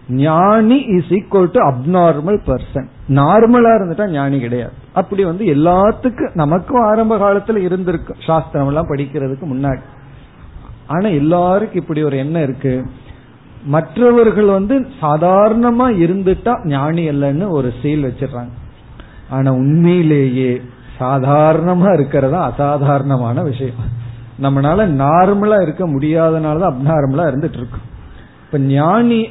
ஞானி 0.08 0.78
is 0.96 1.12
equal 1.16 1.52
to 1.52 1.60
abnormal 1.68 2.40
person 2.46 2.88
நார்மலா 3.08 3.72
இருந்துட்டா 3.78 4.10
ஞானி 4.10 4.40
கிடையாது. 4.40 4.72
அப்படி 4.92 5.24
வந்து 5.24 5.44
எல்லாத்துக்கும் 5.44 6.34
நமக்கும் 6.34 6.82
ஆரம்ப 6.82 7.16
காலத்துல 7.16 7.56
இருந்திருக்கும் 7.56 8.22
சாஸ்திரம் 8.26 8.66
எல்லாம் 8.66 8.90
படிக்கிறதுக்கு 8.90 9.46
முன்னாடி. 9.54 9.82
ஆனா 10.90 11.08
எல்லாருக்கும் 11.20 11.82
இப்படி 11.82 12.00
ஒரு 12.02 12.16
எண்ணம் 12.16 12.42
இருக்கு. 12.42 12.74
மற்றவர்கள் 13.64 14.48
வந்து 14.56 14.76
சாதாரணமா 15.02 15.86
இருந்துட்டா 16.04 16.52
ஞானி 16.66 17.02
இல்லைன்னு 17.10 17.46
ஒரு 17.48 17.68
சீல் 17.82 18.04
வச்சிடறாங்க. 18.04 18.54
ஆனா 19.30 19.50
உண்மையிலேயே 19.52 20.52
சாதாரணமா 21.00 21.90
இருக்கிறதா 21.92 22.40
அசாதாரணமான 22.50 23.42
விஷயம். 23.42 23.80
நம்மளால 24.42 24.86
நார்மலா 25.02 25.58
இருக்க 25.62 25.82
முடியாதனாலதான் 25.88 26.74
அப்நார்மலா 26.74 27.24
இருந்துட்டு 27.30 27.58
இருக்கும் 27.60 27.86
இப்ப 28.44 28.58
ஞானி 28.58 29.22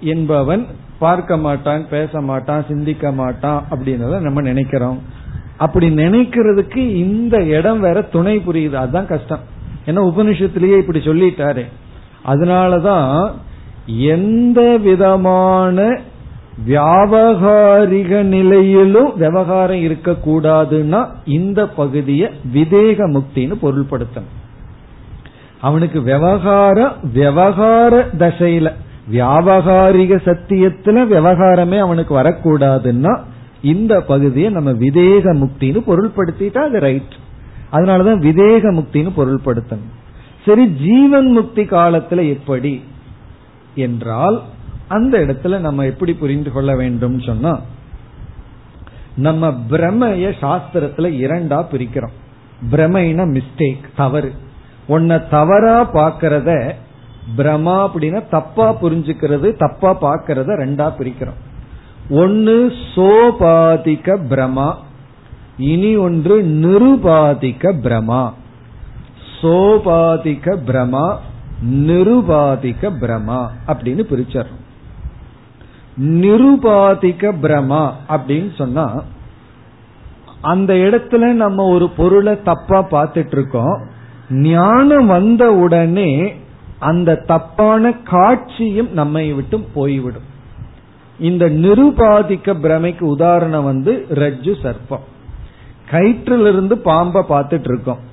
என்பவன் 0.00 0.62
பார்க்க 0.98 1.36
மாட்டான் 1.36 1.82
பேச 1.88 2.20
மாட்டான் 2.20 2.64
சிந்திக்க 2.68 3.12
மாட்டான் 3.12 3.60
அப்படின்றத 3.70 4.20
நம்ம 4.20 4.40
நினைக்கிறோம். 4.40 4.98
அப்படி 5.56 5.86
நினைக்கிறதுக்கு 5.94 6.82
இந்த 7.04 7.36
இடம் 7.56 7.80
வேற 7.80 7.98
துணை 8.14 8.34
புரியுது. 8.38 8.76
அதுதான் 8.82 9.06
கஷ்டம். 9.06 9.44
ஏன்னா 9.90 10.02
உபனிஷத்திலேயே 10.10 10.78
இப்படி 10.78 10.98
சொல்லிட்டாரு. 10.98 11.64
அதனாலதான் 12.26 13.30
எந்த 13.86 14.76
விதமான 14.76 16.00
வியாபகாரிக 16.68 18.22
நிலையிலும் 18.22 19.16
விவகாரம் 19.16 19.76
இருக்கக்கூடாதுன்னா 19.76 21.06
இந்த 21.24 21.68
பகுதியை 21.68 22.30
விதேக 22.54 22.98
முக்தின்னு 23.14 23.56
பொருள்படுத்தணும். 23.62 24.36
அவனுக்கு 25.60 26.02
விவகாரம் 26.02 26.92
விவகார 27.12 28.06
தசையில 28.18 28.72
வியாபகாரிக 29.12 30.18
சத்தியத்துல 30.28 31.04
விவகாரமே 31.14 31.78
அவனுக்கு 31.78 32.14
வரக்கூடாதுன்னா 32.18 33.14
இந்த 33.62 34.02
பகுதியை 34.02 34.50
நம்ம 34.50 34.70
விதேக 34.72 35.24
முக்தின்னு 35.42 35.80
பொருள்படுத்திட்டா 35.86 36.58
அது 36.58 36.80
ரைட் 36.80 37.16
அதனாலதான் 37.72 38.22
விதேக 38.28 38.62
முக்தின்னு 38.72 39.10
பொருள்படுத்தணும். 39.16 39.90
சரி 40.44 40.66
ஜீவன் 40.66 41.32
முக்தி 41.32 41.62
காலத்துல 41.62 42.28
எப்படி? 42.28 42.84
என்றால் 43.74 44.42
அந்த 44.88 45.18
இடத்துல 45.18 45.58
நம்ம 45.58 45.84
எப்படி 45.84 46.12
புரிந்து 46.14 46.50
கொள்ள 46.52 46.76
வேண்டும் 46.76 47.20
சொன்னா 47.20 47.60
நம்ம 49.16 49.48
பிரமைய 49.70 50.32
சாஸ்திரத்துல 50.40 51.08
இரண்டா 51.24 51.58
பிரிக்கிறோம். 51.72 52.16
பிரமைனா 52.70 53.24
மிஸ்டேக் 53.36 53.84
தவறு. 53.96 54.32
உன்னை 54.86 55.18
தவறா 55.30 55.94
பாக்கிறத 55.94 56.72
பிரமா 57.36 57.76
அப்படின்னா 57.86 58.28
தப்பா 58.30 58.76
புரிஞ்சுக்கிறது 58.82 59.54
தப்பா 59.58 59.90
பாக்கிறத 60.02 60.48
ரெண்டா 60.62 60.86
பிரிக்கிறோம். 60.98 61.40
ஒன்னு 62.10 62.72
சோபாதிக 62.94 64.16
பிரமா 64.28 64.74
இனி 65.60 65.96
ஒன்று 65.96 66.36
நிருபாதிக 66.62 67.72
பிரமா. 67.84 68.22
சோபாதிக 69.40 70.56
பிரமா 70.66 71.06
நிருபாதிக 71.88 72.90
பிரமா 73.00 73.38
அப்படின்னு 73.66 74.02
பிரிச்சர் 74.10 74.50
நிருபாதிக 76.22 77.32
பிரமா 77.42 77.82
அப்படின்னு 78.08 78.50
சொன்னா 78.56 78.84
அந்த 80.40 80.74
இடத்துல 80.74 81.32
நம்ம 81.32 81.64
ஒரு 81.64 81.90
பொருளை 81.90 82.34
தப்பா 82.42 82.78
பார்த்துட்டு 82.90 83.36
இருக்கோம் 83.36 83.74
ஞானம் 84.30 85.06
வந்த 85.06 85.44
உடனே 85.52 86.34
அந்த 86.78 87.14
தப்பான 87.14 87.92
காட்சியும் 87.92 88.92
நம்மை 88.92 89.32
விட்டு 89.32 89.58
போய்விடும். 89.74 90.28
இந்த 91.18 91.44
நிருபாதிக்க 91.48 92.54
பிரமைக்கு 92.64 93.02
உதாரணம் 93.02 93.64
வந்து 93.64 94.06
ரஜ்ஜு 94.14 94.52
சர்ப்பம். 94.62 95.04
கயிற்றிலிருந்து 95.90 96.72
பாம்பை 96.72 97.22
பார்த்துட்டு 97.28 97.68
இருக்கோம் 97.68 98.08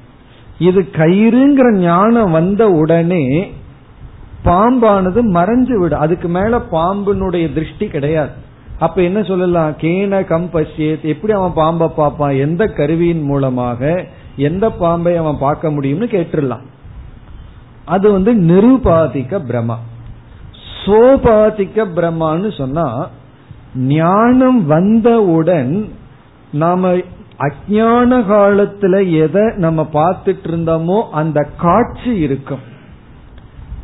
இது 0.60 0.88
கயிறுங்கிற 0.92 1.72
ஞானம் 1.72 2.32
வந்த 2.32 2.70
உடனே 2.70 3.52
பாம்பானது 4.46 5.22
மறைஞ்சு 5.34 5.80
விடும் 5.80 6.00
அதுக்கு 6.00 6.28
மேல 6.28 6.58
பாம்பினுடைய 6.72 7.54
திருஷ்டி 7.54 7.88
கிடையாது. 7.88 8.30
அப்ப 8.80 9.02
என்ன 9.02 9.24
சொல்லலாம்? 9.24 9.72
கேன 9.72 10.26
கம் 10.26 10.50
பசியத் 10.54 11.02
எப்படி 11.02 11.34
அவன் 11.34 11.54
பாம்பை 11.54 11.88
பார்ப்பான்? 11.96 12.32
எந்த 12.32 12.66
கருவியின் 12.66 13.22
மூலமாக? 13.22 14.06
எந்த 14.36 14.72
பாம்பை 14.72 15.16
அவன் 15.16 15.38
பார்க்க 15.40 15.70
முடியும்னு 15.70 16.08
கேட்டுடலாம். 16.16 16.66
அது 17.86 18.12
வந்து 18.12 18.34
நிருபாதிக்க 18.34 19.40
பிரமா 19.48 19.76
சோபாதிக்க 20.86 21.86
பிரம்மான்னு 21.86 22.58
சொன்னா 22.58 23.10
ஞானம் 23.76 24.66
வந்தவுடன் 24.66 25.92
நாம 26.52 26.96
அஜான 27.46 28.20
காலத்துல 28.32 28.96
எதை 29.26 29.44
நம்ம 29.66 29.82
பார்த்துட்டு 29.98 30.48
இருந்தோமோ 30.50 30.98
அந்த 31.20 31.40
காட்சி 31.64 32.12
இருக்கும். 32.26 32.64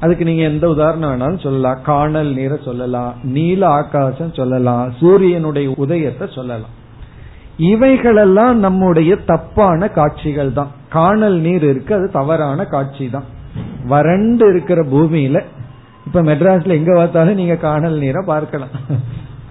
அதுக்கு 0.04 0.24
நீங்க 0.30 0.44
எந்த 0.52 0.66
உதாரணம் 0.74 1.12
வேணாலும் 1.12 1.44
சொல்லலாம். 1.46 1.82
காணல் 1.90 2.32
நீரை 2.38 2.58
சொல்லலாம் 2.70 3.12
நீல 3.36 3.62
ஆகாசம் 3.80 4.34
சொல்லலாம் 4.40 4.86
சூரியனுடைய 5.02 5.68
உதயத்தை 5.86 6.28
சொல்லலாம். 6.38 6.74
இவைகளெல்லாம் 7.72 8.56
நம்முடைய 8.66 9.12
தப்பான 9.32 9.88
காட்சிகள் 10.00 10.52
தான். 10.60 10.72
காணல் 10.98 11.38
நீர் 11.46 11.66
இருக்கு 11.72 11.94
அது 12.00 12.08
தவறான 12.20 12.66
காட்சி 12.76 13.06
தான். 13.16 13.28
வறண்டு 13.94 14.46
இருக்கிற 14.52 14.80
பூமியில 14.94 15.38
இப்ப 16.08 16.22
மெட்ராஸ்ல 16.30 16.78
எங்க 16.80 16.94
பார்த்தாலும் 16.96 17.40
நீங்க 17.42 17.56
காணல் 17.70 17.98
நீரை 18.04 18.22
பார்க்கலாம். 18.34 18.76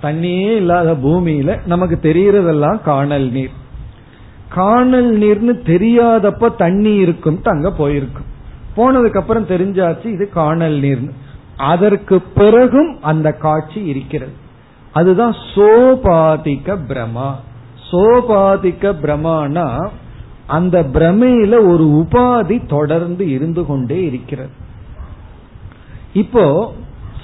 தண்ணியே 0.04 0.52
இல்லாத 0.60 0.92
பூமியில 1.06 1.50
நமக்கு 1.72 1.98
தெரியறதெல்லாம் 2.08 2.78
காணல் 2.92 3.28
நீர். 3.36 3.52
காணல் 4.54 5.18
நீர்னு 5.18 5.54
தெரியாதப்ப 5.64 6.56
தண்ணி 6.56 6.94
இருக்கும் 6.94 7.40
அங்க 7.42 7.70
போயிருக்கும். 7.70 8.30
போனதுக்கு 8.76 9.16
அப்புறம் 9.16 9.46
தெரிஞ்சாச்சு 9.46 10.06
இது 10.06 10.28
காணல் 10.28 10.80
நீர்னு. 10.80 11.10
அதற்கு 11.56 12.20
பிறகும் 12.20 13.02
அந்த 13.02 13.32
காட்சி 13.32 13.84
இருக்கிறது. 13.84 14.32
அதுதான் 14.92 15.34
சோபாதிக்க 15.54 16.76
பிரமா. 16.88 17.34
சோபாதிக்க 17.90 18.92
பிரமானா 18.92 19.88
அந்த 20.46 20.82
பிரமையில 20.82 21.52
ஒரு 21.52 21.84
உபாதி 21.84 22.68
தொடர்ந்து 22.68 23.30
இருந்து 23.30 23.66
கொண்டே 23.66 24.04
இருக்கிறது. 24.04 24.50
இப்போ 26.12 26.72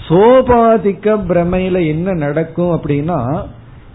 சோபாதிக்க 0.08 1.16
பிரமையில 1.16 1.86
என்ன 1.86 2.12
நடக்கும் 2.12 2.80
அப்படின்னா 2.80 3.46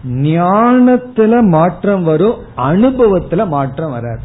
ஞானத்துல 0.08 1.42
மாற்றம் 1.42 2.04
வரும் 2.04 2.36
அனுபவத்துல 2.58 3.48
மாற்றம் 3.48 3.92
வராது. 3.92 4.22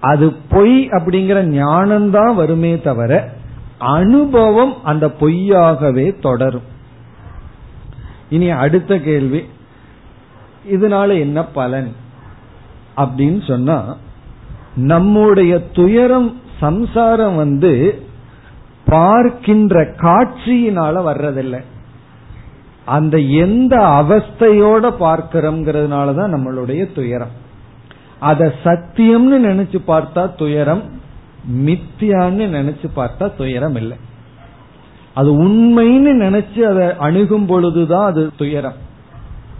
அது 0.00 0.32
பொய் 0.32 0.88
அப்படிங்கிற 0.88 1.44
ஞானம்தான் 1.44 2.34
வருமே 2.34 2.80
தவிர 2.80 3.32
அனுபவம் 3.78 4.84
அந்த 4.84 5.06
பொய்யாகவே 5.06 6.20
தொடரும். 6.20 6.74
இனி 8.30 8.50
அடுத்த 8.50 8.98
கேள்வி. 8.98 9.44
இதனால 10.70 11.18
என்ன 11.18 11.44
பலன்? 11.44 11.92
அப்படின்னு 12.96 13.46
சொன்னா 13.46 13.96
நம்முடைய 14.76 15.70
துயரம் 15.70 16.40
சம்சாரம் 16.60 17.36
வந்து 17.36 18.02
பார்க்கின்ற 18.84 19.82
காட்சியினால 19.84 21.02
வர்றதில்லை. 21.02 21.62
அந்த 22.86 23.18
எந்த 23.18 23.76
அவஸ்தையோட 23.76 24.94
பார்க்கிறோம்ங்கிறதுனாலதான் 25.00 26.34
நம்மளுடைய 26.34 26.94
துயரம். 26.94 27.34
அத 28.20 28.54
சத்தியம்னு 28.64 29.38
நினைச்சு 29.44 29.78
பார்த்தா 29.86 30.34
துயரம் 30.34 30.82
மித்தியான்னு 31.64 32.44
நினைச்சு 32.58 32.86
பார்த்தா 32.96 33.32
துயரம் 33.36 33.76
இல்லை. 33.76 33.96
அது 35.14 35.44
உண்மைன்னு 35.44 36.12
நினைச்சு 36.22 36.58
அதை 36.58 36.96
அணுகும் 36.96 37.46
பொழுதுதான் 37.46 38.06
அது 38.06 38.30
துயரம். 38.36 38.84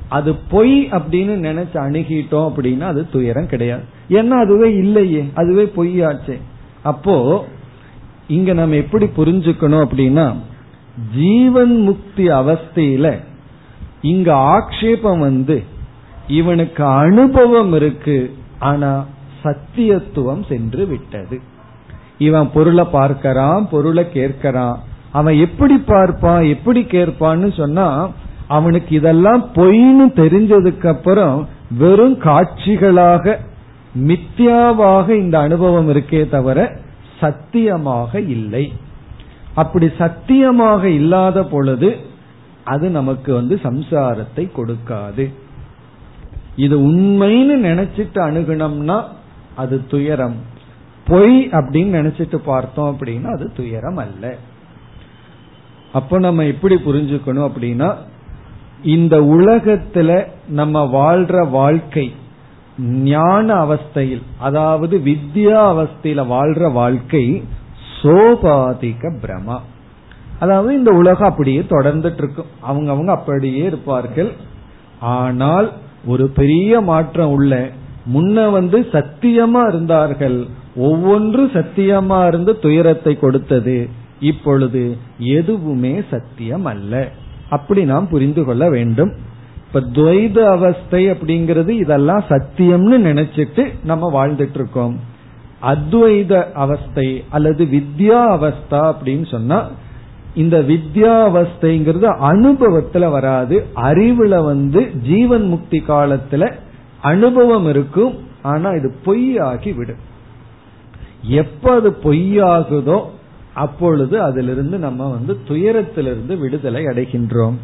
அது 0.09 0.35
பொய் 0.35 0.89
அப்படின்னு 0.91 1.37
நினைச்சு 1.49 1.75
அணுகிட்டோம் 1.75 2.51
அப்படின்னா 2.51 2.81
அது 2.81 3.11
துயரம் 3.11 3.47
கிடையாது. 3.47 3.83
ஏன்னா 4.09 4.29
அதுவே 4.29 4.75
இல்லையே 4.75 5.31
அதுவே 5.35 5.73
பொய்யாச்சே. 5.77 6.41
அப்போ 6.83 7.45
இங்க 8.29 8.53
நம்ம 8.53 8.75
எப்படி 8.75 9.07
புரிஞ்சுக்கணும் 9.17 9.87
அப்படின்னா 9.87 10.35
ஜீவன் 11.15 11.81
முக்தி 11.81 12.27
அவஸ்தையில 12.27 13.19
இங்க 14.03 14.35
ஆக்ஷேபம் 14.35 15.19
வந்து 15.19 15.63
இவனுக்கு 16.29 16.85
அனுபவம் 16.85 17.73
இருக்கு 17.73 18.35
ஆனா 18.59 19.05
சத்தியத்துவம் 19.45 20.47
சென்று 20.49 20.87
விட்டது. 20.87 21.41
இவன் 22.19 22.51
பொருளை 22.55 22.85
பார்க்கறான் 22.93 23.67
பொருளை 23.71 24.07
கேட்கறான். 24.15 24.77
அவன் 25.13 25.37
எப்படி 25.37 25.79
பார்ப்பான் 25.79 26.43
எப்படி 26.45 26.81
கேட்பான்னு 26.81 27.57
சொன்னா 27.57 28.09
அவனுக்கு 28.47 28.95
இதெல்லாம் 28.95 29.51
பொய்னு 29.55 30.07
தெரிஞ்சதுக்கு 30.15 30.87
அப்புறம் 30.87 31.49
வெறும் 31.79 32.21
காட்சிகளாக 32.21 33.37
மித்யாவாக 33.99 35.09
இந்த 35.09 35.39
அனுபவம் 35.39 35.89
இருக்கே 35.89 36.29
தவிர 36.29 36.77
சத்தியமாக 37.21 38.21
இல்லை. 38.21 38.73
அப்படி 39.57 39.87
சத்தியமாக 39.99 40.83
இல்லாத 41.01 41.45
பொழுது 41.45 41.89
அது 42.65 42.87
நமக்கு 42.91 43.31
வந்து 43.35 43.55
சம்சாரத்தை 43.63 44.45
கொடுக்காது. 44.57 45.25
இது 46.57 46.77
உண்மைன்னு 46.89 47.57
நினைச்சிட்டு 47.69 48.21
அணுகணும்னா 48.29 48.99
அது 49.55 49.77
துயரம். 49.87 50.37
பொய் 51.09 51.37
அப்படின்னு 51.59 51.93
நினைச்சிட்டு 52.01 52.39
பார்த்தோம் 52.45 52.91
அப்படின்னா 52.93 53.31
அது 53.35 53.47
துயரம் 53.57 53.97
அல்ல. 53.97 54.25
அப்ப 55.93 56.19
நம்ம 56.19 56.45
எப்படி 56.45 56.77
புரிஞ்சுக்கணும் 56.87 57.49
அப்படின்னா 57.49 57.91
இந்த 58.95 59.17
உலகத்துல 59.37 60.11
நம்ம 60.49 60.83
வாழ்ற 60.95 61.35
வாழ்க்கை 61.51 62.07
ஞான 63.05 63.47
அவஸ்தையில் 63.65 64.25
அதாவது 64.39 64.97
வித்யா 65.05 65.61
அவஸ்தையில 65.73 66.25
வாழ்ற 66.33 66.73
வாழ்க்கை 66.73 67.25
சோபாதிக 68.03 69.11
பிரமா. 69.23 69.57
அதாவது 70.41 70.79
இந்த 70.79 70.91
உலகம் 70.91 71.29
அப்படியே 71.29 71.61
தொடர்ந்துட்டு 71.61 72.17
இருக்கும் 72.17 72.53
அவங்க 72.61 72.91
அவங்க 72.91 73.13
அப்படியே 73.13 73.63
இருப்பார்கள். 73.65 74.31
ஆனால் 75.01 75.73
ஒரு 76.07 76.25
பெரிய 76.29 76.81
மாற்றம் 76.81 77.33
உள்ள 77.33 77.71
முன்ன 78.15 78.51
வந்து 78.51 78.79
சத்தியமா 78.93 79.63
இருந்தார்கள். 79.69 80.47
ஒவ்வொன்று 80.77 81.43
சத்தியமா 81.57 82.27
இருந்து 82.27 82.59
துயரத்தை 82.59 83.19
கொடுத்தது. 83.19 83.89
இப்பொழுது 84.21 84.97
எதுவுமே 85.19 86.03
சத்தியம் 86.11 86.65
அல்ல 86.65 87.09
அப்படி 87.51 87.85
நாம் 87.85 88.09
புரிந்து 88.09 88.45
கொள்ள 88.45 88.65
வேண்டும். 88.71 89.13
இப்ப 89.67 89.81
துவைத 89.81 90.39
அவஸ்தை 90.47 91.11
அப்படிங்கிறது 91.11 91.69
இதெல்லாம் 91.69 92.25
சத்தியம்னு 92.29 92.99
நினைச்சிட்டு 93.09 93.65
நம்ம 93.85 94.11
வாழ்ந்துட்டு 94.17 94.55
இருக்கோம் 94.55 94.97
அத்வைத 95.73 96.53
அவஸ்தை 96.53 97.25
அல்லது 97.31 97.65
வித்யா 97.65 98.21
அவஸ்தா 98.37 98.81
அப்படின்னு 98.83 99.27
சொன்னா 99.31 99.59
இந்த 100.35 100.57
வித்யா 100.59 101.15
அவஸ்தைங்கிறது 101.29 102.09
அனுபவத்துல 102.31 103.11
வராது. 103.11 103.57
அறிவுல 103.77 104.45
வந்து 104.45 104.81
ஜீவன் 105.03 105.47
முக்தி 105.47 105.79
காலத்துல 105.89 106.53
அனுபவம் 107.03 107.69
இருக்கும். 107.69 108.15
ஆனா 108.43 108.71
இது 108.71 108.89
பொய்யாகி 109.05 109.73
விடும். 109.77 110.03
எப்ப 111.23 111.75
அது 111.75 111.91
பொய்யாகுதோ 112.03 112.99
அப்பொழுது 113.55 114.23
அதிலிருந்து 114.23 114.79
நம்ம 114.79 115.11
வந்து 115.11 115.33
துயரத்திலிருந்து 115.49 116.39
விடுதலை 116.39 116.85
அடைகின்றோம். 116.85 117.57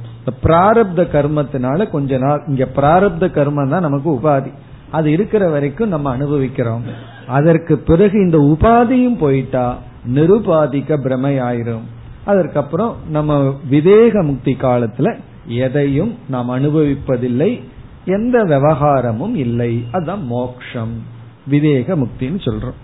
பிராரப்த 0.42 1.00
கர்மத்தினால 1.14 1.90
கொஞ்ச 1.90 2.18
நாள் 2.18 2.44
இங்க 2.48 2.64
பிராரப்த 2.76 3.24
கர்மம் 3.38 3.68
தான் 3.68 3.86
நமக்கு 3.88 4.11
உபாதி. 4.11 4.50
அது 4.90 5.11
இருக்கிற 5.11 5.48
வரைக்கும் 5.48 5.88
நம்ம 5.88 6.11
அனுபவிக்கிறோம். 6.11 6.84
அதற்கு 7.26 7.78
பிறகு 7.78 8.18
இந்த 8.18 8.38
உபாதியும் 8.38 9.18
போயிட்டா 9.18 9.78
நிருபாதிக்க 10.14 10.96
பிரமை 10.96 11.38
ஆயிரும் 11.40 11.86
அதற்கப்புறம் 12.24 12.96
நம்ம 13.10 13.54
விதேக 13.70 14.22
முக்தி 14.24 14.56
காலத்துல 14.60 15.18
எதையும் 15.46 16.14
நாம் 16.28 16.50
அனுபவிப்பதில்லை 16.50 17.60
எந்த 18.04 18.44
விவகாரமும் 18.44 19.34
இல்லை. 19.34 19.84
அதுதான் 19.90 20.26
மோக்ஷம் 20.26 21.02
விவேக 21.46 21.96
முக்தின்னு 21.96 22.40
சொல்றோம். 22.40 22.80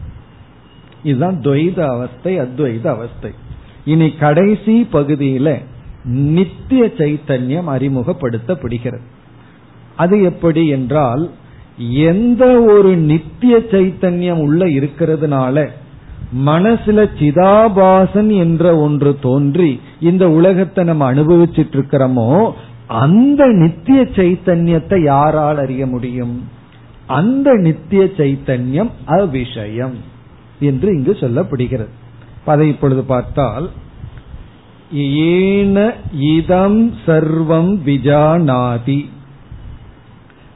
இதுதான் 1.02 1.40
துவைத 1.40 1.80
அவஸ்தை 1.80 2.40
அத்வைத 2.40 2.86
அவஸ்தை. 2.86 3.30
இனி 3.84 4.10
கடைசி 4.10 4.88
பகுதியில 4.92 5.58
நித்திய 6.04 6.90
சைத்தன்யம் 6.98 7.68
அறிமுகப்படுத்தப்படுகிறது. 7.68 9.00
அது 9.96 10.22
எப்படி 10.22 10.68
என்றால் 10.68 11.30
எந்த 11.78 12.60
ஒரு 12.60 12.96
நித்திய 12.96 13.56
சைத்தன்யம் 13.56 14.40
உள்ள 14.40 14.64
இருக்கிறதுனால 14.64 15.68
மனசுல 16.46 17.08
சிதாபாசன் 17.18 18.36
என்ற 18.36 18.76
ஒன்று 18.76 19.18
தோன்றி 19.20 19.80
இந்த 20.00 20.30
உலகத்தை 20.30 20.84
நம்ம 20.84 21.14
அனுபவிச்சுட்டு 21.14 21.76
இருக்கிறோமோ 21.76 22.52
அந்த 22.86 23.46
நித்திய 23.46 24.02
சைத்தன்யத்தை 24.02 25.02
யாரால் 25.02 25.58
அறிய 25.58 25.86
முடியும்? 25.86 26.48
அந்த 27.06 27.54
நித்திய 27.54 28.04
சைத்தன்யம் 28.04 28.90
அவிஷயம் 29.06 29.94
என்று 30.60 30.94
இங்கு 30.96 31.12
சொல்லப்படுகிறது. 31.20 31.88
அதை 32.44 32.68
இப்பொழுது 32.68 33.02
பார்த்தால் 33.02 33.70
ஏன 34.92 35.92
இதம் 36.18 36.94
சர்வம் 37.06 37.72
விஜானாதி 37.84 39.08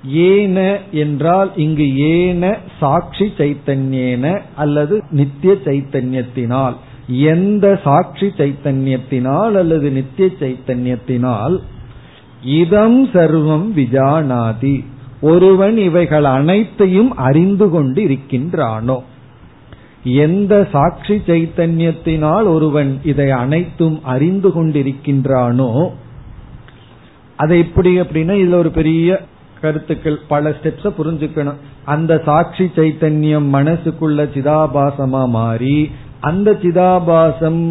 ஏன 0.05 0.79
என்றால் 0.93 1.57
இங்கு 1.57 1.97
ஏன 1.97 2.59
சாட்சி 2.81 3.33
சைத்தன்யேன 3.39 4.41
அல்லது 4.57 5.03
நித்திய 5.11 5.55
சைத்தன்யத்தினால். 5.65 6.75
எந்த 7.09 7.81
சாட்சி 7.85 8.27
சைத்தன்யத்தினால் 8.27 9.55
அல்லது 9.55 9.91
நித்திய 9.91 10.29
சைத்தன்யத்தினால்? 10.41 11.59
இதம் 12.45 13.09
சர்வம் 13.09 13.67
விஜானாதி. 13.77 14.85
ஒருவன் 15.21 15.77
இவைகள் 15.77 16.25
அனைத்தையும் 16.25 17.17
அறிந்து 17.17 17.71
கொண்டு 17.71 18.03
இருக்கின்றானோ 18.03 18.99
எந்த 20.05 20.69
சாட்சி 20.73 21.15
சைத்தன்யத்தினால் 21.15 22.45
ஒருவன் 22.45 23.01
இதை 23.05 23.31
அனைத்தும் 23.31 24.05
அறிந்து 24.05 24.49
கொண்டிருக்கின்றானோ? 24.49 25.89
அதை 27.37 27.59
எப்படி 27.59 28.01
அப்படின்னா 28.01 28.35
இதுல 28.41 28.55
ஒரு 28.55 28.71
பெரிய 28.71 29.21
கருத்துக்கள் 29.63 30.19
பல 30.33 30.51
ஸ்டெப்ஸ 30.59 30.91
புரிஞ்சுக்கணும். 30.99 31.61
அந்த 31.95 32.13
சாட்சி 32.27 32.67
சைத்தன்யம் 32.77 33.49
மனசுக்குள்ள 33.57 34.27
சிதாபாசமா 34.37 35.23
மாறி 35.39 35.79
அந்த 36.31 36.51
சிதாபாசம் 36.63 37.63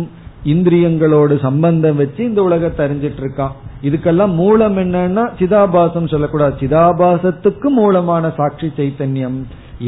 இந்திரியங்களோடு 0.54 1.36
சம்பந்தம் 1.48 2.00
வச்சு 2.02 2.22
இந்த 2.30 2.42
உலகத்தை 2.50 2.82
அறிஞ்சிட்டு 2.86 3.22
இருக்கான். 3.24 3.56
இதுக்கெல்லாம் 3.88 4.34
மூலம் 4.42 4.78
என்னன்னா 4.78 5.24
சிதாபாசம் 5.40 6.12
சொல்லக்கூடாது. 6.14 6.56
சிதாபாசத்துக்கு 6.62 7.70
மூலமான 7.80 8.32
சாட்சி 8.40 8.68
சைத்தன்யம். 8.80 9.40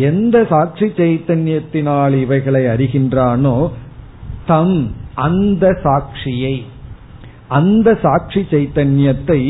எந்த 0.10 0.36
சாட்சி 0.52 0.86
சைத்தன்யத்தினால் 1.00 2.16
இவைகளை 2.22 2.62
அறிகின்றானோ 2.74 3.56
தம் 4.46 4.78
அந்த 5.26 5.66
சாட்சியை 5.84 6.56
அந்த 7.58 7.90
சாட்சி 8.02 8.42
சைத்தன்யத்தை 8.52 9.42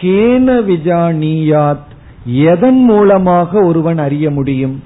கேன 0.00 0.60
விஜானியாத் 0.70 1.86
எதன் 2.24 2.84
மூலமாக 2.84 3.60
ஒருவன் 3.60 3.98
அறிய 3.98 4.30
முடியும்? 4.30 4.82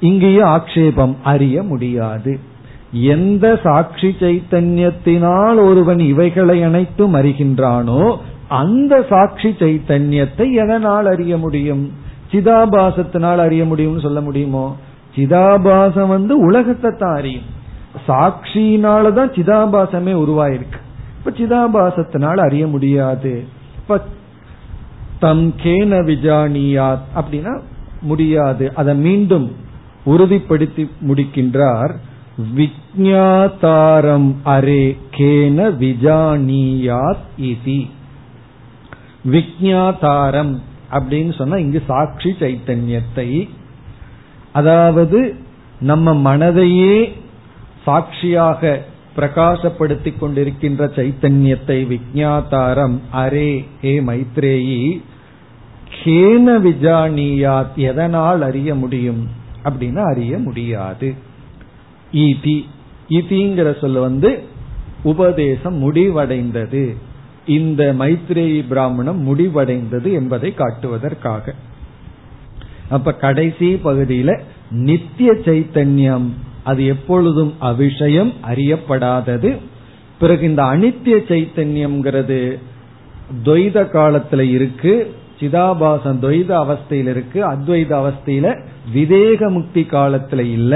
இங்கேயும் 0.00 0.48
ஆக்ஷேபம் 0.48 1.16
அறிய 1.22 1.62
முடியாது. 1.62 2.38
எந்த 2.92 3.60
சாட்சி 3.62 4.16
சைத்தன்யத்தினால் 4.20 5.64
ஒருவன் 5.64 5.98
இவைகளை 5.98 6.62
அனைத்தும் 6.62 7.14
அறிகின்றானோ 7.14 8.16
அந்த 8.48 9.04
சாட்சி 9.08 9.48
சைத்தன்யத்தை 9.48 10.52
எதனால் 10.52 11.06
அறிய 11.06 11.36
முடியும்? 11.36 11.92
சிதாபாசத்தினால் 12.30 13.36
அறிய 13.36 13.64
முடியும்னு 13.64 14.00
சொல்ல 14.00 14.20
முடியுமோ? 14.20 14.76
சிதாபாசம் 15.16 16.06
வந்து 16.06 16.38
உலகத்தை 16.38 16.90
தான் 16.98 17.16
அறியும். 17.16 17.56
சாட்சியினாலதான் 18.08 19.32
சிதாபாசமே 19.36 20.12
உருவாயிருக்கு. 20.14 20.78
இப்ப 21.18 21.30
சிதாபாசத்தினால் 21.30 22.36
அறிய 22.36 22.66
முடியாது. 22.66 23.44
தம் 25.18 25.54
கேன 25.62 25.90
விஜானியாத் 26.04 27.06
அப்படின்னா 27.16 27.60
முடியாது. 28.00 28.74
அதை 28.74 28.94
மீண்டும் 28.94 29.56
உறுதிப்படுத்தி 30.06 30.90
முடிக்கின்றார். 31.08 31.94
விஜாதாரம் 32.56 34.34
அரே 34.44 34.96
கேன 35.16 35.72
விஜானியாத் 35.80 37.24
இதி. 37.40 37.90
விக்ஞாதாரம் 39.26 40.58
அப்படின்னு 40.92 41.34
சொன்னா 41.34 41.56
இங்கு 41.56 41.82
சாட்சி 41.86 42.30
சைத்தன்யத்தை. 42.30 43.48
அதாவது 44.52 45.36
நம்ம 45.80 46.36
மனதையே 46.36 47.12
சாட்சியாக 47.84 48.84
பிரகாசப்படுத்திக் 49.18 50.18
கொண்டிருக்கின்ற 50.20 50.86
சைத்தன்யத்தை 50.96 51.98
விஜாத்தாரம் 51.98 52.98
அரே 53.12 53.64
ஹே 53.80 54.00
மைத்ரேயி 54.00 55.02
கேன 56.04 56.58
விஜானியாத் 56.58 57.74
எதனால் 57.74 58.42
அறிய 58.42 58.74
முடியும்? 58.74 59.28
அப்படின்னு 59.64 59.96
அறிய 59.96 60.38
முடியாது. 60.38 61.14
ஈதி. 62.12 62.64
ஈதிங்கிற 63.08 63.78
சொல்ல 63.78 64.00
வந்து 64.00 64.42
உபதேசம் 65.02 65.92
முடிவடைந்தது. 65.92 66.94
இந்த 67.46 67.94
மைத்ரேயி 67.98 68.64
பிராமணம் 68.68 69.28
முடிவடைந்தது 69.28 70.12
என்பதை 70.12 70.54
காட்டுவதற்காக. 70.54 71.52
அப்ப 72.88 73.14
கடைசி 73.14 73.74
பகுதியில 73.74 74.40
நித்திய 74.70 75.32
சைத்தன்யம் 75.32 76.28
அது 76.70 76.82
எப்பொழுதும் 76.86 77.52
அவிஷயம் 77.60 78.32
அறியப்படாதது. 78.50 79.50
பிறகு 80.20 80.42
இந்த 80.46 80.62
அனித்திய 80.62 81.16
சைத்தன்யம்ங்கிறது 81.30 82.38
துவைத 83.44 83.78
காலத்துல 83.94 84.44
இருக்கு. 84.56 84.94
சிதாபாசம் 85.40 86.20
துவைத 86.22 86.50
அவஸ்தையில 86.62 87.12
இருக்கு. 87.14 87.38
அத்வைத 87.52 87.92
அவஸ்தையில 88.00 88.46
விதேக 88.94 89.50
முக்தி 89.50 89.82
காலத்துல 89.90 90.44
இல்ல. 90.52 90.74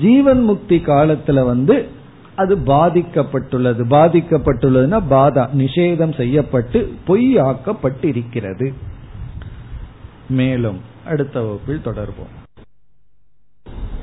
ஜீவன் 0.00 0.42
முக்தி 0.42 0.78
காலத்துல 0.86 1.44
வந்து 1.44 1.76
அது 2.36 2.54
பாதிக்கப்பட்டுள்ளது. 2.72 3.82
பாதிக்கப்பட்டுள்ளதுன்னா 3.96 5.00
பாதா 5.10 5.44
நிஷேதம் 5.58 6.16
செய்யப்பட்டு 6.16 6.80
பொய்யாக்கப்பட்டு 7.08 8.04
இருக்கிறது 8.04 8.68
மேலும் 10.28 10.80
அடுத்த 11.06 11.40
வகுப்பில் 11.40 11.84
தொடர்போம் 11.84 12.32